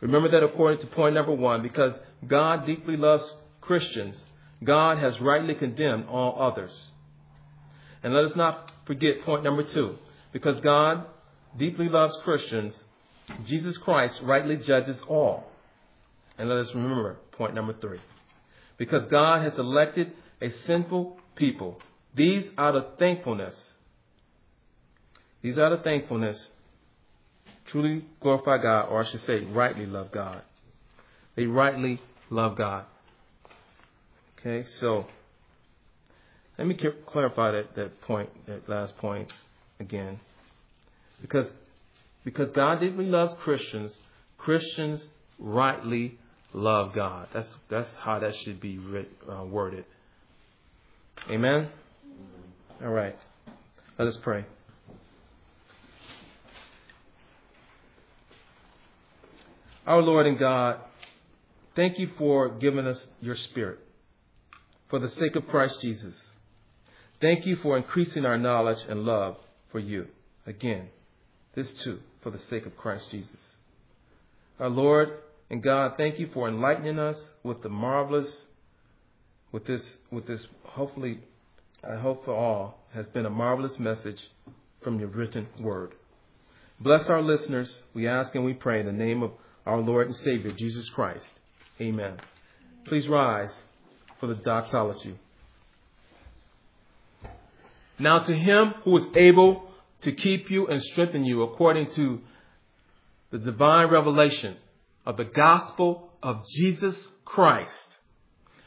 Remember 0.00 0.28
that 0.30 0.42
according 0.42 0.80
to 0.80 0.88
point 0.88 1.14
number 1.14 1.32
one, 1.32 1.62
because 1.62 1.98
God 2.26 2.66
deeply 2.66 2.96
loves 2.96 3.32
Christians, 3.60 4.24
God 4.64 4.98
has 4.98 5.20
rightly 5.20 5.54
condemned 5.54 6.06
all 6.08 6.36
others. 6.42 6.90
And 8.02 8.12
let 8.12 8.24
us 8.24 8.34
not 8.34 8.72
forget 8.86 9.22
point 9.22 9.44
number 9.44 9.62
two. 9.62 9.96
Because 10.32 10.58
God 10.58 11.04
deeply 11.56 11.88
loves 11.88 12.16
Christians, 12.24 12.82
Jesus 13.44 13.78
Christ 13.78 14.20
rightly 14.22 14.56
judges 14.56 15.00
all. 15.06 15.44
And 16.36 16.48
let 16.48 16.58
us 16.58 16.74
remember 16.74 17.18
point 17.40 17.54
number 17.54 17.72
three. 17.72 17.98
Because 18.76 19.06
God 19.06 19.42
has 19.42 19.58
elected 19.58 20.12
a 20.42 20.50
sinful 20.50 21.18
people. 21.36 21.80
These 22.14 22.50
out 22.58 22.76
of 22.76 22.98
thankfulness. 22.98 23.56
These 25.40 25.58
out 25.58 25.72
of 25.72 25.82
thankfulness 25.82 26.50
truly 27.64 28.04
glorify 28.20 28.58
God, 28.58 28.90
or 28.90 29.02
I 29.02 29.06
should 29.08 29.20
say, 29.20 29.40
rightly 29.40 29.86
love 29.86 30.12
God. 30.12 30.42
They 31.34 31.46
rightly 31.46 32.02
love 32.28 32.58
God. 32.58 32.84
Okay, 34.38 34.68
so 34.72 35.06
let 36.58 36.66
me 36.66 36.76
clarify 37.06 37.52
that, 37.52 37.74
that 37.74 38.02
point, 38.02 38.28
that 38.48 38.68
last 38.68 38.98
point 38.98 39.32
again. 39.78 40.20
Because, 41.22 41.50
because 42.22 42.50
God 42.50 42.80
deeply 42.80 43.06
loves 43.06 43.32
Christians, 43.40 43.98
Christians 44.36 45.06
rightly 45.38 46.18
love 46.52 46.92
God. 46.92 47.28
That's, 47.32 47.48
that's 47.68 47.94
how 47.96 48.18
that 48.20 48.34
should 48.34 48.60
be 48.60 48.78
writ, 48.78 49.10
uh, 49.30 49.44
worded. 49.44 49.84
Amen? 51.30 51.68
All 52.82 52.90
right. 52.90 53.16
Let 53.98 54.08
us 54.08 54.16
pray. 54.22 54.44
Our 59.86 60.02
Lord 60.02 60.26
and 60.26 60.38
God, 60.38 60.78
Thank 61.76 61.98
you 61.98 62.10
for 62.18 62.48
giving 62.48 62.86
us 62.86 63.02
your 63.20 63.36
spirit 63.36 63.78
for 64.88 64.98
the 64.98 65.08
sake 65.08 65.36
of 65.36 65.46
Christ 65.46 65.80
Jesus. 65.80 66.32
Thank 67.20 67.46
you 67.46 67.56
for 67.56 67.76
increasing 67.76 68.26
our 68.26 68.36
knowledge 68.36 68.84
and 68.88 69.04
love 69.04 69.36
for 69.70 69.78
you. 69.78 70.08
Again, 70.46 70.88
this 71.54 71.72
too, 71.72 72.00
for 72.22 72.30
the 72.30 72.38
sake 72.38 72.66
of 72.66 72.76
Christ 72.76 73.10
Jesus. 73.10 73.40
Our 74.58 74.68
Lord 74.68 75.10
and 75.50 75.62
God, 75.62 75.94
thank 75.96 76.20
you 76.20 76.28
for 76.32 76.48
enlightening 76.48 77.00
us 77.00 77.32
with 77.42 77.60
the 77.62 77.68
marvelous, 77.68 78.46
with 79.50 79.66
this, 79.66 79.84
with 80.12 80.26
this, 80.26 80.46
hopefully, 80.62 81.18
I 81.82 81.96
hope 81.96 82.24
for 82.24 82.34
all, 82.34 82.78
has 82.94 83.08
been 83.08 83.26
a 83.26 83.30
marvelous 83.30 83.78
message 83.80 84.22
from 84.80 85.00
your 85.00 85.08
written 85.08 85.48
word. 85.60 85.92
Bless 86.78 87.08
our 87.08 87.20
listeners, 87.20 87.82
we 87.94 88.06
ask 88.06 88.34
and 88.36 88.44
we 88.44 88.54
pray 88.54 88.78
in 88.78 88.86
the 88.86 88.92
name 88.92 89.24
of 89.24 89.32
our 89.66 89.78
Lord 89.78 90.06
and 90.06 90.16
Savior, 90.16 90.52
Jesus 90.52 90.88
Christ. 90.90 91.28
Amen. 91.80 92.16
Please 92.84 93.08
rise 93.08 93.54
for 94.20 94.28
the 94.28 94.36
doxology. 94.36 95.18
Now 97.98 98.20
to 98.20 98.34
him 98.34 98.74
who 98.84 98.96
is 98.96 99.06
able 99.16 99.68
to 100.02 100.12
keep 100.12 100.48
you 100.48 100.68
and 100.68 100.80
strengthen 100.80 101.24
you 101.24 101.42
according 101.42 101.90
to 101.92 102.20
the 103.30 103.38
divine 103.38 103.90
revelation 103.90 104.56
of 105.10 105.16
the 105.16 105.24
gospel 105.24 106.08
of 106.22 106.46
Jesus 106.46 106.94
Christ, 107.24 107.98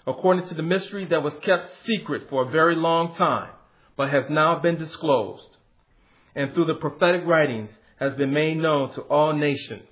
according 0.05 0.45
to 0.47 0.53
the 0.53 0.61
mystery 0.61 1.05
that 1.05 1.23
was 1.23 1.37
kept 1.37 1.65
secret 1.83 2.29
for 2.29 2.45
a 2.45 2.51
very 2.51 2.75
long 2.75 3.15
time, 3.15 3.51
but 3.95 4.09
has 4.09 4.25
now 4.29 4.59
been 4.59 4.75
disclosed, 4.75 5.55
and 6.35 6.53
through 6.53 6.65
the 6.65 6.73
prophetic 6.73 7.25
writings 7.25 7.71
has 7.95 8.17
been 8.17 8.33
made 8.33 8.57
known 8.57 8.91
to 8.91 9.01
all 9.03 9.31
nations, 9.31 9.89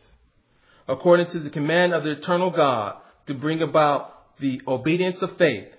according 0.89 1.27
to 1.27 1.39
the 1.39 1.49
command 1.49 1.93
of 1.93 2.03
the 2.03 2.11
eternal 2.11 2.49
God 2.49 2.97
to 3.27 3.33
bring 3.33 3.61
about 3.61 4.37
the 4.41 4.61
obedience 4.67 5.21
of 5.21 5.37
faith. 5.37 5.69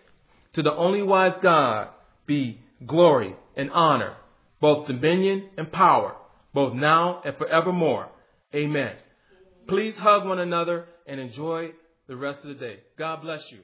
To 0.54 0.62
the 0.62 0.72
only 0.72 1.02
wise 1.02 1.36
God 1.42 1.88
be 2.24 2.62
glory 2.86 3.36
and 3.56 3.70
honor, 3.72 4.16
both 4.58 4.86
dominion 4.86 5.50
and 5.58 5.70
power, 5.70 6.16
both 6.54 6.72
now 6.72 7.20
and 7.26 7.36
forevermore. 7.36 8.08
Amen. 8.54 8.92
Please 9.68 9.96
hug 9.96 10.26
one 10.26 10.38
another 10.38 10.86
and 11.06 11.20
enjoy 11.20 11.72
the 12.08 12.16
rest 12.16 12.42
of 12.42 12.48
the 12.48 12.54
day. 12.54 12.80
God 12.98 13.22
bless 13.22 13.50
you. 13.52 13.60